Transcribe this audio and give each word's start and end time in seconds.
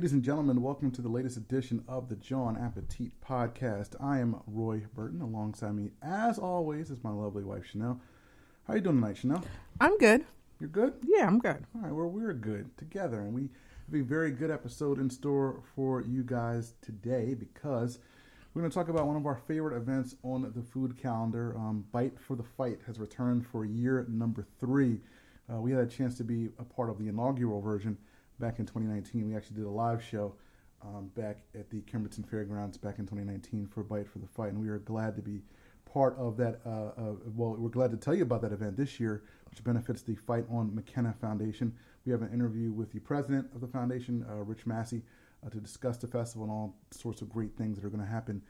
Ladies 0.00 0.14
and 0.14 0.22
gentlemen, 0.22 0.62
welcome 0.62 0.90
to 0.92 1.02
the 1.02 1.10
latest 1.10 1.36
edition 1.36 1.84
of 1.86 2.08
the 2.08 2.16
John 2.16 2.56
Appetit 2.56 3.12
podcast. 3.20 4.02
I 4.02 4.18
am 4.18 4.40
Roy 4.46 4.84
Burton. 4.94 5.20
Alongside 5.20 5.74
me, 5.74 5.90
as 6.00 6.38
always, 6.38 6.88
is 6.88 7.04
my 7.04 7.10
lovely 7.10 7.44
wife 7.44 7.66
Chanel. 7.66 8.00
How 8.66 8.76
you 8.76 8.80
doing 8.80 8.96
tonight, 8.96 9.18
Chanel? 9.18 9.44
I'm 9.78 9.98
good. 9.98 10.24
You're 10.58 10.70
good. 10.70 10.94
Yeah, 11.02 11.26
I'm 11.26 11.38
good. 11.38 11.66
All 11.74 11.82
right. 11.82 11.92
Well, 11.92 12.06
we're 12.06 12.32
good 12.32 12.78
together, 12.78 13.20
and 13.20 13.34
we 13.34 13.50
have 13.92 14.00
a 14.00 14.02
very 14.02 14.30
good 14.30 14.50
episode 14.50 14.98
in 14.98 15.10
store 15.10 15.62
for 15.76 16.00
you 16.00 16.22
guys 16.22 16.72
today 16.80 17.34
because 17.34 17.98
we're 18.54 18.62
going 18.62 18.70
to 18.70 18.74
talk 18.74 18.88
about 18.88 19.06
one 19.06 19.16
of 19.16 19.26
our 19.26 19.42
favorite 19.46 19.76
events 19.76 20.16
on 20.22 20.50
the 20.56 20.62
food 20.62 20.96
calendar. 20.96 21.54
Um, 21.58 21.84
Bite 21.92 22.18
for 22.18 22.36
the 22.36 22.42
Fight 22.42 22.78
has 22.86 22.98
returned 22.98 23.46
for 23.46 23.66
year 23.66 24.06
number 24.08 24.46
three. 24.58 25.00
Uh, 25.52 25.60
we 25.60 25.72
had 25.72 25.80
a 25.80 25.86
chance 25.86 26.16
to 26.16 26.24
be 26.24 26.48
a 26.58 26.64
part 26.64 26.88
of 26.88 26.96
the 26.96 27.08
inaugural 27.08 27.60
version 27.60 27.98
back 28.40 28.58
in 28.58 28.66
2019. 28.66 29.28
We 29.28 29.36
actually 29.36 29.56
did 29.56 29.66
a 29.66 29.70
live 29.70 30.02
show 30.02 30.34
um, 30.82 31.10
back 31.14 31.42
at 31.54 31.70
the 31.70 31.82
Kimberton 31.82 32.28
Fairgrounds 32.28 32.78
back 32.78 32.98
in 32.98 33.04
2019 33.04 33.66
for 33.66 33.84
Bite 33.84 34.08
for 34.08 34.18
the 34.18 34.26
Fight, 34.26 34.48
and 34.48 34.60
we 34.60 34.68
are 34.68 34.78
glad 34.78 35.14
to 35.16 35.22
be 35.22 35.42
part 35.84 36.16
of 36.16 36.36
that. 36.38 36.60
Uh, 36.64 36.70
uh, 36.70 37.14
well, 37.36 37.54
we're 37.58 37.68
glad 37.68 37.90
to 37.90 37.96
tell 37.96 38.14
you 38.14 38.22
about 38.22 38.42
that 38.42 38.52
event 38.52 38.76
this 38.76 38.98
year, 38.98 39.22
which 39.50 39.62
benefits 39.62 40.02
the 40.02 40.16
Fight 40.16 40.46
on 40.50 40.74
McKenna 40.74 41.14
Foundation. 41.20 41.74
We 42.06 42.12
have 42.12 42.22
an 42.22 42.32
interview 42.32 42.72
with 42.72 42.90
the 42.92 43.00
president 43.00 43.48
of 43.54 43.60
the 43.60 43.68
foundation, 43.68 44.24
uh, 44.28 44.36
Rich 44.36 44.66
Massey, 44.66 45.02
uh, 45.44 45.50
to 45.50 45.58
discuss 45.58 45.98
the 45.98 46.06
festival 46.06 46.44
and 46.44 46.52
all 46.52 46.76
sorts 46.90 47.20
of 47.20 47.28
great 47.28 47.56
things 47.56 47.76
that 47.76 47.84
are 47.84 47.90
going 47.90 48.04
to 48.04 48.10
happen 48.10 48.42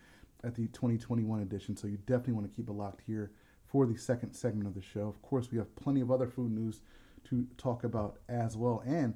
at 0.44 0.54
the 0.54 0.68
2021 0.68 1.40
edition. 1.42 1.76
So 1.76 1.88
you 1.88 1.98
definitely 2.06 2.34
want 2.34 2.50
to 2.50 2.56
keep 2.56 2.68
it 2.68 2.72
locked 2.72 3.02
here 3.06 3.32
for 3.66 3.86
the 3.86 3.96
second 3.96 4.32
segment 4.34 4.68
of 4.68 4.74
the 4.74 4.82
show. 4.82 5.08
Of 5.08 5.20
course, 5.22 5.50
we 5.50 5.58
have 5.58 5.74
plenty 5.76 6.00
of 6.00 6.10
other 6.10 6.26
food 6.26 6.52
news 6.52 6.80
to 7.28 7.46
talk 7.58 7.84
about 7.84 8.18
as 8.28 8.56
well, 8.56 8.82
and 8.86 9.14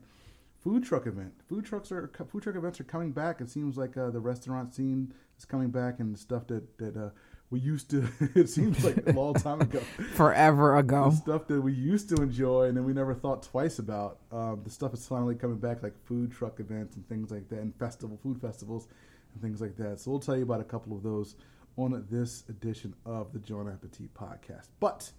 food 0.64 0.82
truck 0.82 1.06
event. 1.06 1.32
Food 1.46 1.66
trucks 1.66 1.92
are 1.92 2.10
food 2.32 2.42
truck 2.42 2.56
events 2.56 2.80
are 2.80 2.84
coming 2.84 3.12
back. 3.12 3.40
It 3.40 3.50
seems 3.50 3.76
like 3.76 3.96
uh, 3.96 4.10
the 4.10 4.18
restaurant 4.18 4.74
scene 4.74 5.12
is 5.38 5.44
coming 5.44 5.68
back, 5.68 6.00
and 6.00 6.18
stuff 6.18 6.46
that 6.48 6.78
that 6.78 6.96
uh, 6.96 7.10
we 7.50 7.60
used 7.60 7.90
to. 7.90 8.08
it 8.34 8.48
seems 8.48 8.82
like 8.82 8.96
a 9.06 9.12
long 9.12 9.34
time 9.34 9.60
ago, 9.60 9.78
forever 10.14 10.78
ago. 10.78 11.10
The 11.10 11.16
stuff 11.16 11.46
that 11.48 11.60
we 11.60 11.74
used 11.74 12.08
to 12.08 12.22
enjoy 12.22 12.64
and 12.64 12.76
then 12.76 12.84
we 12.84 12.94
never 12.94 13.14
thought 13.14 13.42
twice 13.42 13.78
about. 13.78 14.18
Um, 14.32 14.62
the 14.64 14.70
stuff 14.70 14.94
is 14.94 15.06
finally 15.06 15.34
coming 15.34 15.58
back, 15.58 15.82
like 15.82 15.94
food 16.06 16.32
truck 16.32 16.58
events 16.58 16.96
and 16.96 17.06
things 17.08 17.30
like 17.30 17.48
that, 17.50 17.58
and 17.58 17.76
festival 17.76 18.18
food 18.22 18.40
festivals 18.40 18.88
and 19.34 19.42
things 19.42 19.60
like 19.60 19.76
that. 19.76 20.00
So 20.00 20.10
we'll 20.10 20.20
tell 20.20 20.36
you 20.36 20.42
about 20.42 20.60
a 20.60 20.64
couple 20.64 20.96
of 20.96 21.02
those 21.02 21.36
on 21.76 22.06
this 22.10 22.44
edition 22.48 22.94
of 23.04 23.32
the 23.32 23.38
John 23.40 23.68
Appetit 23.68 24.14
podcast. 24.14 24.68
But 24.80 25.10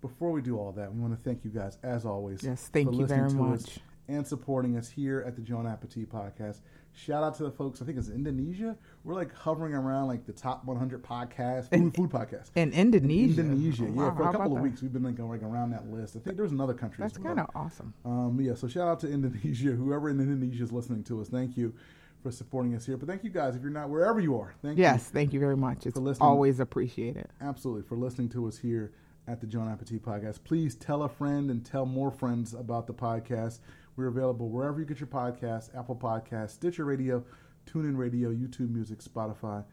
before 0.00 0.30
we 0.30 0.40
do 0.40 0.56
all 0.56 0.72
that, 0.72 0.94
we 0.94 1.00
want 1.00 1.12
to 1.12 1.28
thank 1.28 1.44
you 1.44 1.50
guys 1.50 1.76
as 1.82 2.06
always. 2.06 2.42
Yes, 2.42 2.70
thank 2.72 2.94
you 2.94 3.04
very 3.04 3.30
much 3.32 3.80
and 4.08 4.26
supporting 4.26 4.76
us 4.76 4.88
here 4.88 5.22
at 5.26 5.36
the 5.36 5.42
John 5.42 5.66
Appetit 5.66 6.10
podcast. 6.10 6.60
Shout 6.92 7.22
out 7.22 7.36
to 7.36 7.44
the 7.44 7.50
folks. 7.50 7.80
I 7.80 7.84
think 7.84 7.98
it's 7.98 8.08
Indonesia. 8.08 8.76
We're 9.04 9.14
like 9.14 9.32
hovering 9.34 9.74
around 9.74 10.08
like 10.08 10.26
the 10.26 10.32
top 10.32 10.64
100 10.64 11.02
podcasts, 11.02 11.70
food, 11.70 11.94
food 11.94 12.10
podcasts 12.10 12.50
in 12.56 12.72
Indonesia. 12.72 13.40
In 13.40 13.52
Indonesia, 13.52 13.84
oh, 13.86 13.92
wow, 13.92 14.04
yeah. 14.04 14.16
For 14.16 14.22
a 14.22 14.32
couple 14.32 14.52
of 14.52 14.54
that? 14.56 14.62
weeks, 14.62 14.82
we've 14.82 14.92
been 14.92 15.04
like 15.04 15.16
going 15.16 15.44
around 15.44 15.70
that 15.70 15.88
list. 15.90 16.16
I 16.16 16.20
think 16.20 16.36
there's 16.36 16.52
another 16.52 16.74
country. 16.74 17.02
That's 17.02 17.18
kind 17.18 17.38
of 17.38 17.48
awesome. 17.54 17.94
Um, 18.04 18.38
yeah. 18.40 18.54
So 18.54 18.66
shout 18.66 18.88
out 18.88 19.00
to 19.00 19.10
Indonesia. 19.12 19.70
Whoever 19.70 20.08
in 20.08 20.18
Indonesia 20.18 20.64
is 20.64 20.72
listening 20.72 21.04
to 21.04 21.20
us, 21.20 21.28
thank 21.28 21.56
you 21.56 21.74
for 22.22 22.32
supporting 22.32 22.74
us 22.74 22.84
here. 22.84 22.96
But 22.96 23.08
thank 23.08 23.22
you 23.22 23.30
guys 23.30 23.54
if 23.54 23.62
you're 23.62 23.70
not 23.70 23.90
wherever 23.90 24.18
you 24.18 24.38
are. 24.40 24.54
Thank 24.62 24.78
you. 24.78 24.82
yes, 24.82 25.08
you. 25.08 25.14
thank 25.14 25.32
you 25.32 25.40
very 25.40 25.56
much. 25.56 25.86
It's 25.86 25.94
for 25.94 26.00
listening. 26.00 26.28
always 26.28 26.58
appreciated. 26.58 27.28
Absolutely 27.40 27.82
for 27.82 27.96
listening 27.96 28.28
to 28.30 28.48
us 28.48 28.58
here 28.58 28.92
at 29.28 29.40
the 29.40 29.46
John 29.46 29.68
Appetit 29.68 30.02
podcast. 30.02 30.42
Please 30.42 30.74
tell 30.74 31.02
a 31.02 31.08
friend 31.08 31.50
and 31.50 31.64
tell 31.64 31.86
more 31.86 32.10
friends 32.10 32.54
about 32.54 32.86
the 32.86 32.94
podcast. 32.94 33.60
We're 33.98 34.06
available 34.06 34.48
wherever 34.48 34.78
you 34.78 34.86
get 34.86 35.00
your 35.00 35.08
podcasts 35.08 35.76
Apple 35.76 35.96
Podcasts, 35.96 36.50
Stitcher 36.50 36.84
Radio, 36.84 37.24
TuneIn 37.68 37.96
Radio, 37.96 38.30
YouTube 38.30 38.70
Music, 38.70 39.00
Spotify. 39.00 39.64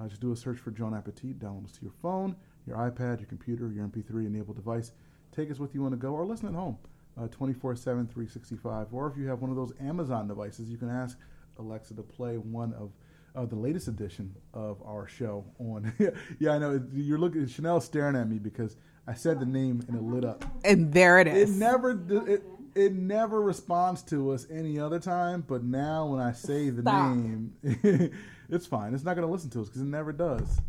Uh, 0.00 0.08
just 0.08 0.22
do 0.22 0.32
a 0.32 0.36
search 0.36 0.56
for 0.56 0.70
John 0.70 0.94
Appetit, 0.94 1.38
download 1.38 1.66
us 1.66 1.72
to 1.72 1.82
your 1.82 1.92
phone, 2.00 2.34
your 2.66 2.78
iPad, 2.78 3.20
your 3.20 3.28
computer, 3.28 3.70
your 3.70 3.86
MP3 3.86 4.26
enabled 4.26 4.56
device. 4.56 4.92
Take 5.36 5.50
us 5.50 5.58
with 5.58 5.74
you 5.74 5.84
on 5.84 5.90
the 5.90 5.98
go 5.98 6.14
or 6.14 6.24
listen 6.24 6.48
at 6.48 6.54
home 6.54 6.78
uh, 7.20 7.28
24 7.28 7.76
7, 7.76 8.06
365. 8.06 8.86
Or 8.90 9.06
if 9.06 9.18
you 9.18 9.28
have 9.28 9.42
one 9.42 9.50
of 9.50 9.56
those 9.56 9.74
Amazon 9.78 10.28
devices, 10.28 10.70
you 10.70 10.78
can 10.78 10.88
ask 10.88 11.18
Alexa 11.58 11.92
to 11.92 12.02
play 12.02 12.38
one 12.38 12.72
of 12.72 12.90
uh, 13.36 13.44
the 13.44 13.56
latest 13.56 13.88
edition 13.88 14.34
of 14.54 14.82
our 14.82 15.06
show 15.06 15.44
on. 15.58 15.92
yeah, 16.38 16.52
I 16.52 16.58
know. 16.58 16.82
You're 16.94 17.18
looking, 17.18 17.46
Chanel's 17.46 17.84
staring 17.84 18.16
at 18.16 18.30
me 18.30 18.38
because 18.38 18.76
I 19.06 19.12
said 19.12 19.40
the 19.40 19.46
name 19.46 19.84
and 19.88 19.96
it 19.98 20.02
lit 20.02 20.24
up. 20.24 20.44
And 20.64 20.92
there 20.92 21.18
it 21.18 21.28
is. 21.28 21.50
It 21.50 21.58
never, 21.58 21.90
it, 22.26 22.42
it 22.74 22.92
never 22.92 23.40
responds 23.40 24.02
to 24.04 24.32
us 24.32 24.46
any 24.50 24.78
other 24.78 24.98
time, 24.98 25.44
but 25.46 25.62
now 25.62 26.06
when 26.06 26.20
I 26.20 26.32
say 26.32 26.70
the 26.70 26.82
Stop. 26.82 27.16
name, 27.16 27.54
it's 28.48 28.66
fine. 28.66 28.94
It's 28.94 29.04
not 29.04 29.14
going 29.14 29.26
to 29.26 29.32
listen 29.32 29.50
to 29.50 29.62
us 29.62 29.68
because 29.68 29.82
it 29.82 29.86
never 29.86 30.12
does. 30.12 30.60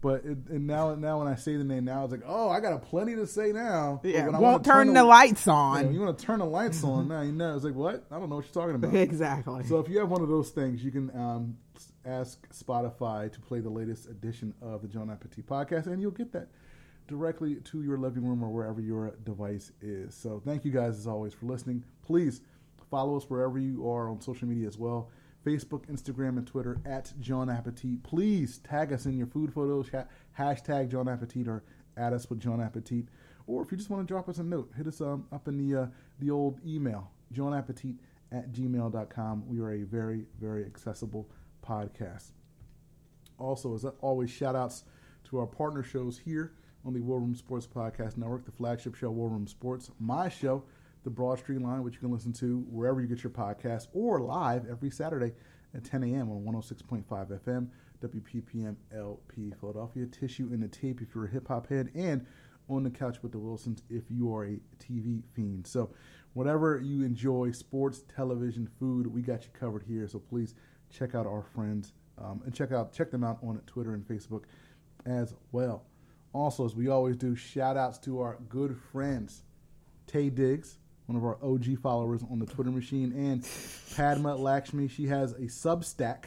But 0.00 0.24
it, 0.24 0.36
and 0.48 0.66
now, 0.66 0.96
now 0.96 1.20
when 1.20 1.28
I 1.28 1.36
say 1.36 1.56
the 1.56 1.62
name, 1.62 1.84
now 1.84 2.02
it's 2.02 2.10
like, 2.10 2.24
oh, 2.26 2.50
I 2.50 2.58
got 2.58 2.72
a 2.72 2.78
plenty 2.78 3.14
to 3.14 3.26
say 3.26 3.52
now. 3.52 4.00
Yeah, 4.02 4.28
won't 4.30 4.64
turn, 4.64 4.74
turn 4.74 4.86
the, 4.88 4.94
the, 4.94 5.04
lights 5.04 5.46
on. 5.46 5.84
Yeah, 5.84 5.90
you 5.92 6.00
want 6.00 6.18
to 6.18 6.24
turn 6.24 6.40
the 6.40 6.44
lights 6.44 6.82
on 6.84 7.06
now? 7.06 7.22
You 7.22 7.30
know, 7.30 7.54
it's 7.54 7.64
like 7.64 7.74
what? 7.74 8.04
I 8.10 8.18
don't 8.18 8.28
know 8.28 8.36
what 8.36 8.44
you're 8.44 8.52
talking 8.52 8.74
about. 8.74 8.94
exactly. 8.94 9.64
So 9.64 9.78
if 9.78 9.88
you 9.88 10.00
have 10.00 10.10
one 10.10 10.20
of 10.20 10.28
those 10.28 10.50
things, 10.50 10.84
you 10.84 10.90
can 10.90 11.10
um, 11.16 11.56
ask 12.04 12.44
Spotify 12.52 13.32
to 13.32 13.40
play 13.40 13.60
the 13.60 13.70
latest 13.70 14.06
edition 14.06 14.54
of 14.60 14.82
the 14.82 14.88
John 14.88 15.08
Appetit 15.08 15.46
podcast, 15.46 15.86
and 15.86 16.02
you'll 16.02 16.10
get 16.10 16.32
that 16.32 16.48
directly 17.06 17.56
to 17.56 17.82
your 17.82 17.98
living 17.98 18.26
room 18.26 18.42
or 18.42 18.48
wherever 18.48 18.80
your 18.80 19.14
device 19.24 19.72
is. 19.80 20.14
So 20.14 20.40
thank 20.44 20.64
you 20.64 20.70
guys 20.70 20.98
as 20.98 21.06
always 21.06 21.34
for 21.34 21.46
listening. 21.46 21.84
Please 22.02 22.40
follow 22.90 23.16
us 23.16 23.24
wherever 23.28 23.58
you 23.58 23.88
are 23.90 24.08
on 24.08 24.20
social 24.20 24.48
media 24.48 24.66
as 24.66 24.78
well. 24.78 25.10
Facebook, 25.44 25.86
Instagram, 25.86 26.38
and 26.38 26.46
Twitter 26.46 26.78
at 26.84 27.12
John 27.20 27.50
Appetit. 27.50 28.02
Please 28.04 28.58
tag 28.58 28.92
us 28.92 29.06
in 29.06 29.18
your 29.18 29.26
food 29.26 29.52
photos, 29.52 29.90
hashtag 30.38 30.90
John 30.90 31.08
Appetit, 31.08 31.48
or 31.48 31.64
add 31.96 32.12
us 32.12 32.30
with 32.30 32.40
John 32.40 32.60
Appetit. 32.60 33.06
Or 33.46 33.62
if 33.62 33.72
you 33.72 33.76
just 33.76 33.90
want 33.90 34.06
to 34.06 34.12
drop 34.12 34.28
us 34.28 34.38
a 34.38 34.44
note, 34.44 34.70
hit 34.76 34.86
us 34.86 35.00
um, 35.00 35.26
up 35.32 35.48
in 35.48 35.58
the 35.58 35.82
uh, 35.82 35.86
the 36.20 36.30
old 36.30 36.60
email, 36.64 37.10
johnappetit 37.34 37.96
at 38.30 38.52
gmail.com. 38.52 39.48
We 39.48 39.58
are 39.60 39.72
a 39.72 39.82
very, 39.82 40.26
very 40.40 40.64
accessible 40.64 41.28
podcast. 41.66 42.30
Also, 43.38 43.74
as 43.74 43.84
always, 44.00 44.30
shout 44.30 44.54
outs 44.54 44.84
to 45.24 45.38
our 45.38 45.46
partner 45.46 45.82
shows 45.82 46.18
here 46.18 46.52
on 46.84 46.92
the 46.92 47.00
War 47.00 47.20
Room 47.20 47.34
Sports 47.34 47.66
Podcast 47.66 48.16
Network, 48.16 48.44
the 48.44 48.52
flagship 48.52 48.94
show, 48.94 49.10
War 49.10 49.28
Room 49.28 49.46
Sports. 49.46 49.90
My 50.00 50.28
show, 50.28 50.64
The 51.04 51.10
Broad 51.10 51.38
Street 51.38 51.60
Line, 51.60 51.82
which 51.82 51.94
you 51.94 52.00
can 52.00 52.10
listen 52.10 52.32
to 52.34 52.64
wherever 52.68 53.00
you 53.00 53.06
get 53.06 53.22
your 53.22 53.30
podcast 53.30 53.88
or 53.92 54.20
live 54.20 54.66
every 54.68 54.90
Saturday 54.90 55.32
at 55.74 55.84
10 55.84 56.02
a.m. 56.04 56.30
on 56.30 56.42
106.5 56.44 57.04
FM, 57.06 57.68
WPPM 58.02 58.76
LP 58.94 59.52
Philadelphia. 59.60 60.06
Tissue 60.06 60.50
in 60.52 60.60
the 60.60 60.68
tape 60.68 61.00
if 61.00 61.14
you're 61.14 61.26
a 61.26 61.30
hip 61.30 61.48
hop 61.48 61.68
head, 61.68 61.90
and 61.94 62.26
on 62.68 62.82
the 62.82 62.90
couch 62.90 63.18
with 63.22 63.32
the 63.32 63.38
Wilsons 63.38 63.82
if 63.88 64.04
you 64.10 64.34
are 64.34 64.44
a 64.44 64.60
TV 64.78 65.22
fiend. 65.34 65.66
So, 65.66 65.90
whatever 66.34 66.80
you 66.80 67.04
enjoy, 67.04 67.52
sports, 67.52 68.02
television, 68.14 68.68
food, 68.78 69.06
we 69.06 69.22
got 69.22 69.44
you 69.44 69.50
covered 69.52 69.82
here. 69.82 70.08
So 70.08 70.18
please 70.18 70.54
check 70.90 71.14
out 71.14 71.26
our 71.26 71.42
friends 71.42 71.92
um, 72.18 72.42
and 72.44 72.54
check 72.54 72.72
out 72.72 72.92
check 72.92 73.10
them 73.10 73.24
out 73.24 73.38
on 73.42 73.60
Twitter 73.66 73.94
and 73.94 74.06
Facebook 74.06 74.44
as 75.06 75.34
well. 75.50 75.84
Also, 76.32 76.64
as 76.64 76.74
we 76.74 76.88
always 76.88 77.16
do, 77.16 77.36
shout 77.36 77.76
outs 77.76 77.98
to 77.98 78.20
our 78.20 78.38
good 78.48 78.76
friends, 78.90 79.42
Taye 80.06 80.34
Diggs, 80.34 80.78
one 81.06 81.16
of 81.16 81.24
our 81.24 81.38
OG 81.42 81.78
followers 81.82 82.22
on 82.30 82.38
the 82.38 82.46
Twitter 82.46 82.70
machine, 82.70 83.12
and 83.12 83.46
Padma 83.96 84.34
Lakshmi. 84.36 84.88
She 84.88 85.06
has 85.08 85.32
a 85.32 85.42
Substack 85.42 86.24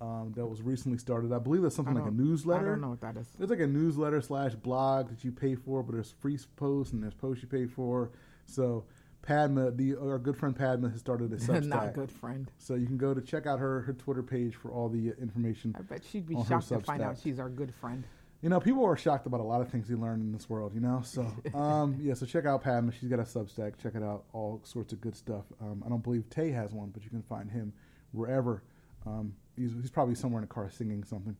um, 0.00 0.32
that 0.36 0.46
was 0.46 0.62
recently 0.62 0.98
started. 0.98 1.32
I 1.32 1.38
believe 1.38 1.62
that's 1.62 1.74
something 1.74 1.94
like 1.94 2.06
a 2.06 2.10
newsletter. 2.12 2.66
I 2.66 2.70
don't 2.70 2.80
know 2.80 2.90
what 2.90 3.00
that 3.00 3.16
is. 3.16 3.26
It's 3.40 3.50
like 3.50 3.60
a 3.60 3.66
newsletter 3.66 4.20
slash 4.20 4.54
blog 4.54 5.08
that 5.08 5.24
you 5.24 5.32
pay 5.32 5.56
for, 5.56 5.82
but 5.82 5.92
there's 5.94 6.14
free 6.20 6.38
posts 6.56 6.92
and 6.92 7.02
there's 7.02 7.14
posts 7.14 7.42
you 7.42 7.48
pay 7.48 7.66
for. 7.66 8.12
So 8.46 8.84
Padma, 9.22 9.70
the 9.72 9.96
our 9.96 10.18
good 10.18 10.36
friend 10.36 10.54
Padma, 10.54 10.90
has 10.90 11.00
started 11.00 11.32
a 11.32 11.36
Substack. 11.38 11.64
Not 11.64 11.94
good 11.94 12.10
friend. 12.10 12.50
So 12.58 12.74
you 12.74 12.86
can 12.86 12.98
go 12.98 13.14
to 13.14 13.20
check 13.20 13.46
out 13.46 13.58
her 13.58 13.80
her 13.80 13.94
Twitter 13.94 14.22
page 14.22 14.54
for 14.54 14.70
all 14.70 14.88
the 14.88 15.12
information. 15.20 15.74
I 15.76 15.82
bet 15.82 16.02
she'd 16.04 16.26
be 16.26 16.36
shocked 16.46 16.68
to 16.68 16.80
find 16.80 17.02
out 17.02 17.18
she's 17.20 17.40
our 17.40 17.48
good 17.48 17.74
friend 17.74 18.04
you 18.44 18.50
know, 18.50 18.60
people 18.60 18.84
are 18.84 18.94
shocked 18.94 19.26
about 19.26 19.40
a 19.40 19.42
lot 19.42 19.62
of 19.62 19.70
things 19.70 19.88
you 19.88 19.96
learn 19.96 20.20
in 20.20 20.30
this 20.30 20.50
world, 20.50 20.74
you 20.74 20.80
know. 20.80 21.00
So, 21.02 21.26
um, 21.54 21.96
yeah, 21.98 22.12
so 22.12 22.26
check 22.26 22.44
out 22.44 22.62
Padma. 22.62 22.92
She's 22.92 23.08
got 23.08 23.18
a 23.18 23.22
Substack. 23.22 23.78
Check 23.82 23.94
it 23.94 24.02
out. 24.02 24.24
All 24.34 24.60
sorts 24.64 24.92
of 24.92 25.00
good 25.00 25.16
stuff. 25.16 25.46
Um, 25.62 25.82
I 25.84 25.88
don't 25.88 26.02
believe 26.02 26.28
Taye 26.28 26.54
has 26.54 26.74
one, 26.74 26.90
but 26.90 27.02
you 27.04 27.08
can 27.08 27.22
find 27.22 27.50
him 27.50 27.72
wherever. 28.12 28.62
Um, 29.06 29.34
he's, 29.56 29.72
he's 29.80 29.90
probably 29.90 30.14
somewhere 30.14 30.40
in 30.40 30.44
a 30.44 30.46
car 30.46 30.70
singing 30.70 31.04
something 31.04 31.34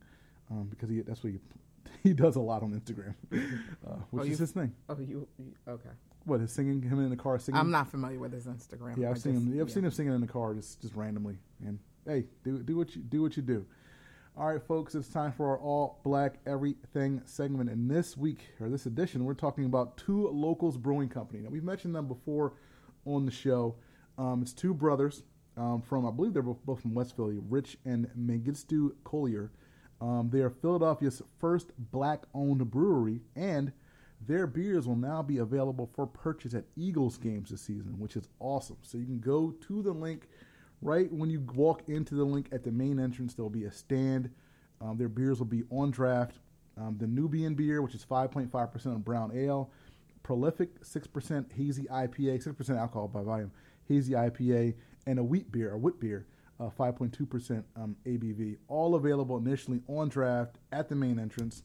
um, 0.49 0.65
because 0.67 0.89
he 0.89 1.01
that's 1.01 1.23
what 1.23 1.33
he 1.33 1.39
he 2.03 2.13
does 2.15 2.37
a 2.37 2.39
lot 2.39 2.63
on 2.63 2.71
Instagram, 2.71 3.13
uh, 3.87 3.97
which 4.09 4.27
oh, 4.27 4.31
is 4.31 4.39
his 4.39 4.51
thing. 4.51 4.73
Oh, 4.89 4.97
you, 4.97 5.27
you 5.37 5.53
okay? 5.67 5.89
What 6.23 6.41
is 6.41 6.51
singing 6.51 6.81
him 6.81 6.99
in 6.99 7.11
the 7.11 7.15
car 7.15 7.37
singing? 7.37 7.61
I'm 7.61 7.69
not 7.69 7.91
familiar 7.91 8.17
with 8.17 8.33
his 8.33 8.47
Instagram. 8.47 8.97
Yeah, 8.97 9.11
I've 9.11 9.17
I 9.17 9.19
seen 9.19 9.33
just, 9.33 9.45
him. 9.45 9.61
I've 9.61 9.67
yeah. 9.67 9.73
seen 9.75 9.85
him 9.85 9.91
singing 9.91 10.13
in 10.13 10.21
the 10.21 10.27
car 10.27 10.55
just 10.55 10.81
just 10.81 10.95
randomly. 10.95 11.37
And 11.63 11.77
hey, 12.07 12.25
do 12.43 12.63
do 12.63 12.75
what 12.75 12.95
you 12.95 13.03
do 13.03 13.21
what 13.21 13.37
you 13.37 13.43
do. 13.43 13.63
All 14.37 14.47
right, 14.51 14.61
folks, 14.61 14.95
it's 14.95 15.07
time 15.07 15.31
for 15.31 15.51
our 15.51 15.57
all 15.59 16.01
black 16.03 16.39
everything 16.45 17.21
segment. 17.23 17.69
And 17.69 17.89
this 17.89 18.17
week, 18.17 18.49
or 18.59 18.67
this 18.67 18.85
edition, 18.85 19.23
we're 19.23 19.33
talking 19.33 19.63
about 19.63 19.95
two 19.95 20.27
locals 20.27 20.75
brewing 20.75 21.07
company. 21.07 21.39
Now, 21.39 21.51
we've 21.51 21.63
mentioned 21.63 21.95
them 21.95 22.09
before 22.09 22.51
on 23.05 23.25
the 23.25 23.31
show. 23.31 23.75
Um, 24.17 24.41
it's 24.41 24.51
two 24.51 24.73
brothers 24.73 25.23
um, 25.55 25.81
from 25.81 26.05
I 26.05 26.11
believe 26.11 26.33
they're 26.33 26.43
both, 26.43 26.81
from 26.81 26.93
West 26.93 27.15
Philly, 27.15 27.39
Rich 27.47 27.77
and 27.85 28.09
Mengistu 28.19 28.91
Collier. 29.05 29.53
Um, 30.01 30.29
they 30.33 30.41
are 30.41 30.49
Philadelphia's 30.49 31.21
first 31.39 31.71
black-owned 31.77 32.69
brewery, 32.69 33.21
and 33.37 33.71
their 34.19 34.47
beers 34.47 34.85
will 34.85 34.97
now 34.97 35.21
be 35.21 35.37
available 35.37 35.89
for 35.95 36.05
purchase 36.05 36.53
at 36.53 36.65
Eagles 36.75 37.17
games 37.17 37.51
this 37.51 37.61
season, 37.61 37.97
which 37.99 38.17
is 38.17 38.27
awesome. 38.39 38.79
So 38.81 38.97
you 38.97 39.05
can 39.05 39.21
go 39.21 39.51
to 39.51 39.81
the 39.81 39.93
Linc 39.93 40.27
right 40.81 41.11
when 41.11 41.29
you 41.29 41.41
walk 41.53 41.83
into 41.87 42.15
the 42.15 42.23
Linc 42.23 42.47
at 42.51 42.63
the 42.63 42.71
main 42.71 42.99
entrance. 42.99 43.33
There 43.33 43.43
will 43.43 43.49
be 43.49 43.65
a 43.65 43.71
stand. 43.71 44.29
Um, 44.81 44.97
their 44.97 45.09
beers 45.09 45.39
will 45.39 45.45
be 45.45 45.63
on 45.69 45.91
draft. 45.91 46.37
Um, 46.77 46.97
the 46.99 47.07
Nubian 47.07 47.55
beer, 47.55 47.81
which 47.81 47.95
is 47.95 48.05
5.5% 48.05 48.85
of 48.87 49.05
brown 49.05 49.31
ale, 49.35 49.71
prolific 50.23 50.81
6% 50.81 51.53
hazy 51.53 51.83
IPA, 51.83 52.45
6% 52.45 52.77
alcohol 52.77 53.07
by 53.07 53.21
volume, 53.21 53.51
hazy 53.87 54.13
IPA, 54.13 54.73
and 55.07 55.19
a 55.19 55.23
wheat 55.23 55.51
beer, 55.51 55.71
a 55.71 55.77
wheat 55.77 55.99
beer, 55.99 56.25
uh, 56.59 56.69
5.2% 56.77 57.63
um, 57.75 57.95
ABV. 58.05 58.57
All 58.67 58.95
available 58.95 59.37
initially 59.37 59.81
on 59.87 60.09
draft 60.09 60.57
at 60.71 60.89
the 60.89 60.95
main 60.95 61.19
entrance. 61.19 61.63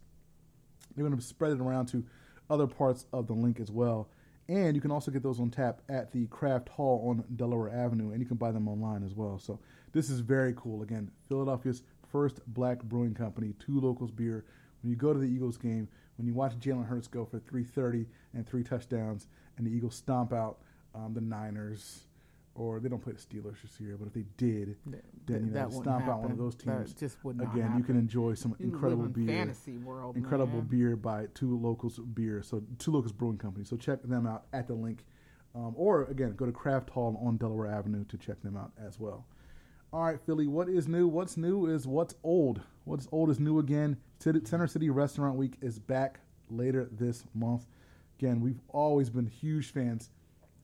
They're 0.94 1.04
going 1.04 1.18
to 1.18 1.24
spread 1.24 1.52
it 1.52 1.60
around 1.60 1.86
to 1.86 2.04
other 2.48 2.66
parts 2.66 3.06
of 3.12 3.26
the 3.26 3.32
Linc 3.32 3.60
as 3.60 3.70
well. 3.70 4.08
And 4.50 4.74
you 4.74 4.82
can 4.82 4.90
also 4.90 5.12
get 5.12 5.22
those 5.22 5.38
on 5.38 5.48
tap 5.48 5.80
at 5.88 6.10
the 6.10 6.26
Craft 6.26 6.70
Hall 6.70 7.08
on 7.08 7.22
Delaware 7.36 7.70
Avenue, 7.70 8.10
and 8.10 8.20
you 8.20 8.26
can 8.26 8.36
buy 8.36 8.50
them 8.50 8.66
online 8.66 9.04
as 9.04 9.14
well. 9.14 9.38
So 9.38 9.60
this 9.92 10.10
is 10.10 10.18
very 10.18 10.52
cool. 10.56 10.82
Again, 10.82 11.08
Philadelphia's 11.28 11.84
first 12.10 12.40
black 12.48 12.82
brewing 12.82 13.14
company, 13.14 13.54
two 13.64 13.78
locals 13.78 14.10
beer. 14.10 14.44
When 14.82 14.90
you 14.90 14.96
go 14.96 15.12
to 15.12 15.20
the 15.20 15.28
Eagles 15.28 15.56
game, 15.56 15.86
when 16.16 16.26
you 16.26 16.34
watch 16.34 16.58
Jalen 16.58 16.88
Hurts 16.88 17.06
go 17.06 17.24
for 17.24 17.38
330 17.38 18.06
and 18.34 18.44
three 18.44 18.64
touchdowns, 18.64 19.28
and 19.56 19.64
the 19.64 19.70
Eagles 19.70 19.94
stomp 19.94 20.32
out 20.32 20.58
um, 20.96 21.14
the 21.14 21.20
Niners, 21.20 22.00
or 22.54 22.80
they 22.80 22.88
don't 22.88 23.02
play 23.02 23.12
the 23.12 23.18
Steelers 23.18 23.62
this 23.62 23.80
year, 23.80 23.96
but 23.98 24.06
if 24.08 24.12
they 24.12 24.24
did, 24.36 24.76
then 25.26 25.46
you 25.46 25.52
know 25.52 25.70
stomp 25.70 26.08
out 26.08 26.22
one 26.22 26.32
of 26.32 26.38
those 26.38 26.54
teams. 26.56 26.92
That 26.92 26.98
just 26.98 27.24
would 27.24 27.36
not 27.38 27.52
Again, 27.52 27.62
happen. 27.62 27.78
you 27.78 27.84
can 27.84 27.96
enjoy 27.96 28.34
some 28.34 28.54
you 28.58 28.66
incredible 28.66 29.04
beer. 29.06 29.26
Fantasy 29.26 29.78
world, 29.78 30.16
incredible 30.16 30.58
man. 30.58 30.66
beer 30.66 30.96
by 30.96 31.26
two 31.34 31.56
locals 31.58 31.98
beer. 31.98 32.42
So 32.42 32.62
two 32.78 32.90
locals 32.90 33.12
brewing 33.12 33.38
companies. 33.38 33.68
So 33.68 33.76
check 33.76 34.02
them 34.02 34.26
out 34.26 34.46
at 34.52 34.66
the 34.66 34.74
Linc, 34.74 35.04
um, 35.54 35.74
or 35.76 36.04
again 36.04 36.34
go 36.36 36.44
to 36.44 36.52
Craft 36.52 36.90
Hall 36.90 37.20
on 37.24 37.36
Delaware 37.36 37.68
Avenue 37.68 38.04
to 38.06 38.18
check 38.18 38.42
them 38.42 38.56
out 38.56 38.72
as 38.84 38.98
well. 38.98 39.26
All 39.92 40.04
right, 40.04 40.20
Philly. 40.20 40.46
What 40.46 40.68
is 40.68 40.86
new? 40.86 41.08
What's 41.08 41.36
new 41.36 41.66
is 41.66 41.86
what's 41.86 42.14
old. 42.22 42.60
What's 42.84 43.08
old 43.12 43.30
is 43.30 43.40
new 43.40 43.58
again. 43.58 43.96
Center 44.18 44.66
City 44.66 44.90
Restaurant 44.90 45.36
Week 45.36 45.54
is 45.60 45.78
back 45.78 46.20
later 46.48 46.88
this 46.92 47.24
month. 47.34 47.66
Again, 48.18 48.40
we've 48.40 48.60
always 48.68 49.08
been 49.08 49.26
huge 49.26 49.72
fans 49.72 50.10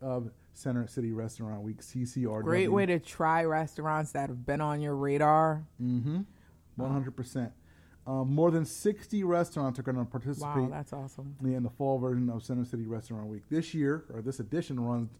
of 0.00 0.30
Center 0.56 0.86
City 0.86 1.12
Restaurant 1.12 1.62
Week, 1.62 1.80
CCRW. 1.80 2.42
Great 2.42 2.72
way 2.72 2.86
to 2.86 2.98
try 2.98 3.44
restaurants 3.44 4.12
that 4.12 4.28
have 4.28 4.46
been 4.46 4.60
on 4.60 4.80
your 4.80 4.94
radar. 4.94 5.64
Mm-hmm. 5.82 6.20
One 6.76 6.92
hundred 6.92 7.16
percent. 7.16 7.52
Um, 8.06 8.32
more 8.32 8.52
than 8.52 8.64
60 8.64 9.24
restaurants 9.24 9.80
are 9.80 9.82
going 9.82 9.96
to 9.96 10.04
participate. 10.04 10.62
Wow, 10.62 10.68
that's 10.70 10.92
awesome. 10.92 11.34
In 11.42 11.64
the 11.64 11.70
fall 11.70 11.98
version 11.98 12.30
of 12.30 12.44
Center 12.44 12.64
City 12.64 12.86
Restaurant 12.86 13.26
Week. 13.26 13.42
This 13.50 13.74
year, 13.74 14.04
or 14.14 14.22
this 14.22 14.38
edition, 14.38 14.78
runs 14.78 15.10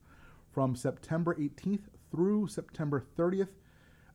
from 0.53 0.77
September 0.77 1.35
18th 1.35 1.81
through 2.12 2.47
September 2.47 3.05
30th. 3.19 3.49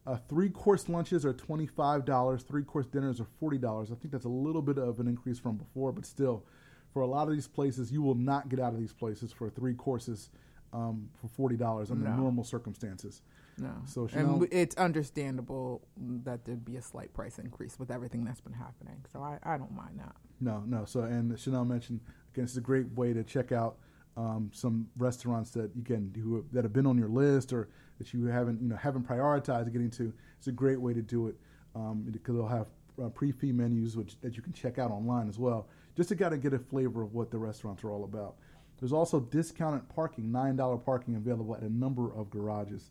Uh, 0.07 0.18
three 0.29 0.50
course 0.50 0.88
lunches 0.88 1.25
are 1.25 1.33
$25, 1.33 2.47
three 2.47 2.63
course 2.63 2.88
dinners 2.88 3.19
are 3.19 3.27
$40. 3.41 3.91
I 3.91 3.95
think 3.95 4.12
that's 4.12 4.25
a 4.25 4.29
little 4.29 4.62
bit 4.62 4.77
of 4.77 5.00
an 5.00 5.07
increase 5.07 5.38
from 5.38 5.57
before, 5.57 5.91
but 5.91 6.06
still, 6.06 6.45
for 6.94 7.01
a 7.01 7.07
lot 7.07 7.27
of 7.27 7.33
these 7.33 7.47
places, 7.47 7.91
you 7.91 8.01
will 8.01 8.15
not 8.15 8.50
get 8.50 8.59
out 8.59 8.73
of 8.73 8.79
these 8.79 8.94
places 8.94 9.31
for 9.31 9.50
three 9.50 9.73
courses 9.73 10.29
um, 10.73 11.09
for 11.19 11.27
forty 11.27 11.56
dollars 11.56 11.91
under 11.91 12.09
no. 12.09 12.15
normal 12.15 12.44
circumstances. 12.44 13.21
No. 13.57 13.73
So 13.85 14.07
Chanel, 14.07 14.35
and 14.35 14.47
it's 14.51 14.75
understandable 14.75 15.81
that 15.97 16.45
there'd 16.45 16.65
be 16.65 16.77
a 16.77 16.81
slight 16.81 17.13
price 17.13 17.38
increase 17.38 17.77
with 17.77 17.91
everything 17.91 18.23
that's 18.23 18.41
been 18.41 18.53
happening. 18.53 19.03
So 19.12 19.21
I, 19.21 19.38
I 19.44 19.57
don't 19.57 19.75
mind 19.75 20.00
that. 20.00 20.15
No, 20.39 20.63
no. 20.65 20.85
So 20.85 21.01
and 21.01 21.38
Chanel 21.39 21.65
mentioned 21.65 22.00
again, 22.33 22.45
it's 22.45 22.57
a 22.57 22.62
great 22.62 22.91
way 22.94 23.13
to 23.13 23.23
check 23.23 23.51
out 23.51 23.77
um, 24.18 24.50
some 24.53 24.88
restaurants 24.97 25.51
that 25.51 25.71
you 25.75 25.83
can 25.83 26.13
who 26.15 26.45
that 26.51 26.63
have 26.63 26.73
been 26.73 26.85
on 26.85 26.97
your 26.97 27.09
list 27.09 27.53
or 27.53 27.69
that 27.97 28.13
you 28.13 28.25
haven't 28.25 28.62
you 28.62 28.69
know 28.69 28.75
haven't 28.75 29.07
prioritized 29.07 29.71
getting 29.71 29.91
to. 29.91 30.13
It's 30.38 30.47
a 30.47 30.51
great 30.51 30.79
way 30.79 30.94
to 30.94 31.01
do 31.01 31.27
it 31.27 31.35
um, 31.75 32.06
because 32.09 32.35
they'll 32.35 32.47
have 32.47 32.68
uh, 33.01 33.09
prix 33.09 33.31
fixe 33.31 33.53
menus 33.53 33.95
which 33.95 34.19
that 34.21 34.35
you 34.35 34.41
can 34.41 34.53
check 34.53 34.79
out 34.79 34.91
online 34.91 35.29
as 35.29 35.38
well, 35.38 35.68
just 35.95 36.09
to 36.09 36.15
kind 36.15 36.33
of 36.33 36.41
get 36.41 36.53
a 36.53 36.59
flavor 36.59 37.03
of 37.03 37.13
what 37.13 37.31
the 37.31 37.38
restaurants 37.38 37.83
are 37.83 37.91
all 37.91 38.03
about. 38.03 38.35
There's 38.81 38.92
also 38.92 39.19
discounted 39.19 39.88
parking, 39.89 40.25
$9 40.25 40.83
parking 40.83 41.16
available 41.16 41.56
at 41.56 41.62
a 41.62 41.69
number 41.69 42.12
of 42.13 42.31
garages. 42.31 42.89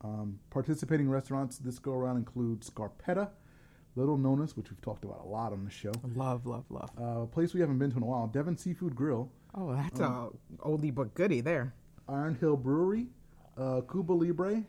Um, 0.00 0.38
participating 0.50 1.08
restaurants 1.10 1.58
this 1.58 1.80
go 1.80 1.92
around 1.92 2.16
include 2.16 2.60
Scarpetta, 2.60 3.28
Little 3.96 4.16
Nonna's, 4.16 4.56
which 4.56 4.70
we've 4.70 4.80
talked 4.80 5.04
about 5.04 5.20
a 5.24 5.28
lot 5.28 5.52
on 5.52 5.64
the 5.64 5.70
show. 5.70 5.92
Love, 6.14 6.46
love, 6.46 6.64
love. 6.70 6.90
Uh, 6.98 7.22
a 7.22 7.26
place 7.26 7.54
we 7.54 7.60
haven't 7.60 7.78
been 7.78 7.90
to 7.90 7.96
in 7.96 8.02
a 8.04 8.06
while, 8.06 8.28
Devon 8.28 8.56
Seafood 8.56 8.94
Grill. 8.94 9.30
Oh, 9.54 9.74
that's 9.74 10.00
um, 10.00 10.32
a 10.60 10.68
oldie 10.68 10.94
but 10.94 11.14
goodie 11.14 11.40
there. 11.40 11.74
Iron 12.08 12.36
Hill 12.36 12.56
Brewery, 12.56 13.08
uh, 13.58 13.80
Cuba 13.90 14.12
Libre, 14.12 14.64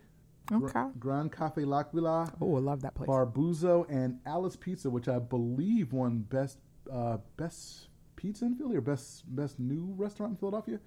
okay. 0.51 0.85
Grand 0.99 1.31
Cafe 1.31 1.63
L'Aquila. 1.63 2.33
Oh, 2.41 2.57
I 2.57 2.59
love 2.59 2.81
that 2.81 2.95
place. 2.95 3.07
Barbuzo 3.07 3.85
and 3.89 4.19
Alice 4.25 4.55
Pizza, 4.55 4.89
which 4.89 5.07
I 5.07 5.19
believe 5.19 5.93
won 5.93 6.19
best 6.19 6.57
uh, 6.91 7.17
best 7.37 7.87
pizza 8.23 8.45
in 8.45 8.55
Philly 8.55 8.77
or 8.77 8.81
best 8.81 9.23
best 9.35 9.59
new 9.59 9.93
restaurant 9.97 10.31
in 10.31 10.37
Philadelphia 10.37 10.79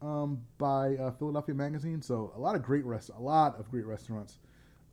um, 0.00 0.40
by 0.58 0.96
uh, 0.96 1.10
Philadelphia 1.10 1.54
Magazine. 1.54 2.00
So 2.00 2.32
a 2.36 2.40
lot 2.40 2.54
of 2.54 2.62
great 2.62 2.84
rest, 2.84 3.10
a 3.14 3.20
lot 3.20 3.58
of 3.58 3.70
great 3.70 3.84
restaurants 3.84 4.38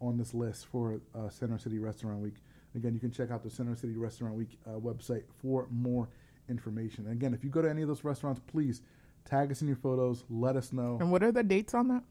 on 0.02 0.18
this 0.18 0.34
list 0.34 0.66
for 0.66 1.00
uh, 1.16 1.30
Center 1.30 1.60
City 1.60 1.78
Restaurant 1.78 2.20
Week. 2.20 2.36
Again, 2.76 2.94
you 2.94 3.00
can 3.00 3.12
check 3.12 3.30
out 3.30 3.44
the 3.44 3.52
Center 3.52 3.76
City 3.76 3.96
Restaurant 3.96 4.34
Week 4.34 4.58
uh, 4.66 4.72
website 4.72 5.24
for 5.42 5.68
more 5.70 6.10
information. 6.50 7.06
And 7.06 7.14
again, 7.14 7.34
if 7.34 7.44
you 7.44 7.52
go 7.52 7.62
to 7.62 7.70
any 7.70 7.84
of 7.84 7.88
those 7.88 8.04
restaurants, 8.04 8.42
please 8.48 8.82
tag 9.26 9.52
us 9.52 9.62
in 9.62 9.68
your 9.68 9.78
photos. 9.78 10.24
Let 10.30 10.56
us 10.56 10.74
know. 10.74 10.98
And 11.00 11.12
what 11.12 11.22
are 11.22 11.32
the 11.32 11.44
dates 11.44 11.76
on 11.76 11.88
that? 11.90 12.04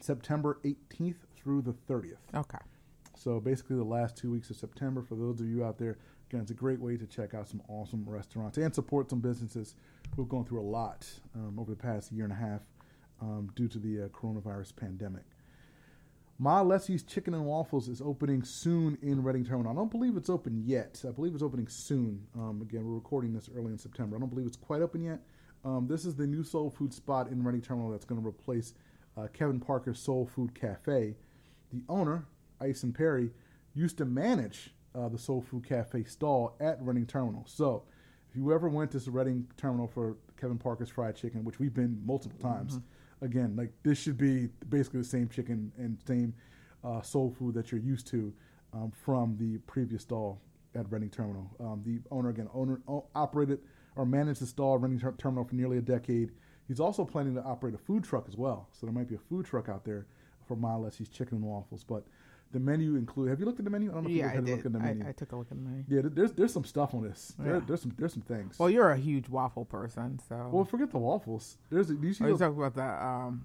September 0.00 0.58
18th 0.64 1.16
through 1.36 1.62
the 1.62 1.74
30th. 1.88 2.16
Okay. 2.34 2.58
So 3.14 3.38
basically, 3.38 3.76
the 3.76 3.84
last 3.84 4.16
two 4.16 4.30
weeks 4.32 4.50
of 4.50 4.56
September 4.56 5.02
for 5.02 5.14
those 5.14 5.40
of 5.40 5.46
you 5.46 5.64
out 5.64 5.78
there 5.78 5.98
Again, 6.28 6.42
it's 6.42 6.50
a 6.50 6.54
great 6.54 6.78
way 6.78 6.98
to 6.98 7.06
check 7.06 7.32
out 7.32 7.48
some 7.48 7.62
awesome 7.68 8.04
restaurants 8.06 8.58
and 8.58 8.74
support 8.74 9.08
some 9.08 9.20
businesses 9.20 9.74
who've 10.14 10.28
gone 10.28 10.44
through 10.44 10.60
a 10.60 10.68
lot 10.68 11.06
um, 11.34 11.58
over 11.58 11.70
the 11.70 11.76
past 11.76 12.12
year 12.12 12.24
and 12.24 12.32
a 12.32 12.36
half 12.36 12.60
um, 13.22 13.50
due 13.56 13.66
to 13.66 13.78
the 13.78 14.04
uh, 14.04 14.08
coronavirus 14.08 14.76
pandemic. 14.76 15.24
Ma 16.38 16.60
Lessie's 16.60 17.02
Chicken 17.02 17.32
and 17.32 17.46
Waffles 17.46 17.88
is 17.88 18.02
opening 18.02 18.44
soon 18.44 18.98
in 19.00 19.22
Reading 19.22 19.44
Terminal. 19.44 19.72
I 19.72 19.74
don't 19.74 19.90
believe 19.90 20.16
it's 20.18 20.28
open 20.28 20.62
yet. 20.64 21.02
I 21.08 21.10
believe 21.12 21.32
it's 21.32 21.42
opening 21.42 21.66
soon. 21.66 22.26
Um, 22.36 22.60
again, 22.62 22.84
we're 22.84 22.94
recording 22.94 23.32
this 23.32 23.48
early 23.56 23.72
in 23.72 23.78
September. 23.78 24.16
I 24.16 24.20
don't 24.20 24.28
believe 24.28 24.46
it's 24.46 24.56
quite 24.56 24.82
open 24.82 25.02
yet. 25.02 25.20
Um, 25.64 25.88
this 25.88 26.04
is 26.04 26.14
the 26.14 26.26
new 26.26 26.44
soul 26.44 26.70
food 26.70 26.92
spot 26.92 27.28
in 27.28 27.42
Reading 27.42 27.62
Terminal 27.62 27.90
that's 27.90 28.04
going 28.04 28.20
to 28.20 28.26
replace 28.26 28.74
uh, 29.16 29.28
Kevin 29.32 29.58
Parker's 29.60 29.98
Soul 29.98 30.26
Food 30.26 30.54
Cafe. 30.54 31.16
The 31.72 31.82
owner, 31.88 32.26
Ison 32.64 32.92
Perry, 32.92 33.30
used 33.74 33.96
to 33.98 34.04
manage 34.04 34.74
uh, 34.98 35.08
the 35.08 35.18
Soul 35.18 35.40
Food 35.40 35.66
Cafe 35.66 36.04
stall 36.04 36.56
at 36.60 36.82
Reading 36.82 37.06
Terminal. 37.06 37.44
So, 37.46 37.84
if 38.30 38.36
you 38.36 38.52
ever 38.52 38.68
went 38.68 38.90
to 38.92 38.98
the 38.98 39.10
Reading 39.10 39.46
Terminal 39.56 39.86
for 39.86 40.16
Kevin 40.38 40.58
Parker's 40.58 40.90
fried 40.90 41.16
chicken, 41.16 41.44
which 41.44 41.58
we've 41.58 41.74
been 41.74 42.00
multiple 42.04 42.38
times, 42.38 42.76
mm-hmm. 42.76 43.24
again, 43.24 43.56
like 43.56 43.72
this 43.82 43.98
should 43.98 44.18
be 44.18 44.48
basically 44.68 45.00
the 45.00 45.06
same 45.06 45.28
chicken 45.28 45.72
and 45.78 45.98
same 46.06 46.34
uh, 46.84 47.00
soul 47.00 47.34
food 47.38 47.54
that 47.54 47.72
you're 47.72 47.80
used 47.80 48.06
to 48.08 48.32
um, 48.74 48.92
from 49.04 49.36
the 49.38 49.58
previous 49.58 50.02
stall 50.02 50.40
at 50.74 50.90
Reading 50.92 51.10
Terminal. 51.10 51.50
Um, 51.60 51.82
the 51.84 52.00
owner, 52.10 52.28
again, 52.28 52.48
owner 52.52 52.80
o- 52.86 53.06
operated 53.14 53.60
or 53.96 54.04
managed 54.04 54.40
the 54.40 54.46
stall 54.46 54.74
at 54.74 54.82
Reading 54.82 55.00
ter- 55.00 55.14
Terminal 55.18 55.44
for 55.44 55.54
nearly 55.54 55.78
a 55.78 55.82
decade. 55.82 56.32
He's 56.66 56.80
also 56.80 57.04
planning 57.04 57.34
to 57.34 57.42
operate 57.42 57.74
a 57.74 57.78
food 57.78 58.04
truck 58.04 58.26
as 58.28 58.36
well. 58.36 58.68
So 58.72 58.86
there 58.86 58.92
might 58.92 59.08
be 59.08 59.14
a 59.14 59.18
food 59.18 59.46
truck 59.46 59.68
out 59.70 59.84
there 59.84 60.06
for 60.46 60.56
Ma 60.56 60.76
Lessie's 60.76 61.08
chicken 61.08 61.38
and 61.38 61.46
waffles. 61.46 61.82
But 61.82 62.04
the 62.52 62.60
menu 62.60 62.96
include. 62.96 63.28
Have 63.28 63.40
you 63.40 63.46
looked 63.46 63.58
at 63.58 63.64
the 63.64 63.70
menu? 63.70 63.90
I 63.90 63.94
don't 63.94 64.04
know 64.04 64.10
yeah, 64.10 64.28
if 64.28 64.34
you 64.34 64.40
had 64.40 64.48
a 64.48 64.50
look 64.50 64.66
at 64.66 64.72
the 64.72 64.78
menu. 64.78 65.04
I, 65.04 65.08
I, 65.10 65.12
took 65.12 65.32
a 65.32 65.36
look 65.36 65.48
at 65.50 65.56
the 65.56 65.62
menu. 65.62 65.84
Yeah, 65.88 66.00
there's 66.04 66.32
there's 66.32 66.52
some 66.52 66.64
stuff 66.64 66.94
on 66.94 67.02
this. 67.02 67.34
There. 67.38 67.60
There's 67.60 67.82
some 67.82 67.94
there's 67.98 68.12
some 68.12 68.22
things. 68.22 68.58
Well, 68.58 68.70
you're 68.70 68.90
a 68.90 68.96
huge 68.96 69.28
waffle 69.28 69.64
person, 69.64 70.18
so. 70.28 70.48
Well, 70.50 70.64
forget 70.64 70.90
the 70.90 70.98
waffles. 70.98 71.58
There's. 71.70 71.90
You 71.90 72.12
see 72.12 72.24
are 72.24 72.28
you 72.28 72.38
talking 72.38 72.56
about 72.56 72.74
the 72.74 73.06
um, 73.06 73.44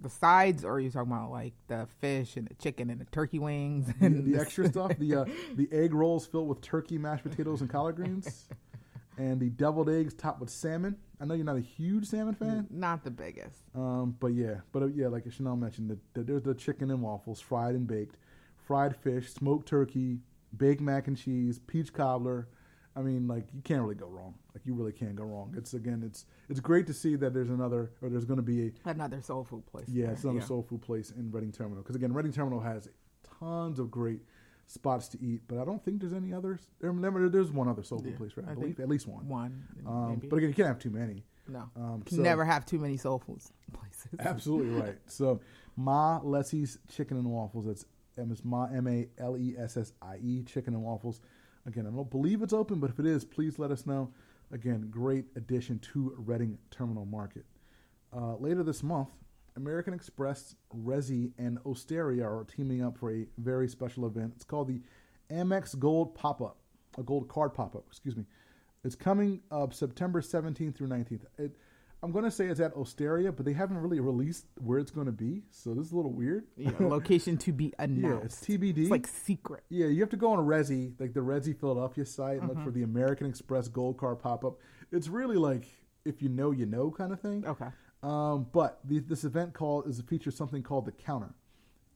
the 0.00 0.10
sides, 0.10 0.64
or 0.64 0.74
are 0.74 0.80
you 0.80 0.90
talking 0.90 1.12
about 1.12 1.30
like 1.30 1.54
the 1.68 1.86
fish 2.00 2.36
and 2.36 2.48
the 2.48 2.54
chicken 2.54 2.90
and 2.90 3.00
the 3.00 3.04
turkey 3.06 3.38
wings 3.38 3.92
and 4.00 4.24
the, 4.24 4.32
the 4.32 4.40
extra 4.40 4.68
stuff? 4.68 4.92
The 4.98 5.14
uh, 5.14 5.24
the 5.54 5.68
egg 5.72 5.94
rolls 5.94 6.26
filled 6.26 6.48
with 6.48 6.60
turkey, 6.60 6.98
mashed 6.98 7.24
potatoes, 7.24 7.60
and 7.60 7.70
collard 7.70 7.96
greens, 7.96 8.48
and 9.16 9.40
the 9.40 9.50
deviled 9.50 9.88
eggs 9.88 10.14
topped 10.14 10.40
with 10.40 10.50
salmon. 10.50 10.96
I 11.20 11.24
know 11.24 11.34
you're 11.34 11.44
not 11.44 11.56
a 11.56 11.60
huge 11.60 12.06
salmon 12.06 12.34
fan. 12.34 12.66
Not 12.70 13.04
the 13.04 13.10
biggest. 13.10 13.62
Um, 13.74 14.16
but 14.20 14.28
yeah, 14.28 14.56
but 14.72 14.82
uh, 14.82 14.86
yeah, 14.86 15.08
like 15.08 15.30
Chanel 15.30 15.56
mentioned, 15.56 15.90
the, 15.90 15.98
the, 16.12 16.24
there's 16.24 16.42
the 16.42 16.54
chicken 16.54 16.90
and 16.90 17.00
waffles, 17.00 17.40
fried 17.40 17.74
and 17.74 17.86
baked 17.86 18.16
fried 18.56 18.96
fish, 18.96 19.32
smoked 19.32 19.68
turkey, 19.68 20.18
baked 20.56 20.80
mac 20.80 21.06
and 21.06 21.16
cheese, 21.16 21.60
peach 21.60 21.92
cobbler, 21.92 22.48
I 22.96 23.02
mean, 23.02 23.28
like 23.28 23.44
you 23.54 23.60
can't 23.60 23.82
really 23.82 23.94
go 23.94 24.06
wrong. 24.06 24.34
Like 24.54 24.64
you 24.64 24.74
really 24.74 24.92
can't 24.92 25.14
go 25.14 25.24
wrong. 25.24 25.54
It's 25.56 25.74
again, 25.74 26.02
it's 26.04 26.24
it's 26.48 26.60
great 26.60 26.86
to 26.86 26.94
see 26.94 27.14
that 27.16 27.34
there's 27.34 27.50
another 27.50 27.90
or 28.00 28.08
there's 28.08 28.24
going 28.24 28.38
to 28.38 28.42
be 28.42 28.68
a, 28.68 28.90
another 28.90 29.20
soul 29.20 29.44
food 29.44 29.66
place. 29.66 29.84
Yeah, 29.88 30.06
there. 30.06 30.14
it's 30.14 30.24
another 30.24 30.38
yeah. 30.38 30.46
soul 30.46 30.62
food 30.62 30.80
place 30.80 31.10
in 31.10 31.30
Reading 31.30 31.52
Terminal 31.52 31.82
because 31.82 31.94
again, 31.94 32.14
Reading 32.14 32.32
Terminal 32.32 32.60
has 32.60 32.88
tons 33.38 33.78
of 33.78 33.90
great 33.90 34.22
spots 34.66 35.08
to 35.08 35.22
eat, 35.22 35.42
but 35.46 35.58
I 35.58 35.64
don't 35.64 35.84
think 35.84 36.00
there's 36.00 36.12
any 36.12 36.32
others. 36.32 36.60
There's 36.80 37.50
one 37.50 37.68
other 37.68 37.82
soul 37.82 37.98
food 37.98 38.12
yeah, 38.12 38.16
place, 38.16 38.32
right? 38.36 38.46
I, 38.48 38.52
I 38.52 38.54
believe 38.54 38.80
at 38.80 38.88
least 38.88 39.06
one. 39.06 39.28
One, 39.28 39.64
um, 39.86 40.22
but 40.28 40.36
again, 40.36 40.48
you 40.48 40.54
can't 40.54 40.68
have 40.68 40.78
too 40.78 40.90
many. 40.90 41.24
No, 41.48 41.70
um, 41.76 42.02
so, 42.08 42.16
never 42.16 42.44
have 42.44 42.66
too 42.66 42.78
many 42.78 42.96
soul 42.96 43.20
food 43.20 43.40
places. 43.72 44.08
absolutely 44.18 44.70
right. 44.80 44.98
So, 45.06 45.40
Ma 45.76 46.20
Lessie's 46.22 46.78
Chicken 46.88 47.16
and 47.16 47.30
Waffles. 47.30 47.66
That's 47.66 47.84
Ma 48.44 48.64
M 48.64 48.86
A 48.88 49.08
L 49.18 49.36
E 49.36 49.54
S 49.58 49.76
S 49.76 49.92
I 50.02 50.16
E 50.16 50.42
Chicken 50.42 50.74
and 50.74 50.82
Waffles. 50.82 51.20
Again, 51.66 51.86
I 51.86 51.90
don't 51.90 52.10
believe 52.10 52.42
it's 52.42 52.52
open, 52.52 52.80
but 52.80 52.90
if 52.90 52.98
it 52.98 53.06
is, 53.06 53.24
please 53.24 53.58
let 53.58 53.70
us 53.70 53.86
know. 53.86 54.12
Again, 54.52 54.88
great 54.90 55.24
addition 55.34 55.80
to 55.92 56.14
Reading 56.16 56.58
Terminal 56.70 57.04
Market. 57.04 57.44
Uh, 58.16 58.36
later 58.36 58.62
this 58.62 58.82
month, 58.82 59.08
American 59.56 59.94
Express, 59.94 60.54
Resy, 60.74 61.32
and 61.38 61.58
Osteria 61.66 62.24
are 62.24 62.44
teaming 62.44 62.84
up 62.84 62.98
for 62.98 63.12
a 63.12 63.26
very 63.38 63.68
special 63.68 64.06
event. 64.06 64.32
It's 64.36 64.44
called 64.44 64.68
the 64.68 64.80
Amex 65.30 65.78
Gold 65.78 66.14
Pop 66.14 66.40
Up, 66.40 66.58
a 66.98 67.02
gold 67.02 67.28
card 67.28 67.54
pop 67.54 67.74
up, 67.74 67.84
excuse 67.88 68.16
me. 68.16 68.24
It's 68.84 68.94
coming 68.94 69.40
up 69.50 69.74
September 69.74 70.20
17th 70.20 70.76
through 70.76 70.88
19th. 70.88 71.22
It, 71.38 71.56
I'm 72.02 72.12
going 72.12 72.24
to 72.24 72.30
say 72.30 72.46
it's 72.46 72.60
at 72.60 72.76
Osteria, 72.76 73.32
but 73.32 73.44
they 73.44 73.54
haven't 73.54 73.78
really 73.78 73.98
released 73.98 74.44
where 74.58 74.78
it's 74.78 74.90
going 74.90 75.06
to 75.06 75.12
be, 75.12 75.42
so 75.50 75.74
this 75.74 75.86
is 75.86 75.92
a 75.92 75.96
little 75.96 76.12
weird. 76.12 76.44
Yeah, 76.56 76.70
location 76.80 77.38
to 77.38 77.52
be 77.52 77.72
announced. 77.78 78.48
yeah, 78.48 78.54
it's 78.56 78.62
TBD. 78.62 78.78
It's 78.82 78.90
like 78.90 79.06
secret. 79.06 79.64
Yeah, 79.70 79.86
you 79.86 80.00
have 80.00 80.10
to 80.10 80.16
go 80.16 80.32
on 80.32 80.38
Resy, 80.38 80.92
like 81.00 81.14
the 81.14 81.20
Resy 81.20 81.58
Philadelphia 81.58 82.04
site, 82.04 82.34
and 82.34 82.42
mm-hmm. 82.42 82.58
look 82.58 82.64
for 82.64 82.70
the 82.70 82.82
American 82.82 83.26
Express 83.26 83.68
Gold 83.68 83.96
Card 83.96 84.20
pop 84.20 84.44
up. 84.44 84.58
It's 84.92 85.08
really 85.08 85.36
like 85.36 85.66
if 86.04 86.22
you 86.22 86.28
know, 86.28 86.52
you 86.52 86.66
know 86.66 86.90
kind 86.90 87.12
of 87.12 87.20
thing. 87.20 87.44
Okay. 87.46 87.66
Um, 88.06 88.46
but 88.52 88.78
the, 88.84 89.00
this 89.00 89.24
event 89.24 89.52
called 89.52 89.88
is 89.88 89.98
a 89.98 90.02
feature 90.04 90.30
of 90.30 90.36
something 90.36 90.62
called 90.62 90.84
the 90.84 90.92
counter, 90.92 91.34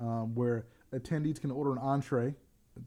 um, 0.00 0.34
where 0.34 0.66
attendees 0.92 1.40
can 1.40 1.52
order 1.52 1.70
an 1.72 1.78
entree. 1.78 2.34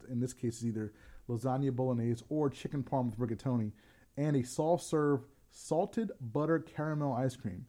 In 0.10 0.20
this 0.20 0.34
case, 0.34 0.56
it's 0.58 0.66
either 0.66 0.92
lasagna 1.30 1.74
bolognese 1.74 2.24
or 2.28 2.50
chicken 2.50 2.84
parm 2.84 3.06
with 3.06 3.18
rigatoni, 3.18 3.72
and 4.18 4.36
a 4.36 4.44
soft 4.44 4.84
serve 4.84 5.22
salted 5.52 6.12
butter 6.20 6.60
caramel 6.60 7.14
ice 7.14 7.38
cream. 7.38 7.66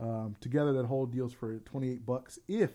Um, 0.00 0.34
together, 0.40 0.72
that 0.72 0.86
whole 0.86 1.06
deal's 1.06 1.32
for 1.32 1.58
twenty 1.60 1.90
eight 1.92 2.04
bucks. 2.04 2.40
If 2.48 2.70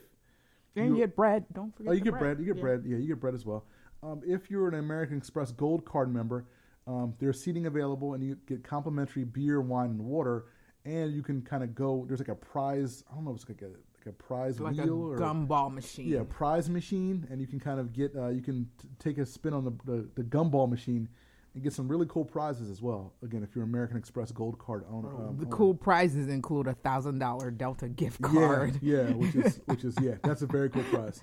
and 0.75 0.95
you, 0.95 1.01
get 1.01 1.15
bread, 1.17 1.45
don't 1.51 1.75
forget. 1.75 1.91
Oh, 1.91 1.93
you 1.93 2.01
get 2.01 2.11
bread. 2.11 2.21
bread. 2.21 2.39
You 2.39 2.45
get 2.45 2.55
yeah. 2.55 2.61
bread. 2.61 2.83
Yeah, 2.85 2.97
you 2.97 3.07
get 3.09 3.19
bread 3.19 3.35
as 3.35 3.45
well. 3.45 3.65
Um, 4.03 4.21
if 4.25 4.50
you're 4.50 4.69
an 4.69 4.75
American 4.75 5.17
Express 5.17 5.51
Gold 5.51 5.83
Card 5.83 6.13
member, 6.13 6.45
um, 6.88 7.13
there's 7.19 7.43
seating 7.43 7.65
available, 7.65 8.13
and 8.13 8.23
you 8.23 8.38
get 8.47 8.63
complimentary 8.63 9.25
beer, 9.25 9.59
wine, 9.59 9.89
and 9.89 10.00
water. 10.05 10.45
And 10.85 11.13
you 11.13 11.21
can 11.21 11.41
kind 11.41 11.63
of 11.63 11.75
go. 11.75 12.05
There's 12.07 12.19
like 12.19 12.29
a 12.29 12.35
prize. 12.35 13.03
I 13.11 13.15
don't 13.15 13.25
know. 13.25 13.31
if 13.31 13.38
It's 13.41 13.50
like 13.50 13.61
a 13.61 13.67
like 13.67 14.07
a 14.07 14.11
prize 14.13 14.59
like 14.59 14.75
wheel 14.77 15.03
a 15.03 15.09
or 15.11 15.17
gumball 15.17 15.71
machine. 15.73 16.07
Yeah, 16.07 16.23
prize 16.27 16.69
machine, 16.69 17.27
and 17.29 17.39
you 17.39 17.47
can 17.47 17.59
kind 17.59 17.79
of 17.79 17.93
get. 17.93 18.15
Uh, 18.15 18.29
you 18.29 18.41
can 18.41 18.67
t- 18.81 18.88
take 18.97 19.17
a 19.19 19.25
spin 19.25 19.53
on 19.53 19.63
the, 19.63 19.71
the 19.85 20.09
the 20.15 20.23
gumball 20.23 20.69
machine 20.69 21.07
and 21.53 21.63
get 21.63 21.74
some 21.74 21.88
really 21.88 22.05
cool 22.08 22.24
prizes 22.24 22.70
as 22.70 22.81
well. 22.81 23.13
Again, 23.24 23.43
if 23.43 23.55
you're 23.55 23.63
American 23.63 23.98
Express 23.98 24.31
Gold 24.31 24.58
Card 24.58 24.86
owner, 24.89 25.10
um, 25.10 25.38
the 25.38 25.46
cool 25.48 25.74
prizes 25.74 26.29
include 26.29 26.67
a 26.67 26.74
thousand 26.74 27.20
dollar 27.20 27.51
Delta 27.51 27.89
gift 27.89 28.22
card. 28.22 28.79
Yeah, 28.81 29.01
yeah, 29.01 29.10
which 29.15 29.36
is 29.36 29.60
which 29.65 29.84
is 29.84 29.96
yeah, 30.01 30.15
that's 30.24 30.41
a 30.41 30.48
very 30.48 30.70
cool 30.70 30.84
prize. 30.84 31.22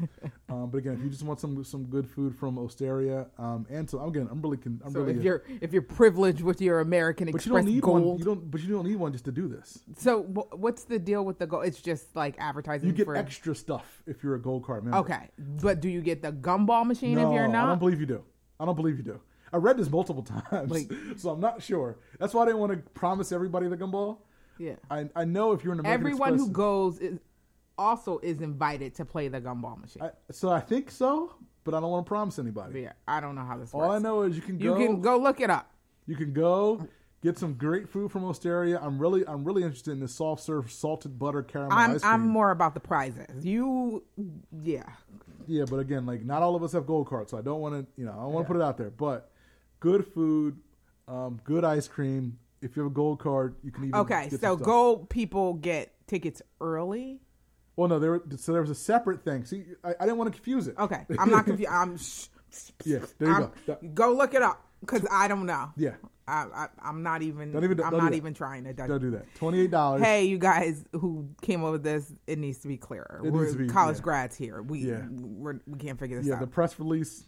Um, 0.50 0.70
but 0.70 0.78
again, 0.78 0.94
if 0.94 1.00
you 1.02 1.08
just 1.08 1.22
want 1.22 1.40
some 1.40 1.64
some 1.64 1.84
good 1.84 2.08
food 2.08 2.34
from 2.36 2.58
Osteria, 2.58 3.26
um, 3.38 3.66
and 3.70 3.88
so 3.88 4.04
again, 4.06 4.28
I'm 4.30 4.42
really 4.42 4.58
I'm 4.64 4.92
so 4.92 5.00
really 5.00 5.18
if 5.18 5.22
you're 5.22 5.44
if 5.60 5.72
you're 5.72 5.82
privileged 5.82 6.42
with 6.42 6.60
your 6.60 6.80
American 6.80 7.26
but 7.26 7.36
Express 7.36 7.46
you 7.46 7.52
don't 7.52 7.74
need 7.74 7.82
Gold, 7.82 8.02
one, 8.02 8.18
you 8.18 8.24
don't 8.24 8.50
but 8.50 8.60
you 8.60 8.68
don't 8.68 8.86
need 8.86 8.96
one 8.96 9.12
just 9.12 9.24
to 9.24 9.32
do 9.32 9.48
this. 9.48 9.82
So 9.96 10.22
what's 10.22 10.84
the 10.84 10.98
deal 10.98 11.24
with 11.24 11.38
the 11.38 11.46
gold? 11.46 11.64
It's 11.64 11.80
just 11.80 12.14
like 12.14 12.34
advertising. 12.38 12.88
You 12.88 12.94
get 12.94 13.06
for... 13.06 13.16
extra 13.16 13.54
stuff 13.54 14.02
if 14.06 14.22
you're 14.22 14.34
a 14.34 14.40
Gold 14.40 14.64
Card 14.64 14.84
member. 14.84 14.98
Okay, 14.98 15.30
but 15.38 15.80
do 15.80 15.88
you 15.88 16.02
get 16.02 16.20
the 16.20 16.32
gumball 16.32 16.86
machine 16.86 17.14
no, 17.14 17.28
if 17.30 17.34
you're 17.34 17.48
not? 17.48 17.64
I 17.64 17.68
don't 17.68 17.78
believe 17.78 18.00
you 18.00 18.06
do. 18.06 18.22
I 18.60 18.64
don't 18.64 18.76
believe 18.76 18.98
you 18.98 19.04
do. 19.04 19.20
I 19.52 19.56
read 19.56 19.76
this 19.76 19.90
multiple 19.90 20.22
times, 20.50 20.70
like, 20.70 20.90
so 21.16 21.30
I'm 21.30 21.40
not 21.40 21.62
sure. 21.62 21.98
That's 22.18 22.34
why 22.34 22.42
I 22.42 22.46
didn't 22.46 22.60
want 22.60 22.72
to 22.72 22.78
promise 22.92 23.32
everybody 23.32 23.68
the 23.68 23.76
gumball. 23.76 24.18
Yeah, 24.58 24.74
I 24.90 25.08
I 25.14 25.24
know 25.24 25.52
if 25.52 25.62
you're 25.62 25.72
an 25.72 25.80
American 25.80 26.00
everyone 26.00 26.34
Express, 26.34 26.48
who 26.48 26.52
goes 26.52 26.98
is 26.98 27.18
also 27.78 28.18
is 28.18 28.40
invited 28.40 28.94
to 28.96 29.04
play 29.04 29.28
the 29.28 29.40
gumball 29.40 29.80
machine. 29.80 30.02
I, 30.02 30.10
so 30.32 30.50
I 30.50 30.60
think 30.60 30.90
so, 30.90 31.34
but 31.64 31.74
I 31.74 31.80
don't 31.80 31.90
want 31.90 32.06
to 32.06 32.08
promise 32.08 32.38
anybody. 32.38 32.82
Yeah, 32.82 32.92
I 33.06 33.20
don't 33.20 33.34
know 33.34 33.44
how 33.44 33.56
this 33.56 33.72
All 33.72 33.80
works. 33.80 33.94
I 33.94 33.98
know 33.98 34.22
is 34.22 34.34
you 34.34 34.42
can 34.42 34.58
go. 34.58 34.78
You 34.78 34.86
can 34.86 35.00
go 35.00 35.16
look 35.16 35.40
it 35.40 35.50
up. 35.50 35.70
You 36.06 36.16
can 36.16 36.32
go 36.32 36.88
get 37.22 37.38
some 37.38 37.54
great 37.54 37.88
food 37.88 38.10
from 38.10 38.24
Osteria. 38.24 38.78
I'm 38.82 38.98
really 38.98 39.26
I'm 39.26 39.44
really 39.44 39.62
interested 39.62 39.92
in 39.92 40.00
the 40.00 40.08
soft 40.08 40.42
serve 40.42 40.70
salted 40.70 41.18
butter 41.18 41.42
caramel 41.42 41.76
I'm, 41.76 41.94
ice 41.94 42.02
cream. 42.02 42.12
I'm 42.12 42.26
more 42.26 42.50
about 42.50 42.74
the 42.74 42.80
prizes. 42.80 43.44
You, 43.44 44.04
yeah. 44.62 44.84
Yeah, 45.46 45.64
but 45.68 45.78
again, 45.78 46.06
like 46.06 46.24
not 46.24 46.42
all 46.42 46.54
of 46.54 46.62
us 46.62 46.72
have 46.72 46.86
gold 46.86 47.08
cards, 47.08 47.30
so 47.30 47.38
I 47.38 47.42
don't 47.42 47.60
want 47.60 47.74
to, 47.74 48.00
you 48.00 48.06
know, 48.06 48.12
I 48.12 48.24
want 48.24 48.34
to 48.34 48.38
yeah. 48.40 48.46
put 48.46 48.56
it 48.56 48.62
out 48.62 48.76
there. 48.76 48.90
But 48.90 49.30
good 49.80 50.06
food, 50.06 50.58
um, 51.06 51.40
good 51.44 51.64
ice 51.64 51.88
cream. 51.88 52.38
If 52.60 52.76
you 52.76 52.82
have 52.82 52.90
a 52.90 52.94
gold 52.94 53.20
card, 53.20 53.54
you 53.62 53.70
can 53.70 53.84
even 53.84 54.00
okay. 54.00 54.30
so 54.30 54.56
gold 54.56 55.08
people 55.08 55.54
get 55.54 55.92
tickets 56.06 56.42
early. 56.60 57.20
Well, 57.76 57.88
no, 57.88 58.00
there 58.00 58.10
were, 58.10 58.24
so 58.36 58.52
there 58.52 58.60
was 58.60 58.70
a 58.70 58.74
separate 58.74 59.22
thing. 59.24 59.44
See, 59.44 59.64
I, 59.84 59.90
I 60.00 60.04
didn't 60.04 60.16
want 60.18 60.32
to 60.32 60.36
confuse 60.36 60.66
it. 60.66 60.74
Okay, 60.76 61.06
I'm 61.18 61.30
not 61.30 61.44
confused. 61.44 61.70
I'm. 61.70 61.96
yeah, 62.84 62.98
there 63.18 63.28
you 63.28 63.34
I'm, 63.34 63.52
go. 63.66 63.78
Go 63.94 64.12
look 64.14 64.34
it 64.34 64.42
up 64.42 64.64
because 64.80 65.06
I 65.10 65.28
don't 65.28 65.46
know. 65.46 65.70
Yeah. 65.76 65.94
I, 66.26 66.68
I, 66.82 66.88
am 66.88 67.02
not 67.02 67.22
even. 67.22 67.52
Don't 67.52 67.64
even 67.64 67.80
I'm 67.82 67.90
don't 67.90 68.04
not 68.04 68.14
even 68.14 68.34
trying 68.34 68.64
to. 68.64 68.72
Don't 68.72 69.00
do 69.00 69.12
that. 69.12 69.34
Twenty 69.34 69.60
eight 69.60 69.70
dollars. 69.70 70.02
Hey, 70.02 70.24
you 70.24 70.38
guys 70.38 70.84
who 70.92 71.28
came 71.40 71.64
up 71.64 71.72
with 71.72 71.82
this, 71.82 72.12
it 72.26 72.38
needs 72.38 72.58
to 72.58 72.68
be 72.68 72.76
clearer. 72.76 73.22
It 73.24 73.32
we're 73.32 73.52
be, 73.54 73.66
college 73.68 73.96
yeah. 73.96 74.02
grads 74.02 74.36
here. 74.36 74.60
We 74.60 74.80
yeah. 74.80 75.06
we're, 75.10 75.60
we 75.66 75.78
can 75.78 75.88
not 75.90 75.98
figure 75.98 76.18
this 76.18 76.26
yeah, 76.26 76.34
out. 76.34 76.36
Yeah, 76.36 76.44
the 76.44 76.50
press 76.50 76.78
release 76.78 77.24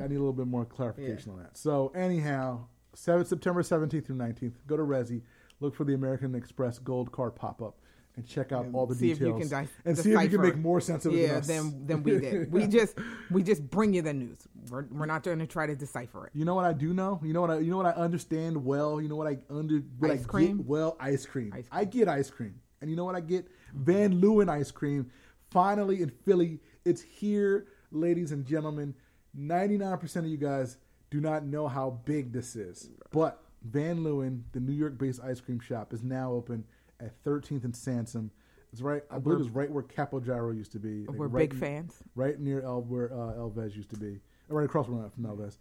I 0.00 0.06
need 0.06 0.16
a 0.16 0.18
little 0.18 0.32
bit 0.32 0.46
more 0.46 0.64
clarification 0.64 1.32
yeah. 1.32 1.38
on 1.38 1.42
that. 1.42 1.56
So 1.56 1.92
anyhow, 1.94 2.66
7, 2.94 3.24
September 3.24 3.62
17th 3.62 4.06
through 4.06 4.16
19th, 4.16 4.54
go 4.66 4.76
to 4.76 4.82
Resy, 4.82 5.22
look 5.60 5.74
for 5.74 5.84
the 5.84 5.94
American 5.94 6.34
Express 6.34 6.78
Gold 6.78 7.12
Card 7.12 7.34
pop 7.34 7.62
up, 7.62 7.76
and 8.16 8.26
check 8.26 8.52
out 8.52 8.66
and 8.66 8.74
all 8.74 8.86
the 8.86 8.94
see 8.94 9.14
details. 9.14 9.36
If 9.36 9.44
you 9.44 9.48
can 9.48 9.64
di- 9.64 9.70
and 9.84 9.98
see 9.98 10.12
if 10.12 10.22
you 10.22 10.28
can 10.28 10.42
make 10.42 10.56
more 10.56 10.80
sense 10.80 11.06
of 11.06 11.14
it. 11.14 11.18
Yeah, 11.18 11.40
than, 11.40 11.86
than 11.86 12.02
we 12.02 12.18
did. 12.18 12.52
we 12.52 12.66
just 12.66 12.98
we 13.30 13.42
just 13.42 13.68
bring 13.70 13.94
you 13.94 14.02
the 14.02 14.12
news. 14.12 14.38
We're, 14.68 14.84
we're 14.90 15.06
not 15.06 15.22
going 15.22 15.38
to 15.38 15.46
try 15.46 15.66
to 15.66 15.74
decipher 15.74 16.26
it. 16.26 16.32
You 16.34 16.44
know 16.44 16.54
what 16.54 16.64
I 16.64 16.72
do 16.72 16.92
know? 16.92 17.20
You 17.22 17.32
know 17.32 17.40
what 17.40 17.50
I 17.50 17.58
you 17.58 17.70
know 17.70 17.78
what 17.78 17.86
I 17.86 17.92
understand 17.92 18.62
well. 18.62 19.00
You 19.00 19.08
know 19.08 19.16
what 19.16 19.28
I 19.28 19.38
under 19.48 19.78
what 19.98 20.10
ice 20.10 20.24
I 20.24 20.26
cream? 20.26 20.58
get 20.58 20.66
well 20.66 20.96
ice 21.00 21.24
cream. 21.24 21.52
ice 21.54 21.68
cream. 21.68 21.80
I 21.80 21.84
get 21.84 22.08
ice 22.08 22.30
cream, 22.30 22.54
and 22.80 22.90
you 22.90 22.96
know 22.96 23.04
what 23.04 23.14
I 23.14 23.20
get? 23.20 23.48
Van 23.74 24.20
Leeuwen 24.20 24.48
ice 24.48 24.70
cream. 24.70 25.10
Finally 25.50 26.02
in 26.02 26.10
Philly, 26.10 26.60
it's 26.84 27.00
here, 27.00 27.66
ladies 27.90 28.32
and 28.32 28.44
gentlemen. 28.44 28.94
99% 29.38 30.16
of 30.16 30.26
you 30.26 30.36
guys 30.36 30.76
do 31.10 31.20
not 31.20 31.44
know 31.44 31.68
how 31.68 32.00
big 32.04 32.32
this 32.32 32.56
is. 32.56 32.90
But 33.10 33.42
Van 33.62 33.98
Leeuwen, 33.98 34.42
the 34.52 34.60
New 34.60 34.72
York 34.72 34.98
based 34.98 35.20
ice 35.22 35.40
cream 35.40 35.60
shop, 35.60 35.92
is 35.92 36.02
now 36.02 36.32
open 36.32 36.64
at 37.00 37.22
13th 37.24 37.64
and 37.64 37.74
Sansom. 37.74 38.30
It's 38.72 38.80
right, 38.80 39.02
I 39.10 39.18
believe 39.18 39.40
it's 39.40 39.50
right 39.50 39.70
where 39.70 39.82
Capogiro 39.82 40.56
used 40.56 40.72
to 40.72 40.78
be. 40.78 41.04
Like 41.06 41.18
we're 41.18 41.26
right 41.26 41.50
big 41.50 41.58
fans. 41.58 41.94
Right 42.14 42.40
near 42.40 42.62
El, 42.62 42.80
where 42.82 43.12
uh, 43.12 43.36
El 43.36 43.50
Vez 43.50 43.76
used 43.76 43.90
to 43.90 43.98
be. 43.98 44.18
Right 44.48 44.64
across 44.64 44.86
from, 44.86 45.12
El 45.26 45.36
Vez. 45.36 45.58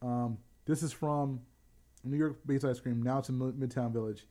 Um, 0.00 0.38
this 0.64 0.82
is 0.82 0.92
from 0.92 1.40
New 2.02 2.16
York 2.16 2.38
based 2.46 2.64
ice 2.64 2.80
cream. 2.80 3.02
Now 3.02 3.18
it's 3.18 3.28
in 3.28 3.38
Midtown 3.38 3.92
Village. 3.92 4.26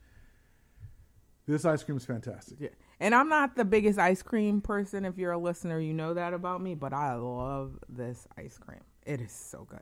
This 1.46 1.66
ice 1.66 1.84
cream 1.84 1.98
is 1.98 2.06
fantastic. 2.06 2.58
Yeah. 2.60 2.70
And 3.00 3.14
I'm 3.14 3.28
not 3.28 3.56
the 3.56 3.66
biggest 3.66 4.00
ice 4.00 4.22
cream 4.22 4.62
person. 4.62 5.06
If 5.06 5.18
you're 5.18 5.34
a 5.34 5.38
listener, 5.38 5.80
you 5.80 5.94
know 5.94 6.14
that 6.14 6.34
about 6.34 6.62
me, 6.62 6.76
but 6.76 6.94
I 6.94 7.16
love 7.16 7.78
this 7.90 8.28
ice 8.38 8.58
cream. 8.58 8.82
It 9.06 9.22
is 9.22 9.32
so 9.32 9.66
good. 9.70 9.82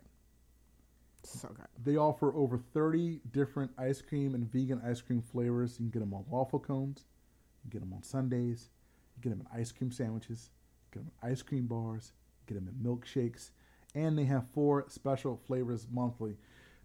So 1.23 1.49
good. 1.49 1.67
They 1.83 1.95
offer 1.95 2.35
over 2.35 2.57
30 2.73 3.21
different 3.31 3.71
ice 3.77 4.01
cream 4.01 4.35
and 4.35 4.51
vegan 4.51 4.81
ice 4.85 5.01
cream 5.01 5.21
flavors. 5.21 5.73
You 5.73 5.85
can 5.85 5.89
get 5.91 5.99
them 5.99 6.13
on 6.13 6.25
waffle 6.27 6.59
cones, 6.59 7.05
you 7.63 7.69
can 7.69 7.79
get 7.79 7.85
them 7.85 7.93
on 7.93 8.03
sundaes, 8.03 8.69
you 9.15 9.21
get 9.21 9.29
them 9.29 9.41
in 9.41 9.59
ice 9.59 9.71
cream 9.71 9.91
sandwiches, 9.91 10.49
you 10.91 10.99
get 10.99 11.05
them 11.05 11.11
in 11.21 11.31
ice 11.31 11.41
cream 11.41 11.67
bars, 11.67 12.11
you 12.41 12.53
get 12.55 12.65
them 12.65 12.73
in 12.73 12.85
milkshakes, 12.85 13.51
and 13.95 14.17
they 14.17 14.25
have 14.25 14.45
four 14.53 14.85
special 14.89 15.39
flavors 15.47 15.87
monthly. 15.91 16.35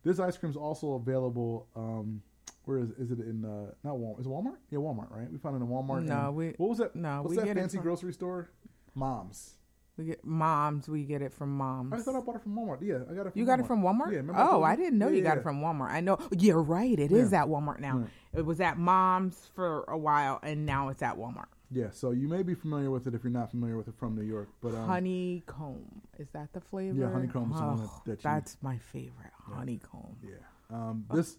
This 0.05 0.21
ice 0.21 0.37
cream 0.37 0.51
is 0.51 0.57
also 0.57 0.93
available 0.93 1.67
um, 1.75 2.23
where 2.69 2.79
is 2.81 2.91
is 2.99 3.11
it 3.11 3.19
in 3.21 3.45
uh 3.45 3.73
not 3.83 3.95
Walmart? 3.97 4.21
Is 4.21 4.27
it 4.27 4.29
Walmart? 4.29 4.57
Yeah, 4.71 4.79
Walmart, 4.79 5.11
right? 5.11 5.31
We 5.33 5.39
found 5.39 5.57
it 5.57 5.65
in 5.65 5.69
Walmart. 5.69 6.03
No, 6.05 6.33
we 6.33 6.55
what 6.59 6.69
was 6.69 6.79
that? 6.79 6.95
No, 6.95 7.23
what's 7.23 7.31
we 7.31 7.37
that 7.37 7.47
get 7.47 7.57
fancy 7.57 7.79
from, 7.79 7.85
grocery 7.85 8.13
store? 8.13 8.51
Moms. 8.95 9.55
We 9.97 10.05
get 10.05 10.25
moms. 10.25 10.87
We 10.89 11.05
get 11.05 11.23
it 11.23 11.33
from 11.33 11.57
moms. 11.57 11.93
I 11.93 11.97
thought 11.99 12.15
I 12.15 12.21
bought 12.21 12.37
it 12.37 12.43
from 12.43 12.55
Walmart. 12.57 12.79
Yeah, 12.83 12.99
I 13.11 13.15
got 13.15 13.27
it. 13.27 13.33
from 13.33 13.41
You 13.41 13.47
got 13.47 13.59
Walmart. 13.59 13.63
it 13.65 13.67
from 13.67 13.83
Walmart? 13.83 14.13
Yeah. 14.13 14.33
Oh, 14.49 14.63
I, 14.63 14.73
I 14.73 14.77
didn't 14.77 14.99
know 14.99 15.09
yeah, 15.09 15.17
you 15.17 15.23
got 15.23 15.33
yeah. 15.35 15.41
it 15.41 15.43
from 15.43 15.61
Walmart. 15.61 15.91
I 15.91 16.01
know. 16.01 16.19
You're 16.39 16.63
right. 16.63 16.97
It 16.99 17.11
is 17.11 17.33
Yeah. 17.33 17.43
at 17.43 17.49
Walmart 17.49 17.81
now. 17.81 18.05
It 18.35 18.45
was 18.45 18.61
at 18.61 18.79
mom's 18.79 19.51
for 19.55 19.83
a 19.89 19.97
while, 19.99 20.39
and 20.43 20.65
now 20.67 20.91
it's 20.91 21.03
at 21.03 21.17
Walmart. 21.17 21.47
Yeah, 21.71 21.91
so 21.91 22.13
you 22.13 22.29
may 22.29 22.43
be 22.43 22.55
familiar 22.55 22.91
with 22.91 23.07
it 23.09 23.15
if 23.15 23.25
you're 23.25 23.33
not 23.33 23.51
familiar 23.51 23.77
with 23.77 23.89
it 23.89 23.95
from 23.99 24.15
New 24.15 24.23
York. 24.23 24.49
But 24.63 24.75
um, 24.75 24.87
honeycomb 24.87 26.01
is 26.19 26.29
that 26.31 26.53
the 26.53 26.61
flavor? 26.61 26.97
Yeah, 26.99 27.11
honeycomb 27.13 27.51
is 27.53 27.59
the 27.59 27.65
that- 27.67 27.73
Oh, 27.83 28.03
that 28.07 28.11
you- 28.13 28.17
that's 28.23 28.57
my 28.63 28.79
favorite. 28.79 29.33
Honeycomb. 29.53 30.17
Yeah. 30.23 30.37
Um, 30.71 31.07
this 31.13 31.39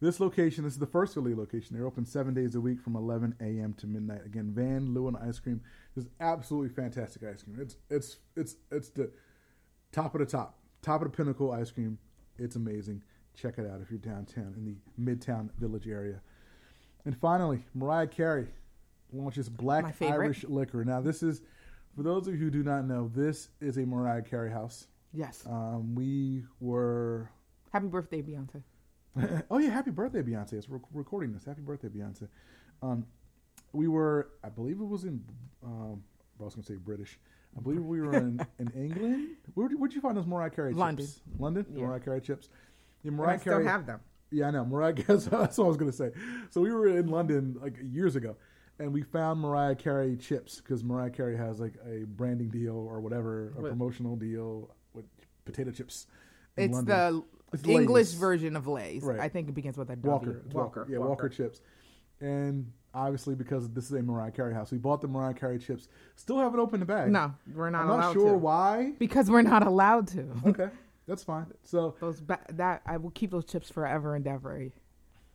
this 0.00 0.20
location, 0.20 0.64
this 0.64 0.72
is 0.72 0.78
the 0.78 0.86
first 0.86 1.14
Philly 1.14 1.34
location. 1.34 1.76
They're 1.76 1.86
open 1.86 2.06
seven 2.06 2.32
days 2.32 2.54
a 2.54 2.60
week 2.60 2.80
from 2.80 2.96
11 2.96 3.36
a.m. 3.40 3.74
to 3.74 3.86
midnight. 3.86 4.24
Again, 4.24 4.50
Van 4.54 4.94
Leeuwen 4.94 5.22
Ice 5.26 5.38
Cream 5.38 5.60
is 5.96 6.06
absolutely 6.20 6.70
fantastic 6.70 7.22
ice 7.22 7.42
cream. 7.42 7.58
It's 7.60 7.76
it's 7.90 8.16
it's 8.36 8.56
it's 8.70 8.88
the 8.90 9.10
top 9.92 10.14
of 10.14 10.20
the 10.20 10.26
top, 10.26 10.58
top 10.82 11.02
of 11.02 11.10
the 11.10 11.16
pinnacle 11.16 11.52
ice 11.52 11.70
cream. 11.70 11.98
It's 12.38 12.56
amazing. 12.56 13.02
Check 13.34 13.58
it 13.58 13.70
out 13.70 13.80
if 13.82 13.90
you're 13.90 13.98
downtown 13.98 14.54
in 14.56 14.64
the 14.64 14.76
Midtown 15.14 15.50
Village 15.58 15.86
area. 15.86 16.20
And 17.04 17.16
finally, 17.16 17.64
Mariah 17.74 18.06
Carey 18.06 18.48
launches 19.12 19.48
Black. 19.48 20.00
Irish 20.00 20.44
liquor. 20.44 20.84
Now, 20.84 21.00
this 21.00 21.22
is 21.22 21.42
for 21.94 22.02
those 22.02 22.26
of 22.26 22.34
you 22.34 22.40
who 22.40 22.50
do 22.50 22.62
not 22.62 22.86
know, 22.86 23.10
this 23.14 23.48
is 23.60 23.76
a 23.76 23.84
Mariah 23.84 24.22
Carey 24.22 24.50
house. 24.50 24.86
Yes. 25.12 25.44
Um, 25.46 25.94
we 25.94 26.44
were 26.60 27.28
Happy 27.72 27.86
birthday, 27.86 28.20
Beyonce. 28.20 28.62
Oh 29.50 29.58
yeah, 29.58 29.70
happy 29.70 29.90
birthday, 29.90 30.22
Beyonce! 30.22 30.54
It's 30.54 30.68
rec- 30.68 30.82
recording 30.92 31.32
this. 31.32 31.44
Happy 31.44 31.60
birthday, 31.62 31.88
Beyonce. 31.88 32.28
Um, 32.82 33.06
we 33.72 33.88
were, 33.88 34.30
I 34.44 34.48
believe 34.48 34.80
it 34.80 34.84
was 34.84 35.04
in. 35.04 35.22
Um, 35.64 36.02
I 36.40 36.44
was 36.44 36.54
going 36.54 36.64
to 36.64 36.72
say 36.72 36.76
British. 36.76 37.18
I 37.56 37.60
believe 37.60 37.82
we 37.84 38.00
were 38.00 38.14
in, 38.16 38.40
in 38.58 38.68
England. 38.74 39.28
Where 39.54 39.68
would 39.76 39.92
you 39.92 40.00
find 40.00 40.16
those 40.16 40.26
Mariah 40.26 40.50
Carey 40.50 40.72
London. 40.72 41.04
chips? 41.06 41.20
London. 41.38 41.66
The 41.70 41.80
Yeah. 41.80 41.86
Mariah 41.86 42.00
Carey 42.00 42.20
chips. 42.20 42.48
Yeah, 43.02 43.08
And 43.08 43.16
Mariah 43.18 43.34
I 43.34 43.38
still 43.38 43.62
have 43.64 43.86
them. 43.86 44.00
Yeah, 44.30 44.46
I 44.48 44.50
know. 44.52 44.64
Mariah 44.64 44.92
Carey. 44.94 45.04
That's 45.08 45.26
what 45.58 45.58
I 45.58 45.68
was 45.68 45.76
going 45.76 45.90
to 45.90 45.96
say. 45.96 46.12
So 46.50 46.60
we 46.60 46.72
were 46.72 46.86
in 46.88 47.08
London 47.08 47.56
like 47.60 47.76
years 47.82 48.16
ago, 48.16 48.36
and 48.78 48.92
we 48.92 49.02
found 49.02 49.40
Mariah 49.40 49.74
Carey 49.74 50.16
chips 50.16 50.56
because 50.60 50.82
Mariah 50.84 51.10
Carey 51.10 51.36
has 51.36 51.60
like 51.60 51.74
a 51.84 52.04
branding 52.04 52.48
deal 52.48 52.76
or 52.76 53.00
whatever, 53.00 53.52
a 53.58 53.60
With- 53.62 53.72
promotional 53.72 54.16
deal 54.16 54.70
with 54.94 55.04
potato 55.44 55.70
chips. 55.72 56.06
in 56.56 56.64
It's 56.64 56.74
London. 56.74 57.24
It's 57.52 57.62
the 57.62 57.72
English 57.72 58.08
Lay's. 58.08 58.14
version 58.14 58.56
of 58.56 58.66
Lay's. 58.66 59.02
Right. 59.02 59.18
I 59.20 59.28
think 59.28 59.48
it 59.48 59.52
begins 59.52 59.76
with 59.76 59.90
a 59.90 59.96
W. 59.96 60.10
Walker, 60.10 60.42
it's 60.46 60.54
Walker. 60.54 60.86
yeah, 60.88 60.98
Walker. 60.98 61.28
chips, 61.28 61.60
and 62.20 62.70
obviously 62.94 63.34
because 63.34 63.68
this 63.70 63.84
is 63.84 63.92
a 63.92 64.02
Mariah 64.02 64.30
Carey 64.30 64.54
house, 64.54 64.70
we 64.72 64.78
bought 64.78 65.00
the 65.00 65.08
Mariah 65.08 65.34
Carey 65.34 65.58
chips. 65.58 65.88
Still 66.16 66.38
haven't 66.38 66.60
opened 66.60 66.82
the 66.82 66.86
bag. 66.86 67.10
No, 67.10 67.34
we're 67.54 67.70
not 67.70 67.82
I'm 67.82 67.90
allowed 67.90 68.00
not 68.00 68.12
sure 68.14 68.32
to. 68.32 68.38
why. 68.38 68.92
Because 68.98 69.30
we're 69.30 69.42
not 69.42 69.66
allowed 69.66 70.08
to. 70.08 70.26
Okay, 70.46 70.68
that's 71.06 71.24
fine. 71.24 71.46
So, 71.64 71.94
Those 72.00 72.20
ba- 72.20 72.40
that 72.54 72.82
I 72.86 72.96
will 72.98 73.10
keep 73.10 73.30
those 73.30 73.44
chips 73.44 73.70
forever 73.70 74.14
and 74.14 74.26
ever. 74.26 74.56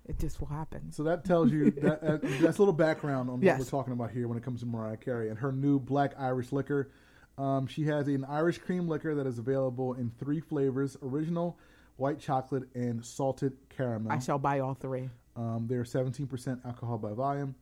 It 0.07 0.19
just 0.19 0.39
will 0.39 0.47
happen. 0.47 0.91
so 0.91 1.01
that 1.03 1.25
tells 1.25 1.51
you 1.51 1.71
that 1.81 2.03
uh, 2.03 2.17
that's 2.39 2.59
a 2.59 2.61
little 2.61 2.71
background 2.73 3.27
on 3.29 3.41
Yes. 3.41 3.57
what 3.57 3.65
we're 3.65 3.69
talking 3.71 3.93
about 3.93 4.11
here 4.11 4.27
when 4.27 4.37
it 4.37 4.43
comes 4.43 4.59
to 4.59 4.67
Mariah 4.67 4.97
Carey 4.97 5.29
and 5.29 5.39
her 5.39 5.51
new 5.51 5.79
Black 5.79 6.13
Irish 6.19 6.51
liquor. 6.51 6.91
Um, 7.39 7.65
she 7.67 7.83
has 7.85 8.07
an 8.07 8.23
Irish 8.25 8.59
cream 8.59 8.87
liquor 8.87 9.15
that 9.15 9.25
is 9.27 9.39
available 9.39 9.95
in 9.95 10.11
three 10.19 10.39
flavors: 10.39 10.95
original, 11.01 11.57
white 11.97 12.19
chocolate, 12.19 12.63
and 12.73 13.05
salted 13.05 13.53
caramel. 13.69 14.11
I 14.11 14.19
shall 14.19 14.39
buy 14.39 14.59
all 14.59 14.73
three. 14.73 15.09
Um, 15.35 15.65
they're 15.67 15.83
17% 15.83 16.65
alcohol 16.65 16.97
by 16.97 17.11
volume. 17.11 17.55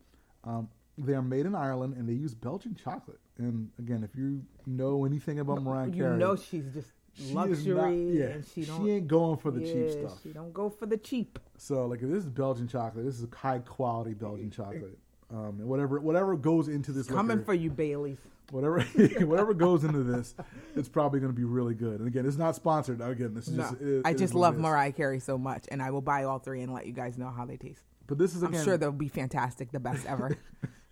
Um, 0.44 0.70
they 0.98 1.14
are 1.14 1.22
made 1.22 1.46
in 1.46 1.56
Ireland 1.56 1.96
and 1.98 2.08
they 2.08 2.14
use 2.14 2.36
Belgian 2.36 2.76
chocolate. 2.76 3.20
And 3.38 3.70
again, 3.80 4.04
if 4.04 4.16
you 4.16 4.44
know 4.68 5.06
anything 5.06 5.40
about 5.40 5.64
Mariah 5.64 5.90
Caramel, 5.90 6.14
you 6.14 6.18
know 6.20 6.36
she's 6.36 6.66
just 6.74 6.92
she 7.14 7.34
luxury, 7.34 7.76
not- 7.76 8.14
yeah, 8.14 8.26
and 8.26 8.46
she 8.46 8.64
she, 8.64 8.92
ain't 8.92 9.08
going 9.08 9.38
for 9.38 9.52
the 9.52 9.62
cheap 9.62 9.92
stuff. 9.92 10.20
She 10.24 10.30
don't 10.30 10.54
go 10.54 10.70
for 10.70 10.86
the 10.86 10.98
cheap. 10.98 11.40
So, 11.58 11.86
like, 11.86 12.02
if 12.02 12.10
this 12.10 12.24
is 12.24 12.30
Belgian 12.30 12.68
chocolate, 12.68 13.06
this 13.06 13.20
is 13.20 13.28
high 13.34 13.60
quality 13.60 14.14
Belgian 14.14 14.50
chocolate. 14.52 14.98
Um, 15.34 15.58
and 15.60 15.66
whatever 15.68 16.00
whatever 16.00 16.36
goes 16.36 16.68
into 16.68 16.92
this 16.92 17.08
Coming 17.08 17.44
for 17.44 17.56
you, 17.56 17.72
Bailey's. 17.72 18.20
whatever 18.52 18.82
whatever 19.26 19.54
goes 19.56 19.84
into 19.84 20.04
this, 20.04 20.36
it's 20.76 20.88
probably 20.88 21.20
going 21.20 21.32
to 21.32 21.36
be 21.36 21.44
really 21.44 21.74
good. 21.74 22.00
And 22.00 22.08
again, 22.08 22.28
it's 22.28 22.38
not 22.38 22.56
sponsored. 22.56 23.02
Again, 23.02 23.34
this 23.34 23.48
is 23.48 23.56
No, 23.56 23.64
just 23.64 23.82
it- 23.82 24.02
I 24.06 24.14
just 24.14 24.36
love. 24.36 24.58
Mariah 24.58 24.92
Carey 24.92 25.20
so 25.20 25.38
much, 25.38 25.66
and 25.72 25.82
I 25.82 25.90
will 25.90 26.02
buy 26.02 26.24
all 26.26 26.38
three 26.38 26.62
and 26.62 26.72
let 26.72 26.86
you 26.86 26.94
guys 26.94 27.18
know 27.18 27.30
how 27.30 27.46
they 27.46 27.58
taste. 27.58 27.82
But 28.06 28.20
this 28.20 28.36
is 28.36 28.44
I'm 28.44 28.54
sure 28.64 28.78
they'll 28.78 28.92
be 28.92 29.08
fantastic, 29.08 29.72
the 29.72 29.80
best 29.80 30.06
ever. 30.06 30.38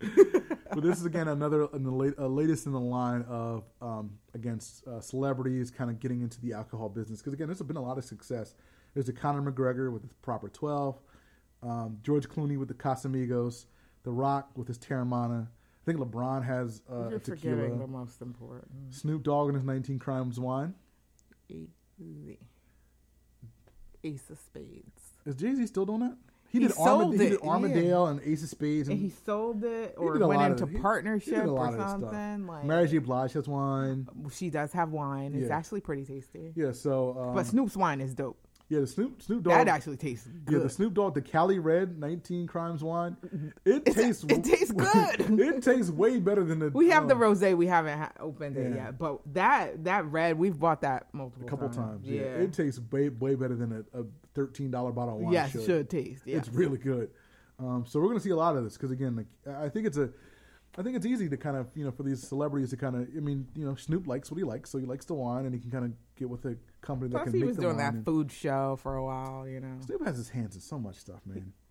but 0.00 0.82
this 0.82 0.98
is 0.98 1.04
again 1.04 1.28
another 1.28 1.68
in 1.72 1.84
the 1.84 1.90
late, 1.90 2.14
uh, 2.18 2.26
latest 2.26 2.66
in 2.66 2.72
the 2.72 2.80
line 2.80 3.24
of 3.28 3.64
um, 3.80 4.10
against 4.34 4.86
uh, 4.88 5.00
celebrities 5.00 5.70
kind 5.70 5.90
of 5.90 6.00
getting 6.00 6.22
into 6.22 6.40
the 6.40 6.52
alcohol 6.52 6.88
business 6.88 7.20
because 7.20 7.32
again 7.34 7.46
there's 7.46 7.62
been 7.62 7.76
a 7.76 7.82
lot 7.82 7.98
of 7.98 8.04
success. 8.04 8.54
There's 8.94 9.08
a 9.08 9.12
Conor 9.12 9.50
McGregor 9.52 9.92
with 9.92 10.02
his 10.02 10.12
Proper 10.20 10.48
12, 10.48 10.98
um, 11.62 11.98
George 12.02 12.28
Clooney 12.28 12.58
with 12.58 12.68
the 12.68 12.74
Casamigos, 12.74 13.66
The 14.04 14.10
Rock 14.10 14.50
with 14.56 14.68
his 14.68 14.78
Teremana. 14.78 15.46
I 15.46 15.84
think 15.84 15.98
LeBron 15.98 16.44
has 16.44 16.80
uh, 16.90 17.08
You're 17.08 17.16
a 17.16 17.20
tequila. 17.20 17.56
forgetting 17.56 17.78
the 17.78 17.86
most 17.86 18.20
important. 18.22 18.70
Snoop 18.90 19.22
Dogg 19.22 19.48
and 19.48 19.56
his 19.56 19.64
19 19.64 19.98
Crimes 19.98 20.38
wine. 20.38 20.74
Easy. 21.48 22.38
Ace 24.04 24.30
of 24.30 24.38
Spades. 24.38 25.02
Is 25.26 25.36
Jay 25.36 25.54
Z 25.54 25.66
still 25.66 25.86
doing 25.86 26.00
that? 26.00 26.16
He, 26.50 26.58
He 26.60 26.66
did, 26.68 26.76
Armad- 26.78 27.12
he 27.12 27.18
did 27.18 27.32
yeah. 27.42 27.48
Armadale 27.48 28.06
and 28.08 28.20
Ace 28.24 28.42
of 28.42 28.48
Spades 28.50 28.88
And 28.88 28.98
and, 28.98 29.10
he 29.10 29.14
sold 29.24 29.64
it 29.64 29.94
or 29.96 30.18
went 30.26 30.42
into 30.42 30.64
of- 30.64 30.70
he- 30.70 30.76
he 30.76 30.82
partnership 30.82 31.46
or 31.46 31.66
of 31.66 31.72
this 31.72 31.80
stuff. 31.80 32.00
something. 32.00 32.46
Like 32.46 32.64
Mary 32.64 32.88
J. 32.88 32.98
Blige 32.98 33.32
has 33.32 33.48
wine. 33.48 34.06
she 34.32 34.50
does 34.50 34.72
have 34.72 34.90
wine. 34.90 35.32
It's 35.34 35.48
Yeah. 35.48 35.56
actually 35.56 35.80
pretty 35.80 36.04
tasty. 36.04 36.52
Yeah, 36.54 36.72
so 36.72 37.16
um, 37.18 37.34
but 37.34 37.46
Snoop's 37.46 37.76
wine 37.76 38.00
is 38.00 38.14
dope. 38.14 38.38
Yeah, 38.72 38.80
the 38.80 38.86
Snoop 38.86 39.20
Snoop 39.22 39.42
Dogg. 39.44 39.52
That 39.52 39.68
actually 39.68 39.98
tastes 39.98 40.26
good. 40.44 40.52
Yeah, 40.54 40.58
the 40.62 40.70
Snoop 40.70 40.94
Dogg, 40.94 41.14
the 41.14 41.20
Cali 41.20 41.58
Red 41.58 41.98
19 41.98 42.46
Crimes 42.46 42.82
wine. 42.82 43.16
It 43.64 43.82
It's- 43.86 43.94
tastes 43.94 44.24
it 44.28 44.42
tastes 44.44 44.72
good. 44.72 45.38
it 45.40 45.62
tastes 45.62 45.90
way 45.90 46.18
better 46.18 46.42
than 46.42 46.58
the 46.58 46.70
we 46.70 46.88
have 46.88 47.06
the 47.08 47.14
um, 47.14 47.20
rosé. 47.20 47.56
We 47.56 47.66
haven't 47.66 47.98
ha- 47.98 48.12
opened 48.18 48.56
it 48.56 48.74
yet, 48.74 48.98
but 48.98 49.20
that 49.34 49.84
that 49.84 50.06
red 50.06 50.38
we've 50.38 50.58
bought 50.58 50.80
that 50.80 51.12
multiple 51.12 51.46
a 51.46 51.50
couple 51.50 51.68
times. 51.68 52.06
Yeah. 52.06 52.20
Yeah, 52.22 52.26
It 52.44 52.52
tastes 52.54 52.80
way 52.90 53.10
way 53.10 53.34
better 53.34 53.54
than 53.54 53.84
a, 53.94 54.00
a 54.00 54.04
$13 54.34 54.70
bottle 54.70 55.16
of 55.16 55.20
wine 55.20 55.32
yes, 55.32 55.52
should. 55.52 55.64
should 55.64 55.90
taste. 55.90 56.22
Yes. 56.24 56.46
It's 56.46 56.56
really 56.56 56.78
good. 56.78 57.10
Um, 57.58 57.84
so 57.86 58.00
we're 58.00 58.06
going 58.06 58.18
to 58.18 58.24
see 58.24 58.30
a 58.30 58.36
lot 58.36 58.56
of 58.56 58.64
this 58.64 58.74
because 58.78 58.90
again, 58.90 59.14
like 59.16 59.26
I 59.46 59.68
think 59.68 59.86
it's 59.86 59.98
a 59.98 60.08
I 60.78 60.82
think 60.82 60.96
it's 60.96 61.04
easy 61.04 61.28
to 61.28 61.36
kind 61.36 61.54
of, 61.58 61.66
you 61.74 61.84
know, 61.84 61.90
for 61.90 62.02
these 62.02 62.26
celebrities 62.26 62.70
to 62.70 62.78
kind 62.78 62.96
of, 62.96 63.02
I 63.14 63.20
mean, 63.20 63.46
you 63.54 63.66
know, 63.66 63.74
Snoop 63.74 64.06
likes 64.06 64.30
what 64.30 64.38
he 64.38 64.42
likes, 64.44 64.70
so 64.70 64.78
he 64.78 64.86
likes 64.86 65.04
the 65.04 65.12
wine, 65.12 65.44
and 65.44 65.54
he 65.54 65.60
can 65.60 65.70
kind 65.70 65.84
of 65.84 65.92
get 66.16 66.30
with 66.30 66.46
a 66.46 66.56
company 66.82 67.10
that 67.10 67.18
Plus, 67.18 67.24
can 67.24 67.32
he 67.34 67.38
make 67.40 67.48
was 67.48 67.56
doing 67.56 67.78
that 67.78 68.04
food 68.04 68.30
show 68.30 68.76
for 68.82 68.96
a 68.96 69.04
while, 69.04 69.48
you 69.48 69.60
know. 69.60 69.78
Steve 69.80 70.04
has 70.04 70.16
his 70.16 70.28
hands 70.28 70.54
in 70.54 70.60
so 70.60 70.78
much 70.78 70.96
stuff, 70.96 71.20
man. 71.24 71.52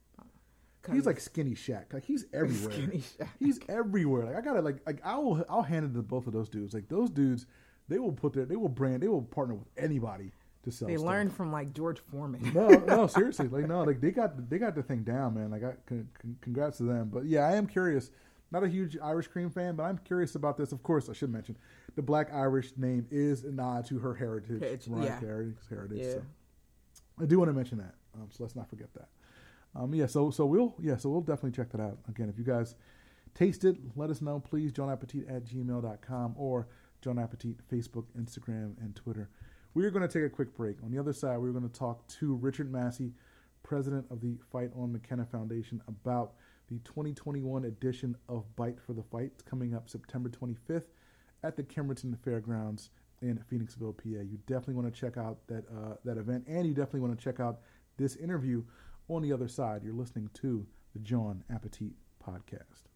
He's 0.91 1.05
like 1.05 1.19
skinny 1.19 1.51
Shaq. 1.51 1.93
Like 1.93 2.03
he's 2.05 2.25
everywhere. 2.33 2.71
Skinny 2.71 3.03
Shaq. 3.03 3.27
He's 3.39 3.59
everywhere. 3.69 4.25
Like 4.25 4.35
I 4.35 4.41
gotta 4.41 4.61
like 4.61 4.77
like 4.85 4.99
I'll 5.05 5.45
I'll 5.47 5.61
hand 5.61 5.85
it 5.85 5.93
to 5.93 6.01
both 6.01 6.25
of 6.25 6.33
those 6.33 6.49
dudes. 6.49 6.73
Like 6.73 6.89
those 6.89 7.11
dudes, 7.11 7.45
they 7.87 7.99
will 7.99 8.13
put 8.13 8.33
their 8.33 8.45
they 8.45 8.55
will 8.55 8.67
brand 8.69 9.03
they 9.03 9.07
will 9.07 9.21
partner 9.21 9.53
with 9.53 9.67
anybody 9.77 10.31
to 10.63 10.71
sell. 10.71 10.87
they 10.87 10.95
stuff. 10.95 11.05
learned 11.07 11.35
from 11.35 11.51
like 11.51 11.73
George 11.73 11.99
Foreman. 11.99 12.51
No, 12.53 12.67
no, 12.69 13.05
seriously. 13.19 13.47
Like 13.47 13.67
no, 13.67 13.83
like 13.83 14.01
they 14.01 14.09
got 14.09 14.49
they 14.49 14.57
got 14.57 14.73
the 14.73 14.81
thing 14.81 15.03
down, 15.03 15.35
man. 15.35 15.51
Like 15.51 15.63
I 15.63 15.73
con- 15.85 16.09
con- 16.19 16.37
congrats 16.41 16.77
to 16.77 16.83
them. 16.83 17.09
But 17.13 17.25
yeah, 17.25 17.47
I 17.47 17.55
am 17.57 17.67
curious. 17.67 18.09
Not 18.49 18.63
a 18.63 18.67
huge 18.67 18.97
Irish 19.01 19.27
cream 19.27 19.49
fan, 19.49 19.75
but 19.75 19.83
I'm 19.83 19.99
curious 19.99 20.35
about 20.35 20.57
this. 20.57 20.71
Of 20.71 20.83
course, 20.83 21.09
I 21.09 21.13
should 21.13 21.31
mention 21.31 21.57
the 21.95 22.01
Black 22.01 22.33
Irish 22.33 22.71
name 22.77 23.07
is 23.11 23.43
a 23.43 23.51
nod 23.51 23.85
to 23.87 23.99
her 23.99 24.13
heritage, 24.13 24.61
Heritage, 24.61 24.87
Mariah 24.87 25.05
yeah. 25.05 25.19
Carey's 25.19 25.55
heritage. 25.69 25.99
Yeah. 25.99 26.13
So 26.13 26.23
I 27.19 27.25
do 27.25 27.37
want 27.37 27.49
to 27.49 27.53
mention 27.53 27.77
that. 27.79 27.95
Um, 28.15 28.27
so 28.29 28.43
let's 28.43 28.55
not 28.55 28.69
forget 28.69 28.93
that. 28.93 29.09
Um, 29.75 29.93
yeah, 29.93 30.05
so 30.05 30.31
so 30.31 30.45
we'll 30.45 30.75
yeah, 30.81 30.97
so 30.97 31.09
we'll 31.09 31.21
definitely 31.21 31.51
check 31.51 31.71
that 31.71 31.81
out. 31.81 31.97
Again, 32.09 32.29
if 32.29 32.37
you 32.37 32.43
guys 32.43 32.75
taste 33.33 33.63
it, 33.63 33.77
let 33.95 34.09
us 34.09 34.21
know, 34.21 34.39
please. 34.39 34.71
JohnAppetit 34.71 35.33
at 35.33 35.45
gmail.com 35.45 36.33
or 36.37 36.67
John 37.01 37.17
Appetit 37.17 37.55
Facebook, 37.69 38.05
Instagram, 38.19 38.77
and 38.81 38.95
Twitter. 38.95 39.29
We 39.73 39.85
are 39.85 39.91
going 39.91 40.05
to 40.05 40.11
take 40.11 40.25
a 40.25 40.29
quick 40.29 40.55
break. 40.55 40.83
On 40.83 40.91
the 40.91 40.99
other 40.99 41.13
side, 41.13 41.37
we're 41.37 41.51
going 41.51 41.67
to 41.67 41.79
talk 41.79 42.05
to 42.19 42.35
Richard 42.35 42.71
Massey, 42.71 43.13
president 43.63 44.05
of 44.11 44.19
the 44.19 44.37
Fight 44.51 44.71
on 44.75 44.91
McKenna 44.91 45.25
Foundation, 45.25 45.81
about 45.87 46.33
the 46.67 46.79
2021 46.79 47.63
edition 47.63 48.17
of 48.27 48.53
Bite 48.57 48.79
for 48.81 48.91
the 48.93 49.03
Fight 49.03 49.31
It's 49.33 49.43
coming 49.43 49.73
up 49.73 49.89
September 49.89 50.29
25th 50.29 50.83
at 51.43 51.55
the 51.55 51.63
Kimberton 51.63 52.17
Fairgrounds 52.23 52.89
in 53.21 53.39
Phoenixville, 53.51 53.97
PA. 53.97 54.21
You 54.23 54.39
definitely 54.47 54.75
want 54.75 54.93
to 54.93 54.99
check 54.99 55.17
out 55.17 55.39
that 55.47 55.65
uh, 55.69 55.95
that 56.05 56.17
event, 56.17 56.45
and 56.47 56.67
you 56.67 56.73
definitely 56.73 57.01
want 57.01 57.17
to 57.17 57.23
check 57.23 57.39
out 57.39 57.59
this 57.97 58.15
interview 58.15 58.63
on 59.07 59.21
the 59.21 59.31
other 59.33 59.47
side. 59.47 59.83
You're 59.83 59.93
listening 59.93 60.29
to 60.35 60.65
the 60.93 60.99
John 60.99 61.43
Appetit 61.49 61.93
podcast. 62.25 62.90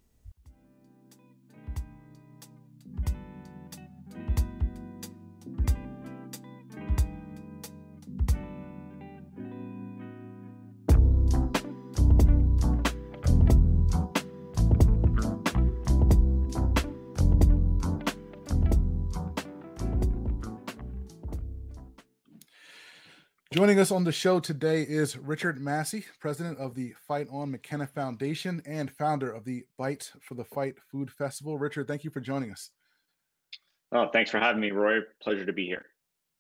Joining 23.56 23.80
us 23.80 23.90
on 23.90 24.04
the 24.04 24.12
show 24.12 24.42
today 24.42 24.82
is 24.82 25.18
Richard 25.18 25.62
Massey, 25.62 26.04
president 26.20 26.58
of 26.58 26.76
the 26.76 26.94
Fight 27.08 27.30
On 27.32 27.50
McKenna 27.50 27.88
Foundation 27.88 28.62
and 28.66 28.92
founder 28.92 29.32
of 29.32 29.46
the 29.46 29.64
Bite 29.78 30.12
for 30.20 30.34
the 30.34 30.44
Fight 30.44 30.76
Food 30.92 31.10
Festival. 31.10 31.58
Richard, 31.58 31.88
thank 31.88 32.04
you 32.04 32.10
for 32.10 32.20
joining 32.20 32.52
us. 32.52 32.72
Oh, 33.94 34.10
thanks 34.12 34.30
for 34.30 34.40
having 34.40 34.60
me, 34.60 34.72
Roy. 34.72 35.00
Pleasure 35.22 35.46
to 35.46 35.54
be 35.54 35.66
here. 35.66 35.86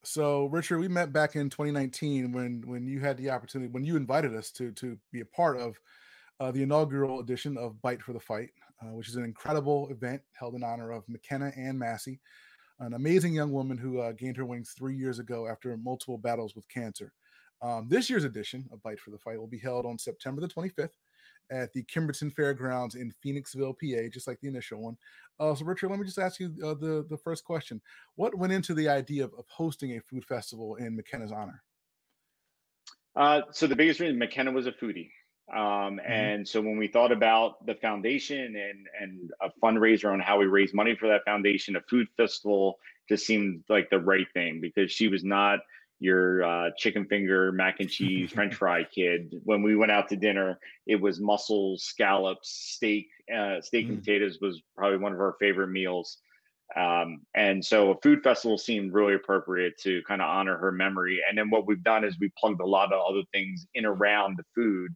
So, 0.03 0.47
Richard, 0.47 0.79
we 0.79 0.89
met 0.89 1.13
back 1.13 1.37
in 1.37 1.49
2019 1.49 2.33
when 2.33 2.61
when 2.67 2.85
you 2.85 2.99
had 2.99 3.15
the 3.15 3.29
opportunity 3.29 3.71
when 3.71 3.85
you 3.85 3.95
invited 3.95 4.35
us 4.35 4.51
to 4.51 4.73
to 4.73 4.97
be 5.13 5.21
a 5.21 5.25
part 5.25 5.57
of 5.57 5.79
uh, 6.41 6.51
the 6.51 6.63
inaugural 6.63 7.21
edition 7.21 7.57
of 7.57 7.81
Bite 7.81 8.01
for 8.01 8.11
the 8.11 8.19
Fight, 8.19 8.49
uh, 8.81 8.87
which 8.87 9.07
is 9.07 9.15
an 9.15 9.23
incredible 9.23 9.87
event 9.87 10.21
held 10.37 10.53
in 10.53 10.65
honor 10.65 10.91
of 10.91 11.07
McKenna 11.07 11.53
and 11.55 11.79
Massey, 11.79 12.19
an 12.79 12.93
amazing 12.93 13.33
young 13.33 13.51
woman 13.51 13.77
who 13.77 13.99
uh, 13.99 14.11
gained 14.11 14.37
her 14.37 14.45
wings 14.45 14.73
three 14.77 14.95
years 14.95 15.19
ago 15.19 15.47
after 15.47 15.75
multiple 15.77 16.17
battles 16.17 16.55
with 16.55 16.67
cancer. 16.69 17.13
Um, 17.61 17.87
this 17.89 18.09
year's 18.09 18.25
edition 18.25 18.67
of 18.71 18.83
Bite 18.83 18.99
for 18.99 19.11
the 19.11 19.17
Fight 19.17 19.39
will 19.39 19.47
be 19.47 19.57
held 19.57 19.85
on 19.85 19.97
September 19.97 20.41
the 20.41 20.47
25th 20.47 20.89
at 21.51 21.71
the 21.73 21.83
Kimberton 21.83 22.33
Fairgrounds 22.33 22.95
in 22.95 23.13
Phoenixville, 23.23 23.75
PA, 23.79 24.09
just 24.11 24.27
like 24.27 24.39
the 24.41 24.47
initial 24.47 24.81
one. 24.81 24.97
Uh, 25.39 25.53
so, 25.53 25.65
Richard, 25.65 25.89
let 25.89 25.99
me 25.99 26.05
just 26.05 26.19
ask 26.19 26.39
you 26.39 26.53
uh, 26.63 26.73
the 26.73 27.05
the 27.09 27.17
first 27.17 27.43
question: 27.43 27.81
What 28.15 28.37
went 28.37 28.53
into 28.53 28.73
the 28.73 28.89
idea 28.89 29.23
of, 29.23 29.33
of 29.37 29.45
hosting 29.47 29.95
a 29.95 30.01
food 30.01 30.25
festival 30.25 30.75
in 30.75 30.95
McKenna's 30.95 31.31
honor? 31.31 31.61
Uh, 33.15 33.41
so 33.51 33.67
the 33.67 33.75
biggest 33.75 33.99
reason 33.99 34.17
McKenna 34.17 34.51
was 34.51 34.67
a 34.67 34.71
foodie, 34.71 35.09
um, 35.53 35.57
mm-hmm. 35.59 36.11
and 36.11 36.47
so 36.47 36.59
when 36.61 36.77
we 36.77 36.87
thought 36.87 37.11
about 37.11 37.65
the 37.65 37.75
foundation 37.75 38.55
and 38.55 38.87
and 38.99 39.31
a 39.41 39.49
fundraiser 39.63 40.11
on 40.11 40.19
how 40.19 40.39
we 40.39 40.45
raise 40.45 40.73
money 40.73 40.95
for 40.95 41.07
that 41.07 41.23
foundation, 41.25 41.75
a 41.75 41.81
food 41.81 42.07
festival 42.17 42.79
just 43.07 43.25
seemed 43.25 43.63
like 43.69 43.89
the 43.89 43.99
right 43.99 44.27
thing 44.33 44.59
because 44.59 44.91
she 44.91 45.07
was 45.07 45.23
not 45.23 45.59
your 45.99 46.43
uh, 46.43 46.69
chicken 46.77 47.05
finger, 47.05 47.51
mac 47.51 47.79
and 47.79 47.89
cheese, 47.89 48.31
French 48.31 48.55
fry 48.59 48.83
kid. 48.83 49.35
When 49.43 49.61
we 49.61 49.75
went 49.75 49.91
out 49.91 50.09
to 50.09 50.15
dinner, 50.15 50.59
it 50.87 50.99
was 50.99 51.19
mussels, 51.21 51.83
scallops, 51.83 52.49
steak. 52.49 53.07
Uh, 53.33 53.61
steak 53.61 53.87
mm. 53.87 53.89
and 53.89 53.99
potatoes 53.99 54.39
was 54.41 54.61
probably 54.75 54.97
one 54.97 55.13
of 55.13 55.19
our 55.19 55.35
favorite 55.39 55.69
meals. 55.69 56.17
Um, 56.75 57.21
and 57.35 57.63
so 57.63 57.91
a 57.91 58.01
food 58.01 58.23
festival 58.23 58.57
seemed 58.57 58.93
really 58.93 59.13
appropriate 59.13 59.77
to 59.81 60.01
kind 60.07 60.21
of 60.21 60.27
honor 60.27 60.57
her 60.57 60.71
memory. 60.71 61.21
And 61.27 61.37
then 61.37 61.49
what 61.49 61.67
we've 61.67 61.83
done 61.83 62.03
is 62.03 62.19
we 62.19 62.31
plugged 62.37 62.61
a 62.61 62.65
lot 62.65 62.91
of 62.91 62.99
other 63.07 63.21
things 63.31 63.65
in 63.75 63.85
around 63.85 64.37
the 64.37 64.43
food 64.55 64.95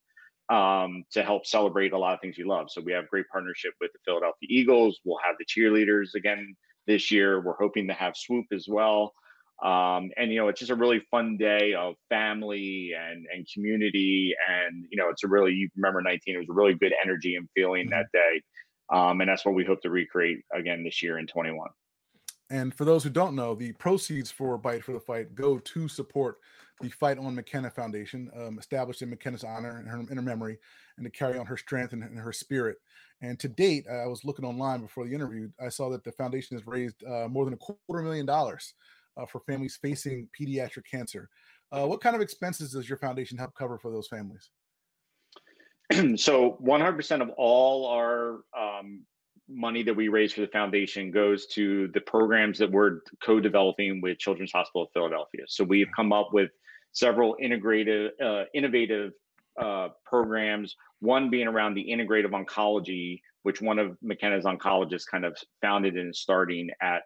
um, 0.49 1.03
to 1.11 1.23
help 1.23 1.45
celebrate 1.45 1.93
a 1.93 1.97
lot 1.97 2.13
of 2.13 2.21
things 2.21 2.37
you 2.37 2.47
love. 2.47 2.67
So 2.71 2.81
we 2.81 2.91
have 2.93 3.07
great 3.09 3.25
partnership 3.31 3.73
with 3.79 3.91
the 3.93 3.99
Philadelphia 4.05 4.47
Eagles. 4.49 4.99
We'll 5.05 5.19
have 5.23 5.35
the 5.37 5.45
cheerleaders 5.45 6.15
again 6.15 6.55
this 6.87 7.11
year. 7.11 7.41
We're 7.41 7.57
hoping 7.59 7.87
to 7.87 7.93
have 7.93 8.13
Swoop 8.15 8.47
as 8.51 8.65
well. 8.67 9.13
Um, 9.63 10.09
and 10.15 10.31
you 10.31 10.39
know, 10.39 10.47
it's 10.47 10.59
just 10.59 10.71
a 10.71 10.75
really 10.75 11.01
fun 11.11 11.37
day 11.37 11.73
of 11.73 11.95
family 12.07 12.93
and 12.97 13.25
and 13.33 13.45
community, 13.53 14.33
and 14.47 14.85
you 14.89 14.97
know, 14.97 15.09
it's 15.09 15.25
a 15.25 15.27
really 15.27 15.51
you 15.51 15.69
remember 15.75 16.01
19. 16.01 16.33
It 16.33 16.37
was 16.37 16.47
a 16.49 16.53
really 16.53 16.75
good 16.75 16.93
energy 17.03 17.35
and 17.35 17.47
feeling 17.53 17.87
mm-hmm. 17.87 17.99
that 17.99 18.05
day, 18.13 18.41
um, 18.89 19.19
and 19.19 19.29
that's 19.29 19.45
what 19.45 19.55
we 19.55 19.65
hope 19.65 19.81
to 19.81 19.89
recreate 19.89 20.39
again 20.53 20.85
this 20.85 21.03
year 21.03 21.19
in 21.19 21.27
21. 21.27 21.67
And 22.49 22.73
for 22.73 22.85
those 22.85 23.03
who 23.03 23.09
don't 23.09 23.35
know, 23.35 23.53
the 23.53 23.73
proceeds 23.73 24.31
for 24.31 24.57
Bite 24.57 24.83
for 24.83 24.93
the 24.93 24.99
Fight 24.99 25.35
go 25.35 25.59
to 25.59 25.87
support 25.89 26.37
the 26.81 26.89
Fight 26.89 27.17
on 27.17 27.35
McKenna 27.35 27.69
Foundation, 27.69 28.29
um, 28.35 28.57
established 28.59 29.01
in 29.01 29.09
McKenna's 29.09 29.43
honor 29.43 29.79
and 29.79 29.87
her, 29.87 29.99
in 29.99 30.15
her 30.15 30.21
memory, 30.21 30.57
and 30.97 31.05
to 31.05 31.11
carry 31.11 31.37
on 31.37 31.45
her 31.45 31.57
strength 31.57 31.93
and, 31.93 32.03
and 32.03 32.17
her 32.17 32.31
spirit. 32.31 32.77
And 33.21 33.39
to 33.39 33.47
date, 33.49 33.85
I 33.89 34.07
was 34.07 34.23
looking 34.23 34.45
online 34.45 34.81
before 34.81 35.05
the 35.05 35.13
interview. 35.13 35.49
I 35.63 35.69
saw 35.69 35.89
that 35.89 36.03
the 36.03 36.11
foundation 36.13 36.57
has 36.57 36.65
raised 36.65 37.03
uh, 37.03 37.27
more 37.27 37.45
than 37.45 37.53
a 37.53 37.57
quarter 37.57 38.03
million 38.03 38.25
dollars 38.25 38.73
uh, 39.17 39.25
for 39.25 39.41
families 39.41 39.77
facing 39.81 40.29
pediatric 40.39 40.83
cancer. 40.89 41.29
Uh, 41.71 41.85
what 41.85 42.01
kind 42.01 42.15
of 42.15 42.21
expenses 42.21 42.71
does 42.71 42.87
your 42.87 42.97
foundation 42.97 43.37
help 43.37 43.53
cover 43.55 43.77
for 43.77 43.91
those 43.91 44.07
families? 44.07 44.49
so 46.21 46.57
100% 46.63 47.21
of 47.21 47.29
all 47.37 47.87
our 47.87 48.41
um, 48.57 49.05
money 49.49 49.83
that 49.83 49.95
we 49.95 50.07
raise 50.07 50.33
for 50.33 50.41
the 50.41 50.47
foundation 50.47 51.11
goes 51.11 51.47
to 51.47 51.87
the 51.89 52.01
programs 52.01 52.57
that 52.59 52.71
we're 52.71 52.99
co-developing 53.23 53.99
with 54.01 54.19
Children's 54.19 54.51
Hospital 54.51 54.83
of 54.83 54.89
Philadelphia. 54.93 55.41
So 55.47 55.63
we've 55.63 55.89
come 55.95 56.13
up 56.13 56.29
with 56.31 56.51
several 56.91 57.35
integrative, 57.41 58.09
uh, 58.23 58.45
innovative 58.53 59.11
uh, 59.59 59.89
programs. 60.05 60.75
One 60.99 61.29
being 61.29 61.47
around 61.47 61.73
the 61.73 61.85
integrative 61.89 62.31
oncology, 62.31 63.21
which 63.43 63.61
one 63.61 63.79
of 63.79 63.97
McKenna's 64.01 64.45
oncologists 64.45 65.05
kind 65.09 65.25
of 65.25 65.37
founded 65.61 65.97
and 65.97 66.15
starting 66.15 66.69
at 66.81 67.03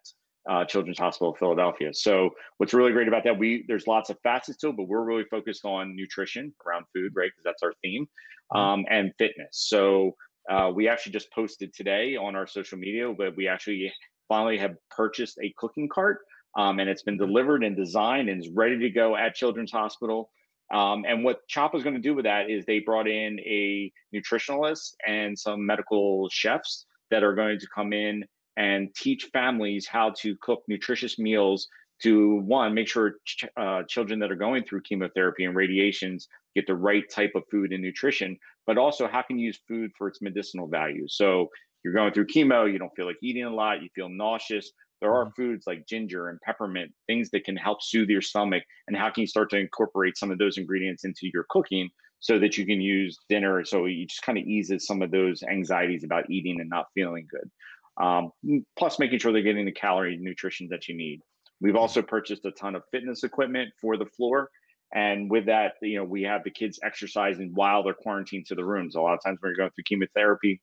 uh, 0.49 0.65
Children's 0.65 0.99
Hospital 0.99 1.31
of 1.31 1.37
Philadelphia. 1.37 1.93
So 1.93 2.31
what's 2.57 2.73
really 2.73 2.91
great 2.91 3.07
about 3.07 3.23
that, 3.23 3.37
we 3.37 3.63
there's 3.67 3.87
lots 3.87 4.09
of 4.09 4.17
facets 4.23 4.57
to 4.59 4.69
it, 4.69 4.77
but 4.77 4.87
we're 4.87 5.03
really 5.03 5.23
focused 5.31 5.63
on 5.65 5.95
nutrition 5.95 6.53
around 6.65 6.85
food, 6.93 7.13
right? 7.15 7.31
Because 7.31 7.43
that's 7.45 7.63
our 7.63 7.73
theme, 7.81 8.07
mm-hmm. 8.53 8.57
um, 8.57 8.85
and 8.89 9.13
fitness. 9.17 9.49
So 9.51 10.15
uh, 10.49 10.71
we 10.73 10.89
actually 10.89 11.13
just 11.13 11.31
posted 11.31 11.73
today 11.73 12.15
on 12.15 12.35
our 12.35 12.45
social 12.47 12.77
media, 12.77 13.13
but 13.17 13.35
we 13.37 13.47
actually 13.47 13.91
finally 14.27 14.57
have 14.57 14.75
purchased 14.91 15.37
a 15.41 15.53
cooking 15.57 15.87
cart, 15.87 16.19
um, 16.55 16.79
and 16.79 16.89
it's 16.89 17.03
been 17.03 17.17
delivered 17.17 17.63
and 17.63 17.75
designed 17.75 18.29
and 18.29 18.41
is 18.41 18.49
ready 18.49 18.79
to 18.79 18.89
go 18.89 19.15
at 19.15 19.35
Children's 19.35 19.71
Hospital. 19.71 20.29
Um, 20.73 21.05
and 21.07 21.23
what 21.23 21.47
CHOP 21.47 21.75
is 21.75 21.83
going 21.83 21.95
to 21.95 22.01
do 22.01 22.15
with 22.15 22.25
that 22.25 22.49
is 22.49 22.65
they 22.65 22.79
brought 22.79 23.07
in 23.07 23.39
a 23.41 23.91
nutritionalist 24.13 24.95
and 25.05 25.37
some 25.37 25.65
medical 25.65 26.29
chefs 26.29 26.85
that 27.11 27.23
are 27.23 27.35
going 27.35 27.59
to 27.59 27.67
come 27.73 27.93
in 27.93 28.23
and 28.57 28.93
teach 28.95 29.29
families 29.33 29.87
how 29.87 30.11
to 30.21 30.35
cook 30.41 30.63
nutritious 30.67 31.19
meals 31.19 31.67
to 32.01 32.37
one 32.41 32.73
make 32.73 32.87
sure 32.87 33.15
ch- 33.25 33.45
uh, 33.57 33.83
children 33.87 34.19
that 34.19 34.31
are 34.31 34.35
going 34.35 34.63
through 34.63 34.81
chemotherapy 34.81 35.45
and 35.45 35.55
radiations 35.55 36.27
get 36.55 36.67
the 36.67 36.75
right 36.75 37.03
type 37.09 37.31
of 37.35 37.43
food 37.49 37.71
and 37.71 37.81
nutrition 37.81 38.37
but 38.67 38.77
also 38.77 39.07
how 39.07 39.21
can 39.21 39.37
you 39.37 39.47
use 39.47 39.59
food 39.67 39.91
for 39.97 40.07
its 40.07 40.21
medicinal 40.21 40.67
value 40.67 41.05
so 41.07 41.49
you're 41.83 41.93
going 41.93 42.13
through 42.13 42.27
chemo 42.27 42.71
you 42.71 42.77
don't 42.77 42.95
feel 42.95 43.05
like 43.05 43.17
eating 43.21 43.43
a 43.43 43.49
lot 43.49 43.81
you 43.81 43.89
feel 43.95 44.09
nauseous 44.09 44.71
there 45.03 45.13
are 45.13 45.25
mm-hmm. 45.25 45.41
foods 45.41 45.67
like 45.67 45.85
ginger 45.85 46.29
and 46.29 46.39
peppermint 46.41 46.91
things 47.05 47.29
that 47.31 47.43
can 47.43 47.55
help 47.55 47.83
soothe 47.83 48.09
your 48.09 48.21
stomach 48.21 48.63
and 48.87 48.97
how 48.97 49.09
can 49.09 49.21
you 49.21 49.27
start 49.27 49.49
to 49.51 49.57
incorporate 49.57 50.17
some 50.17 50.31
of 50.31 50.37
those 50.39 50.57
ingredients 50.57 51.03
into 51.03 51.29
your 51.33 51.45
cooking 51.49 51.89
so 52.19 52.39
that 52.39 52.57
you 52.57 52.65
can 52.65 52.81
use 52.81 53.19
dinner 53.29 53.63
so 53.65 53.85
it 53.85 54.07
just 54.09 54.23
kind 54.23 54.37
of 54.37 54.45
eases 54.45 54.87
some 54.87 55.01
of 55.01 55.11
those 55.11 55.43
anxieties 55.43 56.03
about 56.03 56.29
eating 56.29 56.59
and 56.59 56.69
not 56.69 56.85
feeling 56.95 57.27
good 57.29 57.49
um, 57.97 58.31
plus 58.77 58.99
making 58.99 59.19
sure 59.19 59.31
they're 59.31 59.41
getting 59.41 59.65
the 59.65 59.71
calorie 59.71 60.17
nutrition 60.19 60.67
that 60.71 60.87
you 60.87 60.95
need. 60.95 61.21
We've 61.61 61.75
also 61.75 62.01
purchased 62.01 62.45
a 62.45 62.51
ton 62.51 62.75
of 62.75 62.83
fitness 62.91 63.23
equipment 63.23 63.71
for 63.79 63.97
the 63.97 64.05
floor. 64.05 64.49
And 64.93 65.29
with 65.29 65.45
that, 65.45 65.73
you 65.81 65.97
know, 65.97 66.03
we 66.03 66.23
have 66.23 66.43
the 66.43 66.51
kids 66.51 66.79
exercising 66.83 67.51
while 67.53 67.83
they're 67.83 67.93
quarantined 67.93 68.45
to 68.47 68.55
the 68.55 68.65
rooms. 68.65 68.95
A 68.95 69.01
lot 69.01 69.13
of 69.13 69.23
times 69.23 69.39
when 69.41 69.49
you're 69.49 69.57
going 69.57 69.71
through 69.71 69.85
chemotherapy, 69.85 70.61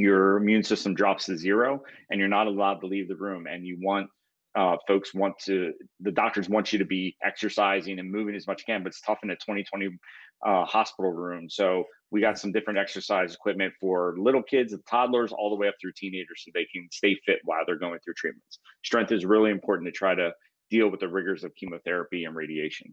your 0.00 0.36
immune 0.36 0.62
system 0.62 0.94
drops 0.94 1.26
to 1.26 1.36
zero 1.36 1.82
and 2.10 2.18
you're 2.18 2.28
not 2.28 2.46
allowed 2.46 2.80
to 2.80 2.86
leave 2.86 3.08
the 3.08 3.16
room. 3.16 3.46
And 3.46 3.66
you 3.66 3.78
want 3.80 4.08
uh, 4.56 4.76
folks 4.88 5.14
want 5.14 5.38
to, 5.38 5.72
the 6.00 6.10
doctors 6.10 6.48
want 6.48 6.72
you 6.72 6.78
to 6.78 6.84
be 6.84 7.16
exercising 7.24 7.98
and 7.98 8.10
moving 8.10 8.34
as 8.34 8.46
much 8.46 8.62
as 8.62 8.64
can, 8.64 8.82
but 8.82 8.88
it's 8.88 9.00
tough 9.00 9.18
in 9.22 9.30
a 9.30 9.36
2020 9.36 9.96
uh, 10.44 10.64
hospital 10.64 11.12
room. 11.12 11.48
So 11.48 11.84
we 12.10 12.20
got 12.20 12.38
some 12.38 12.50
different 12.50 12.78
exercise 12.78 13.34
equipment 13.34 13.72
for 13.80 14.16
little 14.18 14.42
kids 14.42 14.72
and 14.72 14.84
toddlers 14.86 15.32
all 15.32 15.50
the 15.50 15.56
way 15.56 15.68
up 15.68 15.74
through 15.80 15.92
teenagers 15.96 16.42
so 16.44 16.50
they 16.52 16.66
can 16.72 16.88
stay 16.90 17.16
fit 17.24 17.38
while 17.44 17.60
they're 17.64 17.76
going 17.76 18.00
through 18.04 18.14
treatments. 18.14 18.58
Strength 18.84 19.12
is 19.12 19.24
really 19.24 19.50
important 19.50 19.86
to 19.86 19.92
try 19.92 20.14
to 20.14 20.32
deal 20.70 20.88
with 20.88 21.00
the 21.00 21.08
rigors 21.08 21.44
of 21.44 21.54
chemotherapy 21.54 22.24
and 22.24 22.34
radiation. 22.34 22.92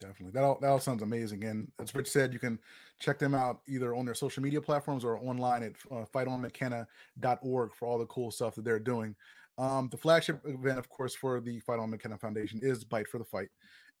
Definitely. 0.00 0.32
That 0.32 0.44
all, 0.44 0.58
that 0.60 0.68
all 0.68 0.80
sounds 0.80 1.02
amazing. 1.02 1.44
And 1.44 1.70
as 1.80 1.94
Rich 1.94 2.10
said, 2.10 2.32
you 2.32 2.38
can 2.38 2.58
check 2.98 3.18
them 3.18 3.34
out 3.34 3.60
either 3.68 3.94
on 3.94 4.04
their 4.04 4.14
social 4.14 4.42
media 4.42 4.60
platforms 4.60 5.04
or 5.04 5.18
online 5.18 5.62
at 5.62 5.72
uh, 5.90 6.04
fightonmckenna.org 6.12 7.74
for 7.74 7.88
all 7.88 7.98
the 7.98 8.06
cool 8.06 8.30
stuff 8.30 8.54
that 8.56 8.64
they're 8.64 8.78
doing. 8.78 9.14
Um, 9.56 9.88
the 9.90 9.96
flagship 9.96 10.40
event, 10.44 10.78
of 10.78 10.88
course, 10.88 11.14
for 11.14 11.40
the 11.40 11.60
Fight 11.60 11.78
on 11.78 11.90
McKenna 11.90 12.18
Foundation 12.18 12.58
is 12.62 12.84
Bite 12.84 13.08
for 13.08 13.18
the 13.18 13.24
Fight. 13.24 13.48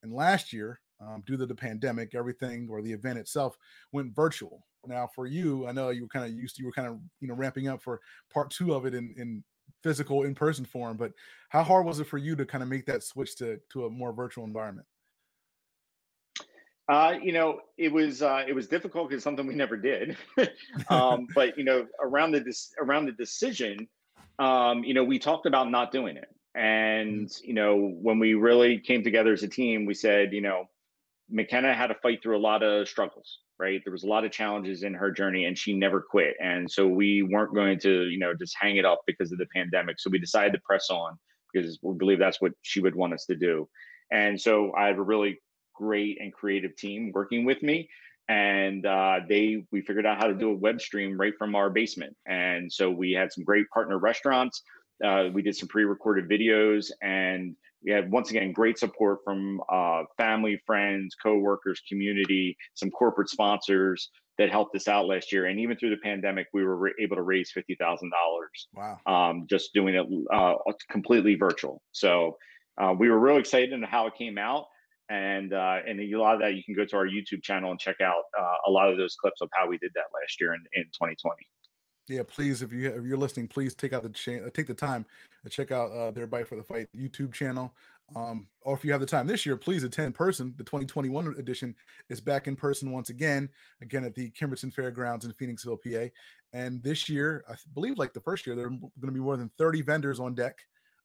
And 0.02 0.12
last 0.12 0.52
year, 0.52 0.80
um, 1.00 1.22
due 1.26 1.36
to 1.36 1.46
the 1.46 1.54
pandemic, 1.54 2.14
everything 2.14 2.68
or 2.70 2.82
the 2.82 2.92
event 2.92 3.18
itself 3.18 3.56
went 3.92 4.14
virtual. 4.14 4.66
Now, 4.86 5.08
for 5.14 5.26
you, 5.26 5.66
I 5.66 5.72
know 5.72 5.90
you 5.90 6.02
were 6.02 6.08
kind 6.08 6.24
of 6.26 6.32
used 6.32 6.56
to, 6.56 6.62
you 6.62 6.66
were 6.66 6.72
kind 6.72 6.88
of, 6.88 6.98
you 7.20 7.28
know, 7.28 7.34
ramping 7.34 7.68
up 7.68 7.82
for 7.82 8.00
part 8.32 8.50
two 8.50 8.74
of 8.74 8.84
it 8.84 8.94
in, 8.94 9.14
in 9.16 9.42
physical, 9.82 10.24
in 10.24 10.34
person 10.34 10.64
form. 10.64 10.96
But 10.96 11.12
how 11.48 11.62
hard 11.62 11.86
was 11.86 12.00
it 12.00 12.06
for 12.06 12.18
you 12.18 12.36
to 12.36 12.44
kind 12.44 12.62
of 12.62 12.68
make 12.68 12.84
that 12.86 13.02
switch 13.02 13.36
to, 13.36 13.58
to 13.70 13.86
a 13.86 13.90
more 13.90 14.12
virtual 14.12 14.44
environment? 14.44 14.86
Uh, 16.88 17.14
you 17.22 17.32
know, 17.32 17.60
it 17.78 17.90
was 17.90 18.20
uh, 18.20 18.44
it 18.46 18.54
was 18.54 18.68
difficult 18.68 19.08
because 19.08 19.22
something 19.22 19.46
we 19.46 19.54
never 19.54 19.76
did. 19.76 20.16
um, 20.88 21.26
but 21.34 21.56
you 21.56 21.64
know, 21.64 21.86
around 22.02 22.32
the 22.32 22.54
around 22.78 23.06
the 23.06 23.12
decision, 23.12 23.88
um, 24.38 24.84
you 24.84 24.92
know, 24.92 25.04
we 25.04 25.18
talked 25.18 25.46
about 25.46 25.70
not 25.70 25.92
doing 25.92 26.16
it. 26.16 26.28
And 26.54 27.26
mm-hmm. 27.26 27.46
you 27.46 27.54
know, 27.54 27.76
when 27.76 28.18
we 28.18 28.34
really 28.34 28.78
came 28.78 29.02
together 29.02 29.32
as 29.32 29.42
a 29.42 29.48
team, 29.48 29.86
we 29.86 29.94
said, 29.94 30.32
you 30.32 30.42
know, 30.42 30.66
McKenna 31.30 31.74
had 31.74 31.88
to 31.88 31.94
fight 31.94 32.22
through 32.22 32.36
a 32.36 32.38
lot 32.38 32.62
of 32.62 32.86
struggles, 32.88 33.38
right? 33.58 33.80
There 33.84 33.92
was 33.92 34.04
a 34.04 34.08
lot 34.08 34.24
of 34.24 34.30
challenges 34.30 34.82
in 34.82 34.94
her 34.94 35.10
journey 35.10 35.46
and 35.46 35.56
she 35.56 35.72
never 35.72 36.00
quit. 36.02 36.34
And 36.42 36.70
so 36.70 36.86
we 36.86 37.22
weren't 37.22 37.54
going 37.54 37.78
to, 37.80 38.04
you 38.08 38.18
know, 38.18 38.34
just 38.34 38.54
hang 38.60 38.76
it 38.76 38.84
up 38.84 39.02
because 39.06 39.32
of 39.32 39.38
the 39.38 39.46
pandemic. 39.54 39.98
So 39.98 40.10
we 40.10 40.18
decided 40.18 40.52
to 40.52 40.60
press 40.64 40.90
on 40.90 41.16
because 41.52 41.78
we 41.82 41.94
believe 41.94 42.18
that's 42.18 42.40
what 42.40 42.52
she 42.62 42.80
would 42.80 42.94
want 42.94 43.14
us 43.14 43.24
to 43.26 43.36
do. 43.36 43.68
And 44.12 44.38
so 44.40 44.72
I 44.76 44.88
have 44.88 44.98
a 44.98 45.02
really 45.02 45.40
great 45.74 46.18
and 46.20 46.32
creative 46.32 46.76
team 46.76 47.12
working 47.14 47.44
with 47.44 47.62
me. 47.62 47.88
And 48.28 48.86
uh, 48.86 49.20
they 49.28 49.64
we 49.70 49.82
figured 49.82 50.06
out 50.06 50.18
how 50.18 50.26
to 50.28 50.34
do 50.34 50.50
a 50.50 50.54
web 50.54 50.80
stream 50.80 51.18
right 51.18 51.34
from 51.38 51.54
our 51.54 51.68
basement. 51.68 52.16
And 52.26 52.72
so 52.72 52.90
we 52.90 53.12
had 53.12 53.32
some 53.32 53.44
great 53.44 53.68
partner 53.68 53.98
restaurants. 53.98 54.62
Uh, 55.04 55.28
we 55.32 55.42
did 55.42 55.56
some 55.56 55.68
pre-recorded 55.68 56.28
videos 56.28 56.90
and 57.02 57.56
we 57.84 57.90
had 57.90 58.10
once 58.10 58.30
again 58.30 58.52
great 58.52 58.78
support 58.78 59.18
from 59.24 59.60
uh, 59.70 60.04
family 60.16 60.58
friends 60.64 61.14
co-workers 61.20 61.82
community 61.88 62.56
some 62.74 62.90
corporate 62.90 63.28
sponsors 63.28 64.10
that 64.38 64.50
helped 64.50 64.74
us 64.74 64.88
out 64.88 65.06
last 65.06 65.32
year. 65.32 65.46
And 65.46 65.60
even 65.60 65.76
through 65.76 65.90
the 65.90 65.98
pandemic 65.98 66.46
we 66.52 66.64
were 66.64 66.92
able 67.00 67.16
to 67.16 67.22
raise 67.22 67.52
$50000 67.52 68.10
wow. 68.74 68.98
um, 69.06 69.46
just 69.50 69.74
doing 69.74 69.96
it 69.96 70.06
uh, 70.32 70.54
completely 70.88 71.34
virtual. 71.34 71.82
So 71.92 72.38
uh, 72.80 72.94
we 72.96 73.10
were 73.10 73.18
really 73.18 73.40
excited 73.40 73.72
in 73.72 73.82
how 73.82 74.06
it 74.06 74.14
came 74.16 74.38
out 74.38 74.66
and 75.10 75.52
uh, 75.52 75.78
and 75.86 76.00
a 76.00 76.16
lot 76.16 76.34
of 76.34 76.40
that 76.40 76.54
you 76.54 76.64
can 76.64 76.74
go 76.74 76.84
to 76.84 76.96
our 76.96 77.06
YouTube 77.06 77.42
channel 77.42 77.70
and 77.70 77.78
check 77.78 78.00
out 78.00 78.24
uh, 78.38 78.54
a 78.66 78.70
lot 78.70 78.90
of 78.90 78.96
those 78.96 79.16
clips 79.16 79.40
of 79.40 79.48
how 79.52 79.68
we 79.68 79.78
did 79.78 79.92
that 79.94 80.04
last 80.14 80.40
year 80.40 80.54
in, 80.54 80.60
in 80.74 80.84
2020. 80.84 81.36
Yeah, 82.08 82.22
please, 82.26 82.62
if 82.62 82.72
you 82.72 82.88
if 82.90 83.04
you're 83.04 83.16
listening, 83.16 83.48
please 83.48 83.74
take 83.74 83.92
out 83.92 84.02
the 84.02 84.10
cha- 84.10 84.48
take 84.52 84.66
the 84.66 84.74
time 84.74 85.06
to 85.44 85.50
check 85.50 85.72
out 85.72 85.90
uh, 85.92 86.10
their 86.10 86.26
Bite 86.26 86.48
for 86.48 86.56
the 86.56 86.62
Fight 86.62 86.88
YouTube 86.96 87.32
channel. 87.32 87.74
Um, 88.14 88.48
or 88.60 88.74
if 88.74 88.84
you 88.84 88.92
have 88.92 89.00
the 89.00 89.06
time 89.06 89.26
this 89.26 89.46
year, 89.46 89.56
please 89.56 89.82
attend 89.82 90.14
person. 90.14 90.54
The 90.58 90.64
2021 90.64 91.36
edition 91.38 91.74
is 92.10 92.20
back 92.20 92.46
in 92.46 92.54
person 92.54 92.92
once 92.92 93.08
again, 93.08 93.48
again 93.80 94.04
at 94.04 94.14
the 94.14 94.30
Kimberton 94.32 94.72
Fairgrounds 94.72 95.24
in 95.24 95.32
Phoenixville, 95.32 95.78
PA. 95.82 96.12
And 96.52 96.82
this 96.82 97.08
year, 97.08 97.44
I 97.48 97.54
believe, 97.72 97.96
like 97.96 98.12
the 98.12 98.20
first 98.20 98.46
year, 98.46 98.54
there 98.54 98.66
are 98.66 98.70
going 98.70 98.90
to 99.06 99.10
be 99.10 99.20
more 99.20 99.38
than 99.38 99.50
30 99.56 99.80
vendors 99.82 100.20
on 100.20 100.34
deck 100.34 100.58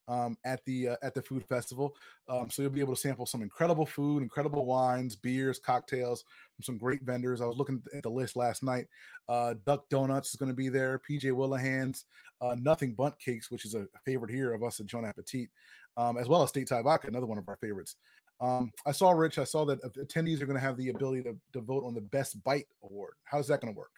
um, 0.10 0.36
at 0.44 0.66
the 0.66 0.90
uh, 0.90 0.96
at 1.02 1.14
the 1.14 1.22
food 1.22 1.46
festival. 1.46 1.96
Um, 2.28 2.50
so 2.50 2.62
you'll 2.62 2.72
be 2.72 2.82
able 2.82 2.96
to 2.96 3.00
sample 3.00 3.26
some 3.26 3.42
incredible 3.42 3.86
food, 3.86 4.24
incredible 4.24 4.66
wines, 4.66 5.16
beers, 5.16 5.60
cocktails 5.60 6.26
from 6.56 6.64
some 6.64 6.78
great 6.78 7.04
vendors. 7.04 7.40
I 7.40 7.46
was 7.46 7.58
looking 7.58 7.82
at 7.96 8.04
the 8.04 8.10
list 8.10 8.36
last 8.36 8.64
night. 8.64 8.88
Uh, 9.30 9.54
Duck 9.66 9.88
Donuts 9.90 10.30
is 10.30 10.36
going 10.36 10.50
to 10.50 10.56
be 10.56 10.68
there. 10.68 11.00
PJ 11.10 11.32
Whelihan's, 11.32 12.06
uh, 12.42 12.56
Nothing 12.60 12.94
Bundt 12.94 13.18
Cakes, 13.20 13.52
which 13.52 13.66
is 13.66 13.76
a 13.76 13.88
favorite 14.04 14.32
here 14.32 14.54
of 14.54 14.64
us 14.64 14.80
at 14.80 14.88
Jon 14.88 15.06
Appetit, 15.06 15.50
um, 15.96 16.18
as 16.18 16.28
well 16.28 16.42
as 16.42 16.52
Stateside 16.52 16.84
Vodka, 16.84 17.08
another 17.08 17.28
one 17.28 17.38
of 17.38 17.48
our 17.48 17.58
favorites. 17.58 17.96
Um, 18.42 18.72
I 18.86 18.94
saw 18.94 19.12
Rich. 19.12 19.38
I 19.38 19.44
saw 19.44 19.66
that 19.66 19.82
attendees 19.96 20.42
are 20.42 20.46
going 20.46 20.58
to 20.58 20.64
have 20.64 20.78
the 20.78 20.90
ability 20.90 21.24
to, 21.24 21.36
to 21.54 21.62
vote 21.62 21.84
on 21.86 21.94
the 21.94 22.02
best 22.02 22.42
bite 22.44 22.68
award. 22.84 23.14
How's 23.26 23.48
that 23.50 23.62
going 23.62 23.74
to 23.74 23.78
work? 23.78 23.92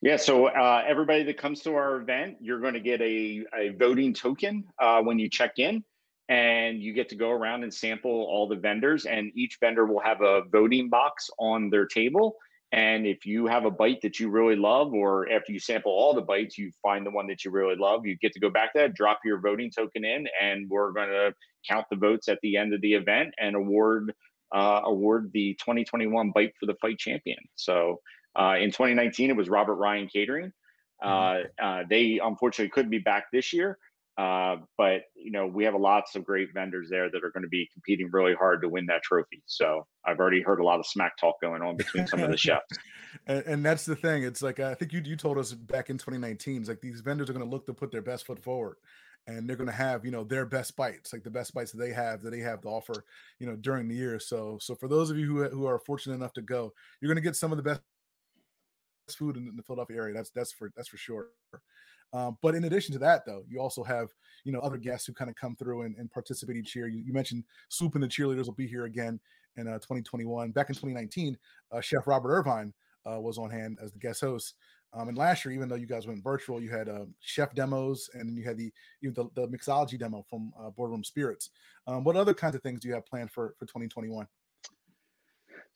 Yeah, 0.00 0.16
so 0.16 0.46
uh, 0.46 0.84
everybody 0.86 1.24
that 1.24 1.38
comes 1.38 1.60
to 1.62 1.74
our 1.74 1.96
event, 1.96 2.36
you're 2.40 2.60
going 2.60 2.74
to 2.74 2.80
get 2.80 3.00
a, 3.00 3.44
a 3.56 3.70
voting 3.70 4.14
token 4.14 4.64
uh, 4.78 5.02
when 5.02 5.18
you 5.18 5.28
check 5.28 5.58
in, 5.58 5.82
and 6.28 6.80
you 6.80 6.92
get 6.92 7.08
to 7.08 7.16
go 7.16 7.30
around 7.30 7.64
and 7.64 7.74
sample 7.74 8.10
all 8.10 8.46
the 8.46 8.54
vendors. 8.54 9.06
And 9.06 9.32
each 9.34 9.58
vendor 9.60 9.86
will 9.86 10.00
have 10.00 10.20
a 10.20 10.42
voting 10.52 10.88
box 10.88 11.30
on 11.40 11.68
their 11.68 11.84
table. 11.84 12.36
And 12.70 13.06
if 13.06 13.26
you 13.26 13.46
have 13.46 13.64
a 13.64 13.72
bite 13.72 14.00
that 14.02 14.20
you 14.20 14.28
really 14.28 14.54
love, 14.54 14.92
or 14.92 15.28
after 15.32 15.50
you 15.50 15.58
sample 15.58 15.90
all 15.90 16.14
the 16.14 16.20
bites, 16.20 16.56
you 16.56 16.70
find 16.80 17.04
the 17.04 17.10
one 17.10 17.26
that 17.28 17.44
you 17.44 17.50
really 17.50 17.76
love, 17.76 18.06
you 18.06 18.16
get 18.18 18.32
to 18.34 18.40
go 18.40 18.50
back 18.50 18.74
that, 18.74 18.94
drop 18.94 19.20
your 19.24 19.40
voting 19.40 19.70
token 19.70 20.04
in, 20.04 20.28
and 20.40 20.68
we're 20.68 20.92
going 20.92 21.08
to 21.08 21.34
count 21.66 21.86
the 21.90 21.96
votes 21.96 22.28
at 22.28 22.38
the 22.42 22.56
end 22.56 22.72
of 22.72 22.80
the 22.82 22.94
event 22.94 23.34
and 23.40 23.56
award 23.56 24.14
uh, 24.54 24.80
award 24.84 25.30
the 25.32 25.54
2021 25.54 26.30
Bite 26.30 26.54
for 26.58 26.66
the 26.66 26.76
Fight 26.80 26.98
champion. 26.98 27.38
So 27.54 28.00
uh, 28.36 28.56
in 28.60 28.70
2019, 28.70 29.30
it 29.30 29.36
was 29.36 29.48
Robert 29.48 29.76
Ryan 29.76 30.08
Catering. 30.08 30.52
Uh, 31.02 31.42
uh, 31.62 31.82
they 31.88 32.20
unfortunately 32.22 32.70
couldn't 32.70 32.90
be 32.90 32.98
back 32.98 33.26
this 33.32 33.52
year, 33.52 33.78
uh, 34.16 34.56
but 34.76 35.02
you 35.14 35.30
know 35.30 35.46
we 35.46 35.62
have 35.64 35.74
lots 35.74 36.16
of 36.16 36.24
great 36.24 36.48
vendors 36.52 36.88
there 36.90 37.08
that 37.08 37.22
are 37.22 37.30
going 37.30 37.44
to 37.44 37.48
be 37.48 37.68
competing 37.72 38.08
really 38.12 38.34
hard 38.34 38.62
to 38.62 38.68
win 38.68 38.86
that 38.86 39.02
trophy. 39.04 39.42
So 39.46 39.86
I've 40.04 40.18
already 40.18 40.42
heard 40.42 40.58
a 40.58 40.64
lot 40.64 40.80
of 40.80 40.86
smack 40.86 41.16
talk 41.16 41.36
going 41.40 41.62
on 41.62 41.76
between 41.76 42.08
some 42.08 42.20
of 42.20 42.30
the 42.30 42.36
chefs. 42.36 42.76
and, 43.28 43.44
and, 43.46 43.64
that's 43.64 43.84
the 43.84 43.94
thing. 43.94 44.24
It's 44.24 44.42
like 44.42 44.58
I 44.58 44.74
think 44.74 44.92
you 44.92 45.02
you 45.04 45.16
told 45.16 45.38
us 45.38 45.52
back 45.52 45.88
in 45.88 45.98
2019. 45.98 46.62
It's 46.62 46.68
like 46.68 46.80
these 46.80 47.00
vendors 47.00 47.30
are 47.30 47.32
going 47.32 47.44
to 47.44 47.50
look 47.50 47.66
to 47.66 47.74
put 47.74 47.92
their 47.92 48.02
best 48.02 48.26
foot 48.26 48.42
forward 48.42 48.76
and 49.28 49.48
they're 49.48 49.56
going 49.56 49.68
to 49.68 49.72
have 49.72 50.04
you 50.04 50.10
know 50.10 50.24
their 50.24 50.46
best 50.46 50.74
bites 50.74 51.12
like 51.12 51.22
the 51.22 51.30
best 51.30 51.52
bites 51.54 51.70
that 51.70 51.78
they 51.78 51.92
have 51.92 52.22
that 52.22 52.30
they 52.30 52.40
have 52.40 52.60
to 52.60 52.68
offer 52.68 53.04
you 53.38 53.46
know 53.46 53.56
during 53.56 53.86
the 53.86 53.94
year 53.94 54.18
so 54.18 54.58
so 54.60 54.74
for 54.74 54.88
those 54.88 55.10
of 55.10 55.18
you 55.18 55.26
who, 55.26 55.44
who 55.48 55.66
are 55.66 55.78
fortunate 55.78 56.14
enough 56.14 56.32
to 56.32 56.42
go 56.42 56.72
you're 57.00 57.08
going 57.08 57.22
to 57.22 57.28
get 57.28 57.36
some 57.36 57.52
of 57.52 57.56
the 57.56 57.62
best 57.62 57.80
food 59.14 59.36
in, 59.36 59.54
the 59.56 59.62
Philadelphia 59.62 59.96
area. 59.96 60.14
That's 60.14 60.30
that's 60.30 60.52
for 60.52 60.70
that's 60.76 60.88
for 60.88 60.96
sure. 60.96 61.28
Um, 62.12 62.38
but 62.40 62.54
in 62.54 62.64
addition 62.64 62.94
to 62.94 62.98
that, 63.00 63.26
though, 63.26 63.42
you 63.48 63.60
also 63.60 63.82
have 63.82 64.08
you 64.44 64.52
know 64.52 64.60
other 64.60 64.78
guests 64.78 65.06
who 65.06 65.12
kind 65.12 65.30
of 65.30 65.36
come 65.36 65.56
through 65.56 65.82
and, 65.82 65.96
and 65.96 66.10
participate 66.10 66.56
each 66.56 66.74
year. 66.74 66.88
You, 66.88 67.02
you, 67.04 67.12
mentioned 67.12 67.44
Swoop 67.68 67.94
and 67.94 68.02
the 68.02 68.08
cheerleaders 68.08 68.46
will 68.46 68.52
be 68.54 68.66
here 68.66 68.86
again 68.86 69.20
in 69.56 69.68
uh, 69.68 69.74
2021. 69.74 70.52
Back 70.52 70.70
in 70.70 70.74
2019, 70.74 71.36
uh, 71.72 71.80
Chef 71.80 72.06
Robert 72.06 72.30
Irvine 72.30 72.72
uh, 73.10 73.20
was 73.20 73.38
on 73.38 73.50
hand 73.50 73.78
as 73.82 73.92
the 73.92 73.98
guest 73.98 74.22
host. 74.22 74.54
Um, 74.94 75.08
and 75.08 75.18
last 75.18 75.44
year, 75.44 75.52
even 75.52 75.68
though 75.68 75.74
you 75.74 75.86
guys 75.86 76.06
went 76.06 76.24
virtual, 76.24 76.62
you 76.62 76.70
had 76.70 76.88
uh, 76.88 77.04
chef 77.20 77.54
demos 77.54 78.08
and 78.14 78.38
you 78.38 78.44
had 78.44 78.56
the 78.56 78.72
even 79.02 79.14
the, 79.14 79.28
the 79.34 79.48
mixology 79.48 79.98
demo 79.98 80.24
from 80.28 80.50
uh, 80.58 80.70
Boardroom 80.70 81.04
Spirits. 81.04 81.50
Um, 81.86 82.04
what 82.04 82.16
other 82.16 82.32
kinds 82.32 82.54
of 82.54 82.62
things 82.62 82.80
do 82.80 82.88
you 82.88 82.94
have 82.94 83.04
planned 83.04 83.30
for 83.30 83.54
for 83.58 83.66
2021? 83.66 84.26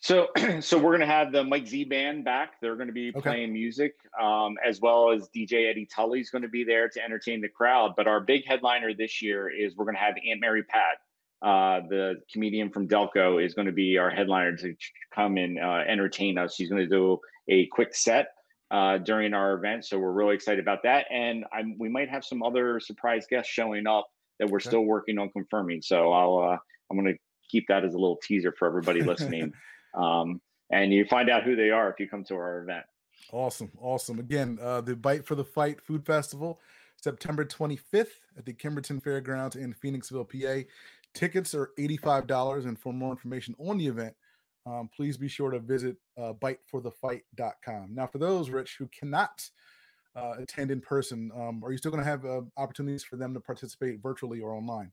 So, 0.03 0.29
so 0.61 0.79
we're 0.79 0.93
gonna 0.93 1.07
have 1.07 1.31
the 1.31 1.45
Mike 1.45 1.67
Z 1.67 1.85
band 1.85 2.25
back. 2.25 2.61
They're 2.61 2.75
gonna 2.75 2.93
be 2.93 3.11
okay. 3.11 3.21
playing 3.21 3.53
music, 3.53 3.95
um, 4.21 4.57
as 4.67 4.81
well 4.81 5.13
as 5.13 5.29
DJ 5.35 5.71
Eddie 5.71 5.87
Tully's 5.87 6.29
gonna 6.29 6.49
be 6.49 6.65
there 6.65 6.89
to 6.89 7.03
entertain 7.03 7.41
the 7.41 7.49
crowd. 7.49 7.95
But 7.97 8.09
our 8.09 8.21
big 8.21 8.45
headliner 8.45 8.93
this 8.93 9.23
year 9.23 9.49
is 9.49 9.77
we're 9.77 9.85
gonna 9.85 9.99
have 9.99 10.17
Aunt 10.29 10.41
Mary 10.41 10.65
Pat, 10.65 10.99
uh, 11.41 11.87
the 11.89 12.17
comedian 12.33 12.69
from 12.69 12.89
Delco, 12.89 13.43
is 13.43 13.55
gonna 13.55 13.73
be 13.73 13.97
our 13.97 14.11
headliner 14.11 14.57
to 14.57 14.75
come 15.15 15.37
and 15.37 15.61
uh, 15.61 15.85
entertain 15.87 16.37
us. 16.37 16.57
She's 16.57 16.69
gonna 16.69 16.89
do 16.89 17.21
a 17.49 17.67
quick 17.67 17.95
set 17.95 18.35
uh, 18.73 18.99
during 18.99 19.35
our 19.35 19.55
event, 19.55 19.85
so 19.85 20.01
we're 20.01 20.11
really 20.11 20.35
excited 20.35 20.59
about 20.59 20.83
that. 20.83 21.07
And 21.13 21.45
I'm, 21.53 21.77
we 21.79 21.89
might 21.89 22.11
have 22.11 22.25
some 22.25 22.43
other 22.43 22.81
surprise 22.81 23.27
guests 23.31 23.53
showing 23.53 23.87
up 23.87 24.09
that 24.41 24.51
we're 24.51 24.57
okay. 24.57 24.69
still 24.69 24.85
working 24.85 25.19
on 25.19 25.31
confirming. 25.31 25.81
So 25.81 26.13
I'll 26.13 26.39
uh, 26.39 26.57
I'm 26.91 26.97
gonna 26.97 27.15
keep 27.49 27.69
that 27.69 27.85
as 27.85 27.95
a 27.95 27.99
little 27.99 28.19
teaser 28.21 28.53
for 28.59 28.67
everybody 28.67 29.03
listening. 29.05 29.53
Um, 29.95 30.41
and 30.71 30.93
you 30.93 31.05
find 31.05 31.29
out 31.29 31.45
who 31.45 31.55
they 31.55 31.71
are 31.71 31.91
if 31.91 32.01
you 32.01 32.09
come 32.09 32.25
to 32.25 32.35
our 32.35 32.63
event. 32.63 32.85
Awesome. 33.31 33.71
Awesome. 33.81 34.19
Again, 34.19 34.59
uh, 34.61 34.81
the 34.81 34.97
Bite 34.97 35.25
for 35.25 35.35
the 35.35 35.45
Fight 35.45 35.81
Food 35.81 36.05
Festival, 36.05 36.61
September 36.97 37.45
25th 37.45 38.07
at 38.37 38.47
the 38.47 38.53
Kimberton 38.53 39.03
Fairgrounds 39.03 39.57
in 39.57 39.75
Phoenixville, 39.75 40.29
PA. 40.29 40.69
Tickets 41.15 41.55
are 41.55 41.71
$85. 41.79 42.67
And 42.67 42.79
for 42.79 42.93
more 42.93 43.11
information 43.11 43.55
on 43.59 43.79
the 43.79 43.87
event, 43.87 44.15
um, 44.65 44.89
please 44.95 45.17
be 45.17 45.29
sure 45.29 45.51
to 45.51 45.59
visit 45.59 45.97
uh, 46.19 46.33
biteforthefight.com. 46.35 47.95
Now, 47.95 48.07
for 48.07 48.19
those, 48.19 48.51
Rich, 48.51 48.77
who 48.79 48.87
cannot 48.89 49.49
uh, 50.15 50.35
attend 50.39 50.71
in 50.71 50.81
person, 50.81 51.31
um, 51.35 51.63
are 51.65 51.73
you 51.73 51.79
still 51.79 51.91
going 51.91 52.03
to 52.03 52.09
have 52.09 52.25
uh, 52.25 52.43
opportunities 52.57 53.03
for 53.03 53.17
them 53.17 53.35
to 53.35 53.41
participate 53.41 54.01
virtually 54.01 54.41
or 54.41 54.53
online? 54.53 54.93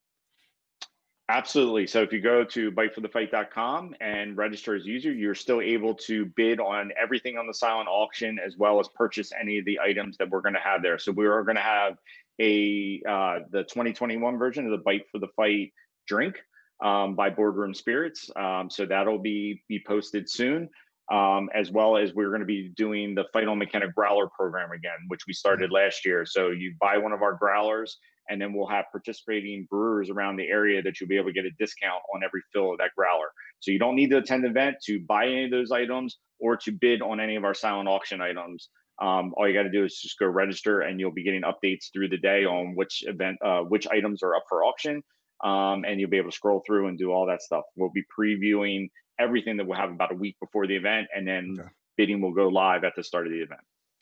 Absolutely. 1.29 1.85
So 1.85 2.01
if 2.01 2.11
you 2.11 2.21
go 2.21 2.43
to 2.43 2.71
biteforthefight.com 2.71 3.95
and 4.01 4.35
register 4.35 4.75
as 4.75 4.85
a 4.85 4.87
user, 4.87 5.13
you're 5.13 5.35
still 5.35 5.61
able 5.61 5.93
to 5.93 6.25
bid 6.35 6.59
on 6.59 6.91
everything 6.99 7.37
on 7.37 7.45
the 7.45 7.53
silent 7.53 7.87
auction 7.87 8.39
as 8.43 8.57
well 8.57 8.79
as 8.79 8.87
purchase 8.95 9.31
any 9.39 9.59
of 9.59 9.65
the 9.65 9.79
items 9.79 10.17
that 10.17 10.27
we're 10.27 10.41
going 10.41 10.55
to 10.55 10.59
have 10.59 10.81
there. 10.81 10.97
So 10.97 11.11
we 11.11 11.27
are 11.27 11.43
going 11.43 11.55
to 11.55 11.61
have 11.61 11.97
a 12.41 12.99
uh, 13.07 13.39
the 13.51 13.63
2021 13.63 14.39
version 14.39 14.65
of 14.65 14.71
the 14.71 14.79
Bite 14.79 15.03
for 15.11 15.19
the 15.19 15.27
Fight 15.35 15.71
drink 16.07 16.41
um, 16.83 17.13
by 17.13 17.29
Boardroom 17.29 17.75
Spirits. 17.75 18.31
Um, 18.35 18.71
so 18.71 18.87
that'll 18.87 19.19
be 19.19 19.61
be 19.69 19.83
posted 19.85 20.27
soon. 20.27 20.67
Um, 21.11 21.49
as 21.55 21.71
well 21.71 21.97
as 21.97 22.13
we're 22.13 22.29
going 22.29 22.41
to 22.41 22.45
be 22.45 22.69
doing 22.69 23.13
the 23.13 23.25
Fight 23.33 23.47
on 23.47 23.59
McKenna 23.59 23.91
Growler 23.91 24.27
program 24.27 24.71
again, 24.71 24.97
which 25.09 25.21
we 25.27 25.33
started 25.33 25.71
last 25.71 26.05
year. 26.05 26.25
So 26.25 26.49
you 26.49 26.75
buy 26.79 26.97
one 26.97 27.13
of 27.13 27.23
our 27.23 27.33
growlers, 27.33 27.97
and 28.29 28.41
then 28.41 28.53
we'll 28.53 28.67
have 28.67 28.85
participating 28.91 29.67
brewers 29.69 30.09
around 30.09 30.37
the 30.37 30.47
area 30.47 30.81
that 30.81 30.99
you'll 30.99 31.09
be 31.09 31.17
able 31.17 31.27
to 31.27 31.33
get 31.33 31.45
a 31.45 31.51
discount 31.59 32.01
on 32.13 32.23
every 32.23 32.41
fill 32.53 32.71
of 32.71 32.77
that 32.77 32.91
growler. 32.95 33.27
So 33.59 33.71
you 33.71 33.79
don't 33.79 33.95
need 33.95 34.09
to 34.11 34.17
attend 34.17 34.43
the 34.43 34.49
event 34.49 34.77
to 34.85 34.99
buy 35.01 35.25
any 35.25 35.45
of 35.45 35.51
those 35.51 35.71
items 35.71 36.17
or 36.39 36.55
to 36.57 36.71
bid 36.71 37.01
on 37.01 37.19
any 37.19 37.35
of 37.35 37.43
our 37.43 37.53
silent 37.53 37.89
auction 37.89 38.21
items. 38.21 38.69
Um, 39.01 39.33
all 39.37 39.47
you 39.47 39.53
got 39.53 39.63
to 39.63 39.71
do 39.71 39.85
is 39.85 39.97
just 39.97 40.19
go 40.19 40.25
register, 40.25 40.81
and 40.81 40.99
you'll 40.99 41.11
be 41.11 41.23
getting 41.23 41.43
updates 41.43 41.85
through 41.93 42.09
the 42.09 42.17
day 42.17 42.43
on 42.45 42.75
which 42.75 43.03
event, 43.07 43.37
uh, 43.43 43.61
which 43.61 43.87
items 43.87 44.23
are 44.23 44.35
up 44.35 44.43
for 44.49 44.65
auction, 44.65 45.01
um, 45.43 45.85
and 45.87 45.99
you'll 45.99 46.09
be 46.09 46.17
able 46.17 46.31
to 46.31 46.35
scroll 46.35 46.61
through 46.67 46.87
and 46.87 46.97
do 46.97 47.11
all 47.11 47.25
that 47.27 47.41
stuff. 47.41 47.63
We'll 47.77 47.91
be 47.91 48.03
previewing 48.17 48.89
everything 49.17 49.57
that 49.57 49.65
we'll 49.65 49.77
have 49.77 49.91
about 49.91 50.11
a 50.11 50.15
week 50.15 50.35
before 50.41 50.67
the 50.67 50.75
event, 50.75 51.07
and 51.15 51.25
then 51.25 51.55
okay. 51.57 51.69
bidding 51.97 52.21
will 52.21 52.33
go 52.33 52.49
live 52.49 52.83
at 52.83 52.93
the 52.95 53.03
start 53.03 53.25
of 53.25 53.31
the 53.31 53.39
event. 53.39 53.61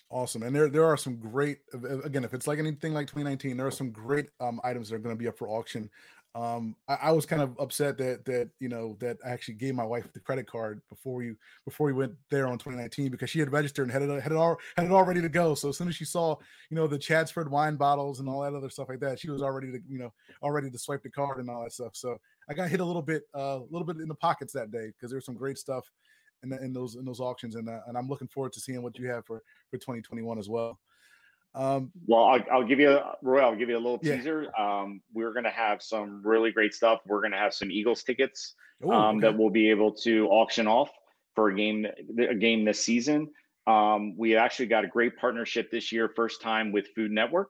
Awesome. 0.09 0.43
And 0.43 0.55
there 0.55 0.69
there 0.69 0.85
are 0.85 0.95
some 0.95 1.17
great 1.17 1.59
again, 2.03 2.23
if 2.23 2.33
it's 2.33 2.47
like 2.47 2.59
anything 2.59 2.93
like 2.93 3.07
2019, 3.07 3.57
there 3.57 3.67
are 3.67 3.71
some 3.71 3.91
great 3.91 4.29
um, 4.39 4.61
items 4.63 4.89
that 4.89 4.95
are 4.95 4.99
going 4.99 5.15
to 5.15 5.19
be 5.19 5.27
up 5.27 5.37
for 5.37 5.49
auction. 5.49 5.89
Um, 6.33 6.75
I, 6.87 6.97
I, 7.03 7.11
was 7.11 7.25
kind 7.25 7.41
of 7.41 7.57
upset 7.59 7.97
that 7.97 8.23
that 8.25 8.49
you 8.59 8.69
know 8.69 8.95
that 8.99 9.17
I 9.25 9.29
actually 9.29 9.55
gave 9.55 9.73
my 9.73 9.83
wife 9.83 10.11
the 10.13 10.19
credit 10.19 10.45
card 10.45 10.81
before 10.87 11.15
we 11.15 11.33
before 11.65 11.87
we 11.87 11.93
went 11.93 12.13
there 12.29 12.47
on 12.47 12.59
2019 12.59 13.09
because 13.09 13.29
she 13.29 13.39
had 13.39 13.51
registered 13.51 13.85
and 13.85 13.91
had 13.91 14.03
it 14.03 14.21
had 14.21 14.31
it 14.31 14.35
all 14.35 14.57
had 14.75 14.85
it 14.85 14.91
all 14.91 15.03
ready 15.03 15.21
to 15.21 15.29
go. 15.29 15.55
So 15.55 15.69
as 15.69 15.77
soon 15.77 15.87
as 15.87 15.95
she 15.95 16.05
saw 16.05 16.35
you 16.69 16.75
know 16.75 16.85
the 16.85 16.99
Chaddsford 16.99 17.49
wine 17.49 17.75
bottles 17.75 18.19
and 18.19 18.29
all 18.29 18.41
that 18.41 18.53
other 18.53 18.69
stuff 18.69 18.87
like 18.87 18.99
that, 18.99 19.19
she 19.19 19.29
was 19.29 19.41
already 19.41 19.71
to 19.71 19.79
you 19.89 19.97
know 19.97 20.13
already 20.43 20.69
to 20.69 20.77
swipe 20.77 21.01
the 21.01 21.09
card 21.09 21.39
and 21.39 21.49
all 21.49 21.63
that 21.63 21.73
stuff. 21.73 21.95
So 21.95 22.17
I 22.49 22.53
got 22.53 22.69
hit 22.69 22.79
a 22.79 22.85
little 22.85 23.01
bit, 23.01 23.23
a 23.33 23.39
uh, 23.39 23.59
little 23.69 23.85
bit 23.85 23.97
in 23.97 24.07
the 24.07 24.15
pockets 24.15 24.53
that 24.53 24.71
day 24.71 24.87
because 24.87 25.11
there's 25.11 25.25
some 25.25 25.35
great 25.35 25.57
stuff 25.57 25.89
in, 26.43 26.49
the, 26.49 26.63
in 26.63 26.73
those 26.73 26.95
in 26.95 27.05
those 27.05 27.19
auctions, 27.19 27.55
and 27.55 27.69
uh, 27.69 27.79
and 27.87 27.97
I'm 27.97 28.07
looking 28.07 28.27
forward 28.27 28.53
to 28.53 28.59
seeing 28.59 28.81
what 28.81 28.97
you 28.97 29.07
have 29.07 29.25
for 29.25 29.41
for 29.69 29.77
2021 29.77 30.37
as 30.37 30.49
well. 30.49 30.79
Um, 31.55 31.91
well, 32.05 32.25
I'll, 32.25 32.43
I'll, 32.51 32.67
give 32.67 32.79
you 32.79 32.91
a 32.91 33.15
Roy. 33.23 33.39
I'll 33.39 33.55
give 33.55 33.69
you 33.69 33.77
a 33.77 33.79
little 33.79 33.99
yeah. 34.03 34.17
teaser. 34.17 34.55
Um, 34.59 35.01
we're 35.13 35.33
going 35.33 35.45
to 35.45 35.49
have 35.49 35.81
some 35.81 36.21
really 36.23 36.51
great 36.51 36.73
stuff. 36.73 36.99
We're 37.07 37.21
going 37.21 37.31
to 37.31 37.37
have 37.37 37.53
some 37.53 37.71
Eagles 37.71 38.03
tickets 38.03 38.53
Ooh, 38.85 38.91
um, 38.91 39.17
okay. 39.17 39.27
that 39.27 39.37
we'll 39.37 39.49
be 39.49 39.71
able 39.71 39.93
to 39.93 40.27
auction 40.27 40.67
off 40.67 40.91
for 41.33 41.49
a 41.49 41.55
game 41.55 41.87
a 42.19 42.35
game 42.35 42.63
this 42.63 42.83
season. 42.83 43.29
Um, 43.65 44.15
we 44.17 44.35
actually 44.35 44.67
got 44.67 44.85
a 44.85 44.87
great 44.87 45.17
partnership 45.17 45.71
this 45.71 45.91
year, 45.91 46.09
first 46.15 46.41
time 46.41 46.71
with 46.71 46.87
Food 46.95 47.11
Network. 47.11 47.49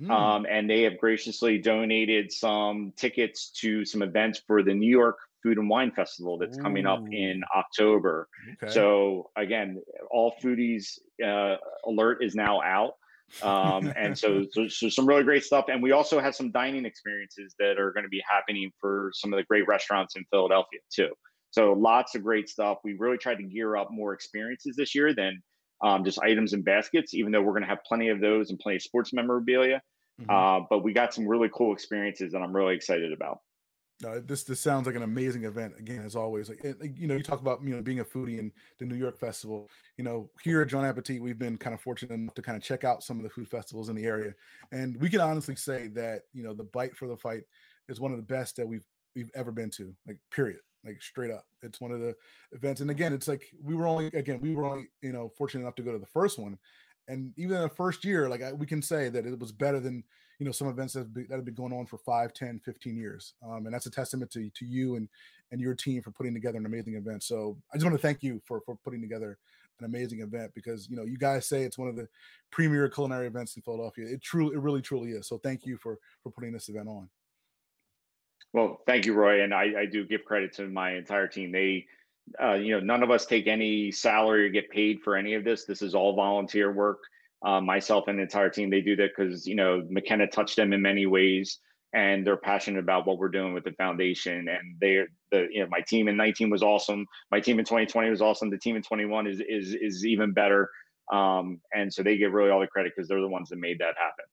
Mm. 0.00 0.10
Um, 0.10 0.46
and 0.48 0.68
they 0.68 0.82
have 0.82 0.98
graciously 0.98 1.58
donated 1.58 2.30
some 2.30 2.92
tickets 2.96 3.50
to 3.60 3.84
some 3.84 4.02
events 4.02 4.40
for 4.46 4.62
the 4.62 4.74
New 4.74 4.90
York 4.90 5.18
Food 5.42 5.58
and 5.58 5.68
Wine 5.68 5.92
Festival 5.92 6.38
that's 6.38 6.58
Ooh. 6.58 6.62
coming 6.62 6.86
up 6.86 7.04
in 7.10 7.42
October. 7.56 8.28
Okay. 8.62 8.72
So 8.72 9.30
again, 9.36 9.80
all 10.10 10.34
foodies 10.42 10.98
uh, 11.24 11.56
alert 11.86 12.22
is 12.22 12.34
now 12.34 12.60
out. 12.62 12.94
um, 13.42 13.92
and 13.96 14.16
so, 14.16 14.44
so, 14.52 14.68
so, 14.68 14.88
some 14.88 15.06
really 15.06 15.22
great 15.22 15.44
stuff. 15.44 15.66
And 15.68 15.82
we 15.82 15.92
also 15.92 16.18
have 16.18 16.34
some 16.34 16.50
dining 16.50 16.86
experiences 16.86 17.54
that 17.58 17.78
are 17.78 17.92
going 17.92 18.04
to 18.04 18.08
be 18.08 18.22
happening 18.28 18.70
for 18.80 19.10
some 19.14 19.32
of 19.32 19.36
the 19.38 19.44
great 19.44 19.66
restaurants 19.68 20.16
in 20.16 20.24
Philadelphia 20.30 20.80
too. 20.90 21.10
So 21.50 21.72
lots 21.72 22.14
of 22.14 22.22
great 22.22 22.48
stuff. 22.48 22.78
We 22.84 22.94
really 22.98 23.18
tried 23.18 23.36
to 23.36 23.42
gear 23.42 23.76
up 23.76 23.88
more 23.90 24.12
experiences 24.12 24.76
this 24.76 24.94
year 24.94 25.14
than 25.14 25.42
um, 25.82 26.04
just 26.04 26.18
items 26.20 26.52
and 26.52 26.64
baskets, 26.64 27.14
even 27.14 27.32
though 27.32 27.40
we're 27.40 27.52
going 27.52 27.62
to 27.62 27.68
have 27.68 27.84
plenty 27.86 28.08
of 28.08 28.20
those 28.20 28.50
and 28.50 28.58
plenty 28.58 28.76
of 28.76 28.82
sports 28.82 29.12
memorabilia. 29.12 29.80
Mm-hmm. 30.20 30.30
Uh, 30.30 30.66
but 30.68 30.82
we 30.82 30.92
got 30.92 31.14
some 31.14 31.26
really 31.26 31.48
cool 31.54 31.72
experiences 31.72 32.32
that 32.32 32.38
I'm 32.38 32.54
really 32.54 32.74
excited 32.74 33.12
about. 33.12 33.38
Uh, 34.06 34.20
this 34.24 34.44
this 34.44 34.60
sounds 34.60 34.86
like 34.86 34.94
an 34.94 35.02
amazing 35.02 35.44
event. 35.44 35.74
Again 35.78 36.02
as 36.04 36.14
always 36.14 36.48
like 36.48 36.62
it, 36.62 36.76
you 36.96 37.08
know 37.08 37.16
you 37.16 37.22
talk 37.22 37.40
about 37.40 37.62
you 37.64 37.74
know 37.74 37.82
being 37.82 37.98
a 37.98 38.04
foodie 38.04 38.38
in 38.38 38.52
the 38.78 38.84
new 38.84 38.94
york 38.94 39.18
festival. 39.18 39.68
You 39.96 40.04
know 40.04 40.30
here 40.42 40.62
at 40.62 40.68
Jawn 40.68 40.84
Appetit 40.84 41.20
we've 41.20 41.38
been 41.38 41.56
kind 41.56 41.74
of 41.74 41.80
fortunate 41.80 42.14
enough 42.14 42.34
to 42.34 42.42
kind 42.42 42.56
of 42.56 42.62
check 42.62 42.84
out 42.84 43.02
some 43.02 43.16
of 43.16 43.24
the 43.24 43.30
food 43.30 43.48
festivals 43.48 43.88
in 43.88 43.96
the 43.96 44.04
area. 44.04 44.34
And 44.70 44.96
we 45.00 45.10
can 45.10 45.20
honestly 45.20 45.56
say 45.56 45.88
that 45.88 46.22
you 46.32 46.44
know 46.44 46.54
the 46.54 46.64
bite 46.64 46.96
for 46.96 47.08
the 47.08 47.16
fight 47.16 47.42
is 47.88 47.98
one 47.98 48.12
of 48.12 48.18
the 48.18 48.22
best 48.22 48.56
that 48.56 48.68
we've 48.68 48.86
we've 49.16 49.30
ever 49.34 49.50
been 49.50 49.70
to 49.70 49.92
like 50.06 50.18
period 50.30 50.60
like 50.84 51.02
straight 51.02 51.32
up. 51.32 51.44
It's 51.62 51.80
one 51.80 51.90
of 51.90 51.98
the 51.98 52.14
events. 52.52 52.80
And 52.80 52.92
again 52.92 53.12
it's 53.12 53.26
like 53.26 53.46
we 53.60 53.74
were 53.74 53.88
only 53.88 54.06
again 54.08 54.38
we 54.40 54.54
were 54.54 54.64
only 54.64 54.86
you 55.02 55.12
know 55.12 55.32
fortunate 55.36 55.62
enough 55.62 55.74
to 55.74 55.82
go 55.82 55.90
to 55.90 55.98
the 55.98 56.06
first 56.06 56.38
one 56.38 56.56
and 57.08 57.32
even 57.36 57.56
in 57.56 57.62
the 57.62 57.68
first 57.68 58.04
year 58.04 58.28
like 58.28 58.42
we 58.56 58.66
can 58.66 58.82
say 58.82 59.08
that 59.08 59.26
it 59.26 59.38
was 59.38 59.52
better 59.52 59.80
than 59.80 60.04
you 60.38 60.46
know 60.46 60.52
some 60.52 60.68
events 60.68 60.92
that 60.92 61.00
have 61.00 61.14
been, 61.14 61.26
that 61.28 61.36
have 61.36 61.44
been 61.44 61.54
going 61.54 61.72
on 61.72 61.86
for 61.86 61.98
5 61.98 62.32
10 62.32 62.60
15 62.60 62.96
years. 62.96 63.34
Um, 63.44 63.66
and 63.66 63.74
that's 63.74 63.86
a 63.86 63.90
testament 63.90 64.30
to, 64.32 64.48
to 64.50 64.64
you 64.64 64.96
and 64.96 65.08
and 65.50 65.60
your 65.60 65.74
team 65.74 66.02
for 66.02 66.10
putting 66.10 66.34
together 66.34 66.58
an 66.58 66.66
amazing 66.66 66.94
event. 66.94 67.22
So 67.22 67.56
i 67.72 67.76
just 67.76 67.84
want 67.84 67.96
to 67.96 68.02
thank 68.02 68.22
you 68.22 68.40
for 68.44 68.60
for 68.60 68.76
putting 68.76 69.00
together 69.00 69.38
an 69.80 69.84
amazing 69.84 70.20
event 70.20 70.52
because 70.54 70.88
you 70.88 70.96
know 70.96 71.04
you 71.04 71.18
guys 71.18 71.46
say 71.46 71.62
it's 71.62 71.78
one 71.78 71.88
of 71.88 71.96
the 71.96 72.08
premier 72.50 72.88
culinary 72.88 73.26
events 73.26 73.56
in 73.56 73.62
philadelphia. 73.62 74.06
It 74.06 74.22
truly 74.22 74.54
it 74.54 74.60
really 74.60 74.82
truly 74.82 75.10
is. 75.10 75.26
So 75.26 75.38
thank 75.38 75.66
you 75.66 75.76
for 75.76 75.98
for 76.22 76.30
putting 76.30 76.52
this 76.52 76.68
event 76.68 76.88
on. 76.88 77.08
Well 78.52 78.80
thank 78.86 79.06
you 79.06 79.14
roy. 79.14 79.42
And 79.42 79.52
i 79.52 79.72
i 79.78 79.86
do 79.86 80.04
give 80.06 80.24
credit 80.24 80.52
to 80.54 80.68
my 80.68 80.94
entire 80.94 81.26
team. 81.26 81.50
They 81.50 81.86
uh, 82.42 82.54
you 82.54 82.72
know 82.72 82.80
none 82.80 83.02
of 83.02 83.10
us 83.10 83.26
take 83.26 83.46
any 83.46 83.90
salary 83.90 84.46
or 84.46 84.48
get 84.48 84.70
paid 84.70 85.00
for 85.02 85.16
any 85.16 85.34
of 85.34 85.44
this 85.44 85.64
this 85.64 85.82
is 85.82 85.94
all 85.94 86.14
volunteer 86.14 86.72
work 86.72 86.98
uh, 87.42 87.60
myself 87.60 88.08
and 88.08 88.18
the 88.18 88.22
entire 88.22 88.50
team, 88.50 88.70
they 88.70 88.80
do 88.80 88.96
that 88.96 89.10
because 89.16 89.46
you 89.46 89.54
know 89.54 89.82
McKenna 89.88 90.26
touched 90.26 90.56
them 90.56 90.72
in 90.72 90.82
many 90.82 91.06
ways, 91.06 91.58
and 91.92 92.26
they're 92.26 92.36
passionate 92.36 92.80
about 92.80 93.06
what 93.06 93.18
we're 93.18 93.28
doing 93.28 93.54
with 93.54 93.64
the 93.64 93.72
foundation. 93.72 94.48
And 94.48 94.76
they're 94.80 95.06
the 95.30 95.46
you 95.50 95.62
know 95.62 95.68
my 95.70 95.80
team 95.80 96.08
in 96.08 96.16
19 96.16 96.50
was 96.50 96.62
awesome. 96.62 97.06
My 97.30 97.40
team 97.40 97.58
in 97.58 97.64
2020 97.64 98.10
was 98.10 98.22
awesome. 98.22 98.50
The 98.50 98.58
team 98.58 98.76
in 98.76 98.82
21 98.82 99.26
is 99.28 99.40
is 99.48 99.74
is 99.74 100.04
even 100.04 100.32
better. 100.32 100.68
Um, 101.12 101.60
and 101.72 101.92
so 101.92 102.02
they 102.02 102.18
get 102.18 102.32
really 102.32 102.50
all 102.50 102.60
the 102.60 102.66
credit 102.66 102.92
because 102.94 103.08
they're 103.08 103.20
the 103.20 103.28
ones 103.28 103.48
that 103.50 103.58
made 103.58 103.78
that 103.78 103.94
happen. 103.96 104.24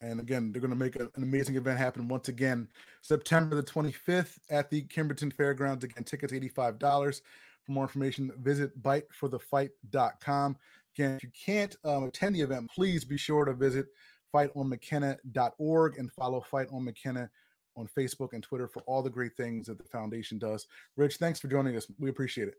And 0.00 0.20
again, 0.20 0.52
they're 0.52 0.60
going 0.60 0.70
to 0.70 0.76
make 0.76 0.96
a, 0.96 1.10
an 1.16 1.22
amazing 1.22 1.56
event 1.56 1.78
happen 1.78 2.08
once 2.08 2.28
again, 2.28 2.68
September 3.00 3.56
the 3.56 3.62
25th 3.62 4.38
at 4.50 4.70
the 4.70 4.82
Kimberton 4.82 5.32
Fairgrounds. 5.32 5.84
Again, 5.84 6.04
tickets 6.04 6.32
$85. 6.32 7.20
For 7.64 7.72
more 7.72 7.84
information, 7.84 8.32
visit 8.40 8.80
biteforthefight.com. 8.82 10.56
Again, 10.94 11.16
if 11.16 11.22
you 11.22 11.30
can't 11.30 11.76
um, 11.84 12.04
attend 12.04 12.36
the 12.36 12.40
event, 12.40 12.70
please 12.74 13.04
be 13.04 13.16
sure 13.16 13.44
to 13.44 13.52
visit 13.52 13.86
fightonmckenna.org 14.34 15.98
and 15.98 16.12
follow 16.12 16.40
Fight 16.40 16.68
on 16.72 16.84
McKenna 16.84 17.30
on 17.76 17.88
Facebook 17.96 18.32
and 18.32 18.42
Twitter 18.42 18.68
for 18.68 18.82
all 18.82 19.02
the 19.02 19.10
great 19.10 19.36
things 19.36 19.66
that 19.66 19.78
the 19.78 19.84
foundation 19.84 20.38
does. 20.38 20.66
Rich, 20.96 21.16
thanks 21.16 21.38
for 21.38 21.48
joining 21.48 21.76
us. 21.76 21.86
We 21.98 22.10
appreciate 22.10 22.48
it. 22.48 22.54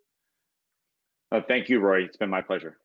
Uh, 1.32 1.42
thank 1.48 1.70
you, 1.70 1.80
Roy. 1.80 2.04
It's 2.04 2.18
been 2.18 2.30
my 2.30 2.42
pleasure. 2.42 2.78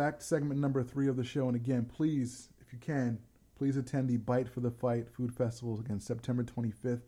Back 0.00 0.18
to 0.18 0.24
segment 0.24 0.58
number 0.58 0.82
three 0.82 1.08
of 1.08 1.16
the 1.16 1.24
show. 1.24 1.46
And 1.46 1.54
again, 1.54 1.84
please, 1.84 2.48
if 2.62 2.72
you 2.72 2.78
can, 2.78 3.18
please 3.54 3.76
attend 3.76 4.08
the 4.08 4.16
Bite 4.16 4.48
for 4.48 4.60
the 4.60 4.70
Fight 4.70 5.10
Food 5.10 5.30
Festival 5.30 5.78
again, 5.78 6.00
September 6.00 6.42
25th 6.42 7.02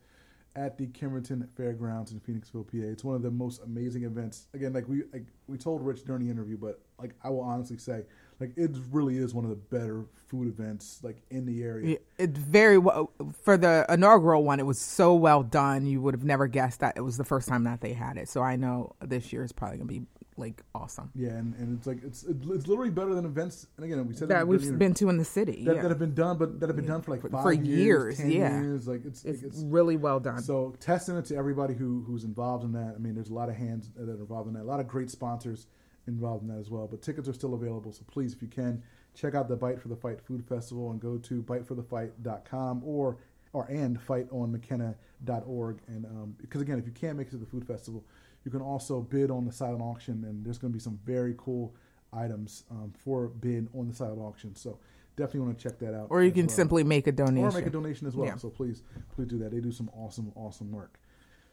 at 0.54 0.76
the 0.76 0.86
Kimberton 0.88 1.48
Fairgrounds 1.56 2.12
in 2.12 2.20
Phoenixville, 2.20 2.66
PA. 2.66 2.86
It's 2.86 3.02
one 3.02 3.16
of 3.16 3.22
the 3.22 3.30
most 3.30 3.62
amazing 3.62 4.04
events. 4.04 4.48
Again, 4.52 4.74
like 4.74 4.86
we 4.86 5.04
like 5.10 5.24
we 5.46 5.56
told 5.56 5.80
Rich 5.80 6.04
during 6.04 6.22
the 6.22 6.30
interview, 6.30 6.58
but 6.58 6.82
like 6.98 7.14
I 7.24 7.30
will 7.30 7.40
honestly 7.40 7.78
say, 7.78 8.04
like 8.38 8.52
it 8.56 8.76
really 8.90 9.16
is 9.16 9.32
one 9.32 9.44
of 9.44 9.50
the 9.50 9.56
better 9.56 10.04
food 10.28 10.48
events 10.48 11.00
like 11.02 11.22
in 11.30 11.46
the 11.46 11.62
area. 11.62 11.96
It's 12.18 12.38
very 12.38 12.76
well 12.76 13.10
for 13.42 13.56
the 13.56 13.86
inaugural 13.88 14.44
one. 14.44 14.60
It 14.60 14.66
was 14.66 14.78
so 14.78 15.14
well 15.14 15.42
done. 15.42 15.86
You 15.86 16.02
would 16.02 16.12
have 16.12 16.24
never 16.24 16.46
guessed 16.46 16.80
that 16.80 16.98
it 16.98 17.00
was 17.00 17.16
the 17.16 17.24
first 17.24 17.48
time 17.48 17.64
that 17.64 17.80
they 17.80 17.94
had 17.94 18.18
it. 18.18 18.28
So 18.28 18.42
I 18.42 18.56
know 18.56 18.94
this 19.00 19.32
year 19.32 19.44
is 19.44 19.52
probably 19.52 19.78
gonna 19.78 19.88
be 19.88 20.02
like 20.36 20.62
awesome. 20.74 21.10
Yeah, 21.14 21.30
and, 21.30 21.54
and 21.56 21.76
it's 21.76 21.86
like 21.86 22.02
it's 22.02 22.22
it's 22.24 22.66
literally 22.66 22.90
better 22.90 23.14
than 23.14 23.24
events. 23.24 23.66
And 23.76 23.84
again, 23.84 24.06
we 24.06 24.14
said 24.14 24.28
that 24.28 24.46
we've 24.46 24.78
been 24.78 24.94
to 24.94 25.08
in 25.08 25.16
the 25.16 25.24
city 25.24 25.64
that, 25.64 25.76
yeah. 25.76 25.82
that, 25.82 25.88
have 25.90 25.98
been 25.98 26.14
done, 26.14 26.38
but 26.38 26.60
that 26.60 26.68
have 26.68 26.76
been 26.76 26.86
done 26.86 27.02
for 27.02 27.12
like 27.12 27.22
five 27.30 27.42
for 27.42 27.52
years, 27.52 28.18
years 28.18 28.34
yeah. 28.34 28.60
Years. 28.60 28.88
Like 28.88 29.04
it's, 29.04 29.24
it's, 29.24 29.42
it's 29.42 29.62
really 29.64 29.96
well 29.96 30.20
done. 30.20 30.42
So 30.42 30.74
testament 30.80 31.26
to 31.26 31.36
everybody 31.36 31.74
who 31.74 32.02
who's 32.06 32.24
involved 32.24 32.64
in 32.64 32.72
that. 32.72 32.94
I 32.96 32.98
mean, 32.98 33.14
there's 33.14 33.30
a 33.30 33.34
lot 33.34 33.48
of 33.48 33.56
hands 33.56 33.90
that 33.96 34.08
are 34.08 34.14
involved 34.14 34.48
in 34.48 34.54
that. 34.54 34.62
A 34.62 34.64
lot 34.64 34.80
of 34.80 34.88
great 34.88 35.10
sponsors 35.10 35.66
involved 36.06 36.42
in 36.42 36.48
that 36.48 36.58
as 36.58 36.70
well. 36.70 36.86
But 36.86 37.02
tickets 37.02 37.28
are 37.28 37.34
still 37.34 37.54
available, 37.54 37.92
so 37.92 38.02
please, 38.10 38.32
if 38.32 38.42
you 38.42 38.48
can, 38.48 38.82
check 39.14 39.34
out 39.34 39.48
the 39.48 39.56
Bite 39.56 39.80
for 39.80 39.88
the 39.88 39.96
Fight 39.96 40.20
Food 40.20 40.44
Festival 40.44 40.90
and 40.90 41.00
go 41.00 41.18
to 41.18 41.42
biteforthefight.com 41.42 42.82
or 42.84 43.18
or 43.52 43.66
and 43.66 44.00
fightonmckenna.org. 44.00 45.78
And 45.88 46.06
um, 46.06 46.34
because 46.40 46.62
again, 46.62 46.78
if 46.78 46.86
you 46.86 46.92
can't 46.92 47.18
make 47.18 47.28
it 47.28 47.32
to 47.32 47.36
the 47.36 47.46
food 47.46 47.66
festival 47.66 48.04
you 48.44 48.50
can 48.50 48.60
also 48.60 49.00
bid 49.00 49.30
on 49.30 49.44
the 49.44 49.52
silent 49.52 49.82
auction, 49.82 50.24
and 50.24 50.44
there's 50.44 50.58
going 50.58 50.72
to 50.72 50.76
be 50.76 50.82
some 50.82 50.98
very 51.04 51.34
cool 51.38 51.74
items 52.12 52.64
um, 52.70 52.92
for 52.96 53.28
bid 53.28 53.68
on 53.74 53.88
the 53.88 53.94
silent 53.94 54.20
auction. 54.20 54.54
So 54.54 54.78
definitely 55.16 55.40
want 55.40 55.58
to 55.58 55.68
check 55.68 55.78
that 55.78 55.94
out. 55.94 56.08
Or 56.10 56.22
you 56.22 56.32
can 56.32 56.46
well. 56.46 56.56
simply 56.56 56.84
make 56.84 57.06
a 57.06 57.12
donation. 57.12 57.48
Or 57.48 57.52
make 57.52 57.66
a 57.66 57.70
donation 57.70 58.06
as 58.06 58.16
well. 58.16 58.26
Yeah. 58.26 58.36
So 58.36 58.50
please, 58.50 58.82
please 59.14 59.28
do 59.28 59.38
that. 59.38 59.52
They 59.52 59.60
do 59.60 59.72
some 59.72 59.90
awesome, 59.94 60.32
awesome 60.34 60.70
work. 60.72 60.98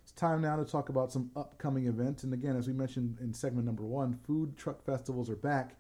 It's 0.04 0.12
time 0.12 0.42
now 0.42 0.56
to 0.56 0.66
talk 0.66 0.90
about 0.90 1.12
some 1.12 1.30
upcoming 1.36 1.88
events. 1.88 2.24
And 2.24 2.34
again, 2.34 2.58
as 2.58 2.68
we 2.68 2.74
mentioned 2.74 3.18
in 3.22 3.34
segment 3.34 3.66
number 3.66 3.84
one, 3.84 4.20
food 4.26 4.58
truck 4.58 4.84
festivals 4.84 5.30
are 5.30 5.36
back. 5.36 5.76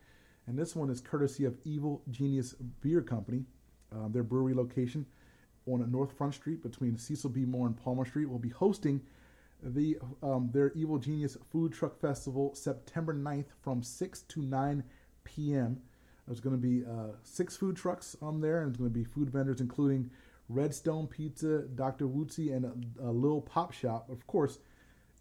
And 0.47 0.57
this 0.57 0.75
one 0.75 0.89
is 0.89 1.01
courtesy 1.01 1.45
of 1.45 1.57
Evil 1.63 2.01
Genius 2.09 2.53
Beer 2.81 3.01
Company. 3.01 3.45
Um, 3.91 4.11
their 4.11 4.23
brewery 4.23 4.53
location 4.53 5.05
on 5.65 5.91
North 5.91 6.15
Front 6.15 6.35
Street 6.35 6.61
between 6.61 6.97
Cecil 6.97 7.29
B. 7.29 7.45
Moore 7.45 7.67
and 7.67 7.77
Palmer 7.77 8.05
Street 8.05 8.29
will 8.29 8.39
be 8.39 8.49
hosting 8.49 9.01
the 9.61 9.97
um, 10.23 10.49
their 10.53 10.71
Evil 10.73 10.97
Genius 10.97 11.37
Food 11.51 11.73
Truck 11.73 11.99
Festival 11.99 12.53
September 12.55 13.13
9th 13.13 13.47
from 13.61 13.83
6 13.83 14.21
to 14.21 14.41
9 14.41 14.83
p.m. 15.23 15.81
There's 16.25 16.39
going 16.39 16.55
to 16.55 16.61
be 16.61 16.85
uh, 16.85 17.15
six 17.23 17.57
food 17.57 17.75
trucks 17.75 18.15
on 18.21 18.39
there, 18.39 18.61
and 18.61 18.69
it's 18.69 18.77
going 18.77 18.91
to 18.91 18.97
be 18.97 19.03
food 19.03 19.29
vendors 19.31 19.61
including 19.61 20.11
Redstone 20.47 21.07
Pizza, 21.07 21.63
Dr. 21.75 22.07
Wootsy, 22.07 22.55
and 22.55 22.65
a, 22.65 23.07
a 23.07 23.11
Little 23.11 23.41
Pop 23.41 23.71
Shop. 23.71 24.09
Of 24.09 24.25
course, 24.27 24.59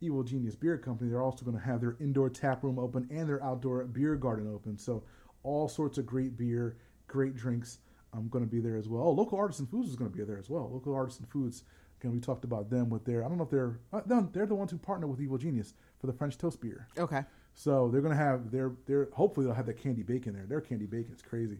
Evil 0.00 0.22
Genius 0.22 0.54
Beer 0.54 0.78
Company. 0.78 1.10
They're 1.10 1.22
also 1.22 1.44
going 1.44 1.56
to 1.56 1.64
have 1.64 1.80
their 1.80 1.96
indoor 2.00 2.30
tap 2.30 2.62
room 2.62 2.78
open 2.78 3.08
and 3.10 3.28
their 3.28 3.42
outdoor 3.42 3.84
beer 3.84 4.16
garden 4.16 4.52
open. 4.52 4.78
So 4.78 5.02
all 5.42 5.68
sorts 5.68 5.98
of 5.98 6.06
great 6.06 6.36
beer, 6.36 6.76
great 7.06 7.34
drinks 7.34 7.78
I'm 8.12 8.28
going 8.28 8.44
to 8.44 8.50
be 8.50 8.60
there 8.60 8.76
as 8.76 8.88
well. 8.88 9.02
Oh, 9.02 9.10
local 9.10 9.38
artisan 9.38 9.66
foods 9.66 9.88
is 9.88 9.96
going 9.96 10.10
to 10.10 10.16
be 10.16 10.24
there 10.24 10.38
as 10.38 10.48
well. 10.48 10.70
Local 10.72 10.94
artisan 10.94 11.26
foods. 11.26 11.64
Again, 12.00 12.12
we 12.12 12.20
talked 12.20 12.44
about 12.44 12.70
them 12.70 12.90
with 12.90 13.04
their. 13.04 13.24
I 13.24 13.28
don't 13.28 13.38
know 13.38 13.44
if 13.44 13.50
they're. 13.50 13.80
Uh, 13.92 14.02
no, 14.06 14.28
they're 14.32 14.46
the 14.46 14.54
ones 14.54 14.70
who 14.70 14.78
partner 14.78 15.06
with 15.06 15.20
Evil 15.20 15.38
Genius 15.38 15.74
for 16.00 16.06
the 16.06 16.12
French 16.12 16.38
toast 16.38 16.60
beer. 16.60 16.86
Okay. 16.96 17.24
So 17.54 17.88
they're 17.88 18.00
going 18.00 18.16
to 18.16 18.22
have 18.22 18.50
their 18.52 18.72
their. 18.86 19.08
Hopefully, 19.12 19.46
they'll 19.46 19.54
have 19.54 19.66
that 19.66 19.82
candy 19.82 20.02
bacon 20.02 20.32
there. 20.32 20.46
Their 20.46 20.60
candy 20.60 20.86
bacon 20.86 21.12
is 21.12 21.22
crazy. 21.22 21.58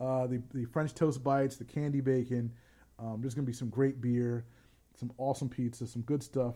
Uh, 0.00 0.26
the 0.26 0.42
the 0.52 0.64
French 0.64 0.92
toast 0.94 1.22
bites, 1.22 1.56
the 1.56 1.64
candy 1.64 2.00
bacon. 2.00 2.52
Um, 2.98 3.18
there's 3.20 3.34
going 3.34 3.44
to 3.44 3.50
be 3.50 3.56
some 3.56 3.68
great 3.68 4.00
beer, 4.00 4.44
some 4.98 5.12
awesome 5.18 5.48
pizza, 5.48 5.86
some 5.86 6.02
good 6.02 6.22
stuff. 6.22 6.54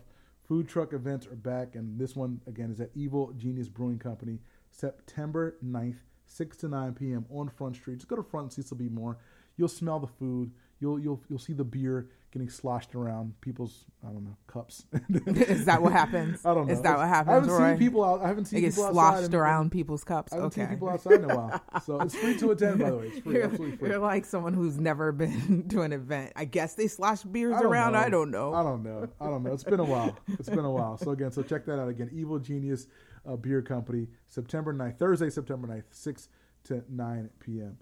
Food 0.48 0.68
truck 0.68 0.92
events 0.92 1.26
are 1.28 1.36
back, 1.36 1.76
and 1.76 2.00
this 2.00 2.16
one 2.16 2.40
again 2.48 2.72
is 2.72 2.80
at 2.80 2.90
Evil 2.96 3.32
Genius 3.36 3.68
Brewing 3.68 4.00
Company, 4.00 4.40
September 4.70 5.56
9th, 5.64 5.98
6 6.26 6.56
to 6.58 6.68
9 6.68 6.94
p.m. 6.94 7.24
on 7.30 7.48
Front 7.48 7.76
Street. 7.76 7.98
Just 7.98 8.08
go 8.08 8.16
to 8.16 8.22
Front 8.24 8.52
Cecil 8.52 8.76
B. 8.76 8.88
Moore. 8.88 9.18
You'll 9.56 9.68
smell 9.68 10.00
the 10.00 10.08
food. 10.08 10.50
You'll 10.80 10.98
you'll 10.98 11.22
you'll 11.28 11.38
see 11.38 11.52
the 11.52 11.62
beer 11.64 12.08
getting 12.32 12.48
sloshed 12.48 12.94
around 12.94 13.34
people's 13.40 13.84
I 14.04 14.12
don't 14.12 14.24
know 14.24 14.36
cups. 14.46 14.84
Is 15.26 15.64
that 15.64 15.82
what 15.82 15.92
happens? 15.92 16.44
I 16.46 16.54
don't 16.54 16.68
know. 16.68 16.72
Is 16.72 16.80
that 16.82 16.96
what 16.96 17.08
happens? 17.08 17.30
I 17.30 17.34
haven't 17.34 17.50
Roy? 17.50 17.70
seen 17.70 17.78
people 17.78 18.04
out. 18.04 18.22
I 18.22 18.28
haven't 18.28 18.44
seen 18.44 18.58
It 18.58 18.62
gets 18.62 18.76
people 18.76 18.92
sloshed 18.92 19.34
around 19.34 19.70
people's 19.70 20.04
cups. 20.04 20.32
I 20.32 20.36
haven't 20.36 20.46
Okay. 20.52 20.60
seen 20.62 20.68
people 20.70 20.88
outside 20.90 21.12
in 21.14 21.30
a 21.30 21.36
while. 21.36 21.60
So 21.84 22.00
it's 22.00 22.14
free 22.14 22.36
to 22.38 22.50
attend, 22.52 22.78
by 22.78 22.90
the 22.90 22.96
way. 22.98 23.06
It's 23.08 23.18
free, 23.20 23.34
You're, 23.34 23.44
absolutely 23.44 23.76
free. 23.78 23.88
you're 23.90 23.98
like 23.98 24.24
someone 24.24 24.54
who's 24.54 24.78
never 24.78 25.10
been 25.12 25.68
to 25.70 25.82
an 25.82 25.92
event. 25.92 26.32
I 26.36 26.44
guess 26.44 26.74
they 26.74 26.86
slosh 26.86 27.22
beers 27.22 27.54
I 27.56 27.62
around. 27.62 27.92
know. 27.94 27.98
I 27.98 28.08
don't 28.10 28.30
know. 28.30 28.54
I 28.54 28.62
don't 28.62 28.82
know. 28.82 29.08
I 29.20 29.26
don't 29.26 29.42
know. 29.42 29.52
It's 29.52 29.64
been 29.64 29.80
a 29.80 29.84
while. 29.84 30.16
It's 30.28 30.48
been 30.48 30.64
a 30.64 30.70
while. 30.70 30.98
So 30.98 31.10
again, 31.10 31.32
so 31.32 31.42
check 31.42 31.64
that 31.66 31.80
out 31.80 31.88
again. 31.88 32.10
Evil 32.12 32.38
Genius 32.38 32.86
uh, 33.26 33.36
Beer 33.36 33.60
Company, 33.62 34.06
September 34.28 34.72
9th, 34.72 34.98
Thursday, 34.98 35.30
September 35.30 35.66
9th, 35.66 35.84
6 35.90 36.28
to 36.64 36.84
9 36.88 37.30
p.m. 37.40 37.76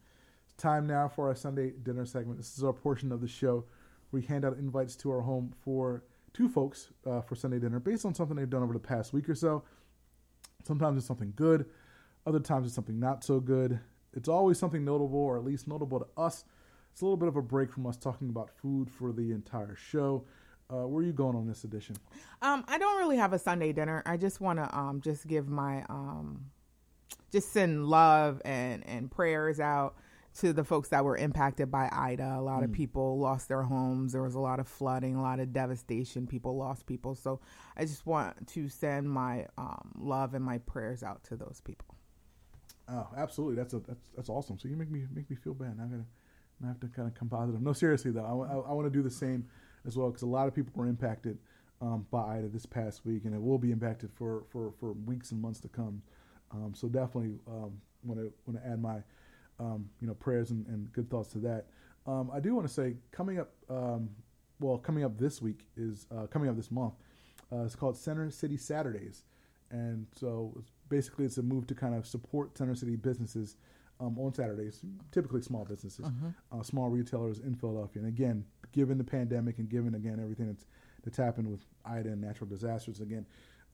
Time 0.56 0.86
now 0.86 1.06
for 1.08 1.28
our 1.28 1.34
Sunday 1.34 1.72
dinner 1.82 2.04
segment. 2.06 2.38
This 2.38 2.56
is 2.56 2.64
our 2.64 2.72
portion 2.72 3.12
of 3.12 3.20
the 3.20 3.28
show. 3.28 3.64
We 4.12 4.22
hand 4.22 4.44
out 4.44 4.56
invites 4.58 4.96
to 4.96 5.10
our 5.10 5.20
home 5.20 5.52
for 5.60 6.04
two 6.32 6.48
folks 6.48 6.88
uh, 7.06 7.20
for 7.20 7.34
Sunday 7.34 7.58
dinner 7.58 7.80
based 7.80 8.04
on 8.04 8.14
something 8.14 8.36
they've 8.36 8.48
done 8.48 8.62
over 8.62 8.72
the 8.72 8.78
past 8.78 9.12
week 9.12 9.28
or 9.28 9.34
so. 9.34 9.62
Sometimes 10.64 10.98
it's 10.98 11.06
something 11.06 11.32
good, 11.36 11.66
other 12.26 12.40
times 12.40 12.66
it's 12.66 12.74
something 12.74 12.98
not 12.98 13.24
so 13.24 13.40
good. 13.40 13.80
It's 14.14 14.28
always 14.28 14.58
something 14.58 14.84
notable, 14.84 15.18
or 15.18 15.36
at 15.36 15.44
least 15.44 15.68
notable 15.68 16.00
to 16.00 16.06
us. 16.16 16.44
It's 16.92 17.00
a 17.00 17.04
little 17.04 17.16
bit 17.16 17.28
of 17.28 17.36
a 17.36 17.42
break 17.42 17.72
from 17.72 17.86
us 17.86 17.96
talking 17.96 18.28
about 18.28 18.50
food 18.50 18.90
for 18.90 19.12
the 19.12 19.32
entire 19.32 19.76
show. 19.76 20.24
Uh, 20.70 20.86
where 20.86 21.02
are 21.02 21.06
you 21.06 21.12
going 21.12 21.36
on 21.36 21.46
this 21.46 21.64
edition? 21.64 21.96
Um, 22.42 22.64
I 22.68 22.78
don't 22.78 22.98
really 22.98 23.16
have 23.16 23.32
a 23.32 23.38
Sunday 23.38 23.72
dinner. 23.72 24.02
I 24.04 24.16
just 24.16 24.40
want 24.40 24.58
to 24.58 24.76
um 24.76 25.00
just 25.00 25.26
give 25.26 25.48
my 25.48 25.84
um 25.88 26.46
just 27.32 27.52
send 27.52 27.86
love 27.86 28.42
and 28.44 28.86
and 28.86 29.10
prayers 29.10 29.60
out 29.60 29.96
to 30.40 30.52
the 30.52 30.64
folks 30.64 30.88
that 30.90 31.04
were 31.04 31.16
impacted 31.16 31.70
by 31.70 31.88
Ida. 31.90 32.36
A 32.38 32.40
lot 32.40 32.62
of 32.62 32.72
people 32.72 33.18
lost 33.18 33.48
their 33.48 33.62
homes. 33.62 34.12
There 34.12 34.22
was 34.22 34.34
a 34.34 34.40
lot 34.40 34.60
of 34.60 34.68
flooding, 34.68 35.16
a 35.16 35.22
lot 35.22 35.40
of 35.40 35.52
devastation. 35.52 36.26
People 36.26 36.56
lost 36.56 36.86
people. 36.86 37.14
So 37.14 37.40
I 37.76 37.84
just 37.84 38.06
want 38.06 38.46
to 38.48 38.68
send 38.68 39.10
my 39.10 39.46
um, 39.56 39.92
love 39.98 40.34
and 40.34 40.44
my 40.44 40.58
prayers 40.58 41.02
out 41.02 41.24
to 41.24 41.36
those 41.36 41.60
people. 41.64 41.96
Oh, 42.88 43.08
absolutely. 43.16 43.56
That's 43.56 43.74
a 43.74 43.80
that's 43.80 44.00
that's 44.16 44.28
awesome. 44.28 44.58
So 44.58 44.68
you 44.68 44.76
make 44.76 44.90
me 44.90 45.04
make 45.12 45.28
me 45.28 45.36
feel 45.36 45.54
bad. 45.54 45.76
Now 45.76 45.84
I 45.84 45.88
gotta 45.88 46.04
I 46.64 46.68
have 46.68 46.80
to 46.80 46.86
kind 46.88 47.08
of 47.08 47.14
come 47.14 47.28
positive. 47.28 47.60
No, 47.60 47.72
seriously 47.72 48.10
though, 48.10 48.24
I, 48.24 48.54
I, 48.54 48.70
I 48.70 48.72
want 48.72 48.86
to 48.86 48.90
do 48.90 49.02
the 49.02 49.10
same 49.10 49.46
as 49.86 49.96
well 49.96 50.08
because 50.08 50.22
a 50.22 50.26
lot 50.26 50.48
of 50.48 50.54
people 50.54 50.72
were 50.74 50.88
impacted 50.88 51.38
um, 51.80 52.06
by 52.10 52.38
Ida 52.38 52.48
this 52.48 52.66
past 52.66 53.04
week, 53.04 53.24
and 53.24 53.34
it 53.34 53.40
will 53.40 53.58
be 53.58 53.72
impacted 53.72 54.10
for 54.12 54.44
for, 54.50 54.72
for 54.78 54.92
weeks 54.92 55.32
and 55.32 55.40
months 55.40 55.60
to 55.60 55.68
come. 55.68 56.02
Um, 56.50 56.72
so 56.74 56.88
definitely 56.88 57.38
um, 57.46 57.80
want 58.02 58.20
to 58.20 58.32
want 58.46 58.62
to 58.62 58.66
add 58.66 58.80
my 58.80 59.02
um, 59.60 59.88
you 60.00 60.06
know 60.06 60.14
prayers 60.14 60.50
and, 60.50 60.66
and 60.66 60.92
good 60.92 61.10
thoughts 61.10 61.30
to 61.32 61.38
that. 61.38 61.66
Um, 62.06 62.30
I 62.32 62.40
do 62.40 62.54
want 62.54 62.66
to 62.66 62.72
say 62.72 62.96
coming 63.12 63.38
up, 63.38 63.50
um, 63.68 64.10
well, 64.60 64.78
coming 64.78 65.04
up 65.04 65.18
this 65.18 65.42
week 65.42 65.66
is 65.76 66.06
uh, 66.16 66.26
coming 66.26 66.48
up 66.48 66.56
this 66.56 66.70
month. 66.70 66.94
Uh, 67.52 67.64
it's 67.64 67.74
called 67.74 67.96
Center 67.96 68.30
City 68.30 68.56
Saturdays, 68.56 69.24
and 69.70 70.06
so 70.16 70.54
it's 70.58 70.70
basically 70.88 71.24
it's 71.24 71.38
a 71.38 71.42
move 71.42 71.66
to 71.66 71.74
kind 71.74 71.94
of 71.94 72.06
support 72.06 72.56
Center 72.56 72.74
City 72.74 72.96
businesses 72.96 73.56
um, 74.00 74.18
on 74.18 74.32
Saturdays, 74.32 74.84
typically 75.12 75.42
small 75.42 75.64
businesses, 75.64 76.06
uh, 76.52 76.62
small 76.62 76.88
retailers 76.88 77.40
in 77.40 77.54
Philadelphia. 77.54 78.02
And 78.02 78.08
again, 78.08 78.44
given 78.72 78.98
the 78.98 79.04
pandemic 79.04 79.58
and 79.58 79.68
given 79.68 79.94
again 79.94 80.20
everything 80.22 80.46
that's 80.46 80.66
that's 81.04 81.16
happened 81.16 81.48
with 81.48 81.60
Ida 81.84 82.10
and 82.10 82.20
natural 82.20 82.48
disasters, 82.48 83.00
again, 83.00 83.26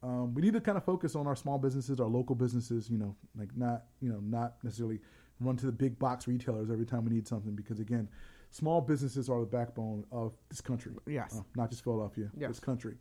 um, 0.02 0.34
we 0.34 0.42
need 0.42 0.52
to 0.52 0.60
kind 0.60 0.76
of 0.76 0.84
focus 0.84 1.16
on 1.16 1.26
our 1.26 1.36
small 1.36 1.58
businesses, 1.58 2.00
our 2.00 2.06
local 2.06 2.34
businesses. 2.34 2.90
You 2.90 2.98
know, 2.98 3.16
like 3.38 3.56
not 3.56 3.84
you 4.00 4.10
know 4.10 4.20
not 4.20 4.56
necessarily 4.62 5.00
run 5.44 5.56
to 5.56 5.66
the 5.66 5.72
big 5.72 5.98
box 5.98 6.26
retailers 6.26 6.70
every 6.70 6.86
time 6.86 7.04
we 7.04 7.10
need 7.12 7.26
something 7.28 7.54
because 7.54 7.80
again, 7.80 8.08
small 8.50 8.80
businesses 8.80 9.28
are 9.28 9.40
the 9.40 9.46
backbone 9.46 10.04
of 10.12 10.32
this 10.48 10.60
country. 10.60 10.92
Yes. 11.06 11.36
Uh, 11.38 11.42
not 11.56 11.70
just 11.70 11.84
Philadelphia, 11.84 12.30
Yes. 12.36 12.48
this 12.48 12.60
country. 12.60 12.96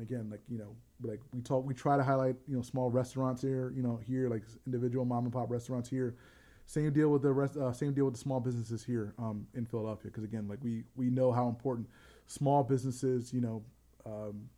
Again, 0.00 0.28
like 0.30 0.40
you 0.48 0.56
know, 0.58 0.74
like 1.02 1.20
we 1.34 1.42
talk, 1.42 1.66
we 1.66 1.74
try 1.74 1.96
to 1.96 2.02
highlight 2.02 2.36
you 2.48 2.56
know 2.56 2.62
small 2.62 2.90
restaurants 2.90 3.42
here, 3.42 3.72
you 3.76 3.82
know 3.82 4.00
here 4.06 4.28
like 4.28 4.42
individual 4.66 5.04
mom 5.04 5.24
and 5.24 5.32
pop 5.32 5.50
restaurants 5.50 5.88
here. 5.90 6.16
Same 6.64 6.92
deal 6.92 7.08
with 7.10 7.22
the 7.22 7.32
rest. 7.32 7.56
Uh, 7.56 7.72
same 7.72 7.92
deal 7.92 8.04
with 8.06 8.14
the 8.14 8.20
small 8.20 8.40
businesses 8.40 8.82
here 8.84 9.12
um, 9.18 9.46
in 9.54 9.66
Philadelphia 9.66 10.10
because 10.10 10.24
again, 10.24 10.48
like 10.48 10.58
we 10.62 10.84
we 10.96 11.10
know 11.10 11.32
how 11.32 11.48
important 11.48 11.88
small 12.26 12.62
businesses, 12.62 13.34
you 13.34 13.40
know, 13.40 13.62
um, 14.06 14.48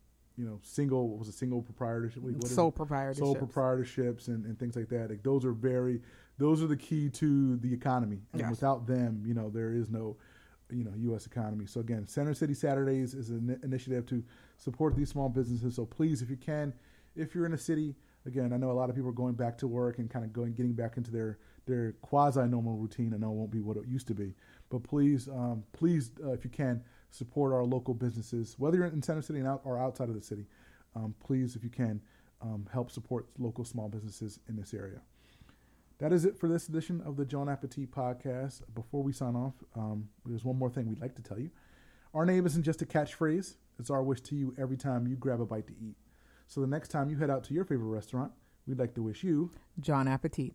you 0.43 0.49
know, 0.49 0.59
single 0.63 1.09
what 1.09 1.21
was 1.21 1.29
a 1.29 1.33
single 1.33 1.63
proprietorship, 1.63 2.21
what 2.21 2.49
Sole 2.49 2.73
proprietorships. 2.73 3.17
sole 3.19 3.37
proprietorships 3.37 4.27
and, 4.27 4.45
and 4.45 4.59
things 4.59 4.75
like 4.75 4.89
that. 4.89 5.09
Like 5.09 5.23
those 5.23 5.45
are 5.45 5.53
very, 5.53 6.01
those 6.37 6.61
are 6.65 6.67
the 6.67 6.77
key 6.77 7.09
to 7.11 7.57
the 7.59 7.73
economy. 7.73 8.23
And 8.33 8.41
Yes. 8.41 8.51
without 8.51 8.85
them, 8.89 9.23
you 9.25 9.35
know, 9.35 9.51
there 9.51 9.73
is 9.73 9.89
no, 9.89 10.17
you 10.69 10.83
know, 10.83 10.91
U.S. 10.97 11.27
economy. 11.27 11.67
So 11.67 11.79
again, 11.79 12.09
Center 12.09 12.35
City 12.35 12.55
Saturdays 12.55 13.15
is 13.15 13.31
an 13.31 13.57
initiative 13.63 14.05
to 14.07 14.25
support 14.57 14.97
these 14.97 15.11
small 15.11 15.29
businesses. 15.29 15.77
So 15.77 15.87
please, 15.87 16.23
if 16.23 16.29
you 16.31 16.37
can, 16.37 16.73
if 17.15 17.37
you're 17.37 17.47
in 17.47 17.53
a 17.53 17.59
city, 17.59 17.95
again, 18.27 18.53
I 18.53 18.57
know 18.57 18.73
a 18.73 18.73
lot 18.73 18.91
of 18.91 18.97
people 18.97 19.11
are 19.11 19.15
going 19.15 19.35
back 19.35 19.57
to 19.59 19.69
work 19.69 19.99
and 20.01 20.11
kind 20.11 20.25
of 20.25 20.33
going, 20.33 20.55
getting 20.55 20.73
back 20.73 20.97
into 20.97 21.13
their 21.13 21.39
their 21.67 21.93
quasi 22.03 22.41
normal 22.49 22.75
routine. 22.77 23.15
I 23.15 23.19
know 23.19 23.31
it 23.31 23.35
won't 23.35 23.53
be 23.53 23.61
what 23.61 23.77
it 23.77 23.85
used 23.87 24.09
to 24.09 24.15
be, 24.15 24.35
but 24.71 24.83
please, 24.83 25.29
um, 25.29 25.63
please, 25.73 26.11
uh, 26.25 26.33
if 26.33 26.43
you 26.43 26.51
can, 26.51 26.83
support 27.13 27.53
our 27.53 27.63
local 27.63 27.95
businesses, 27.95 28.57
whether 28.59 28.79
you're 28.79 28.87
in 28.87 29.03
Center 29.03 29.23
City 29.23 29.39
and 29.39 29.47
out, 29.47 29.61
or 29.65 29.79
outside 29.79 30.09
of 30.09 30.15
the 30.15 30.23
city. 30.23 30.47
Um, 30.97 31.15
please, 31.25 31.55
if 31.55 31.63
you 31.63 31.71
can, 31.71 32.01
um, 32.41 32.67
help 32.73 32.91
support 32.91 33.27
local 33.39 33.65
small 33.65 33.89
businesses 33.89 34.41
in 34.49 34.57
this 34.57 34.75
area. 34.75 35.01
That 35.99 36.13
is 36.13 36.25
it 36.25 36.37
for 36.37 36.49
this 36.49 36.69
edition 36.69 37.01
of 37.07 37.17
the 37.17 37.25
Jawn 37.25 37.49
Appetit 37.49 37.93
podcast. 37.93 38.63
Before 38.75 39.03
we 39.03 39.13
sign 39.13 39.37
off, 39.37 39.55
um, 39.77 40.09
there's 40.27 40.45
one 40.45 40.59
more 40.59 40.71
thing 40.71 40.89
we'd 40.89 41.01
like 41.01 41.15
to 41.15 41.23
tell 41.23 41.39
you. 41.39 41.51
Our 42.15 42.27
name 42.27 42.45
isn't 42.47 42.65
just 42.65 42.83
a 42.83 42.87
catchphrase, 42.87 43.55
it's 43.79 43.91
our 43.91 44.03
wish 44.03 44.21
to 44.23 44.35
you 44.35 44.55
every 44.59 44.77
time 44.77 45.07
you 45.07 45.17
grab 45.17 45.41
a 45.41 45.47
bite 45.47 45.67
to 45.69 45.75
eat. 45.81 45.97
So 46.49 46.61
the 46.61 46.67
next 46.67 46.89
time 46.89 47.09
you 47.09 47.19
head 47.19 47.31
out 47.31 47.45
to 47.45 47.55
your 47.55 47.65
favorite 47.65 47.87
restaurant, 47.87 48.33
we'd 48.67 48.79
like 48.79 48.95
to 48.95 49.03
wish 49.03 49.23
you 49.23 49.51
Jawn 49.81 50.09
Appetit. 50.09 50.55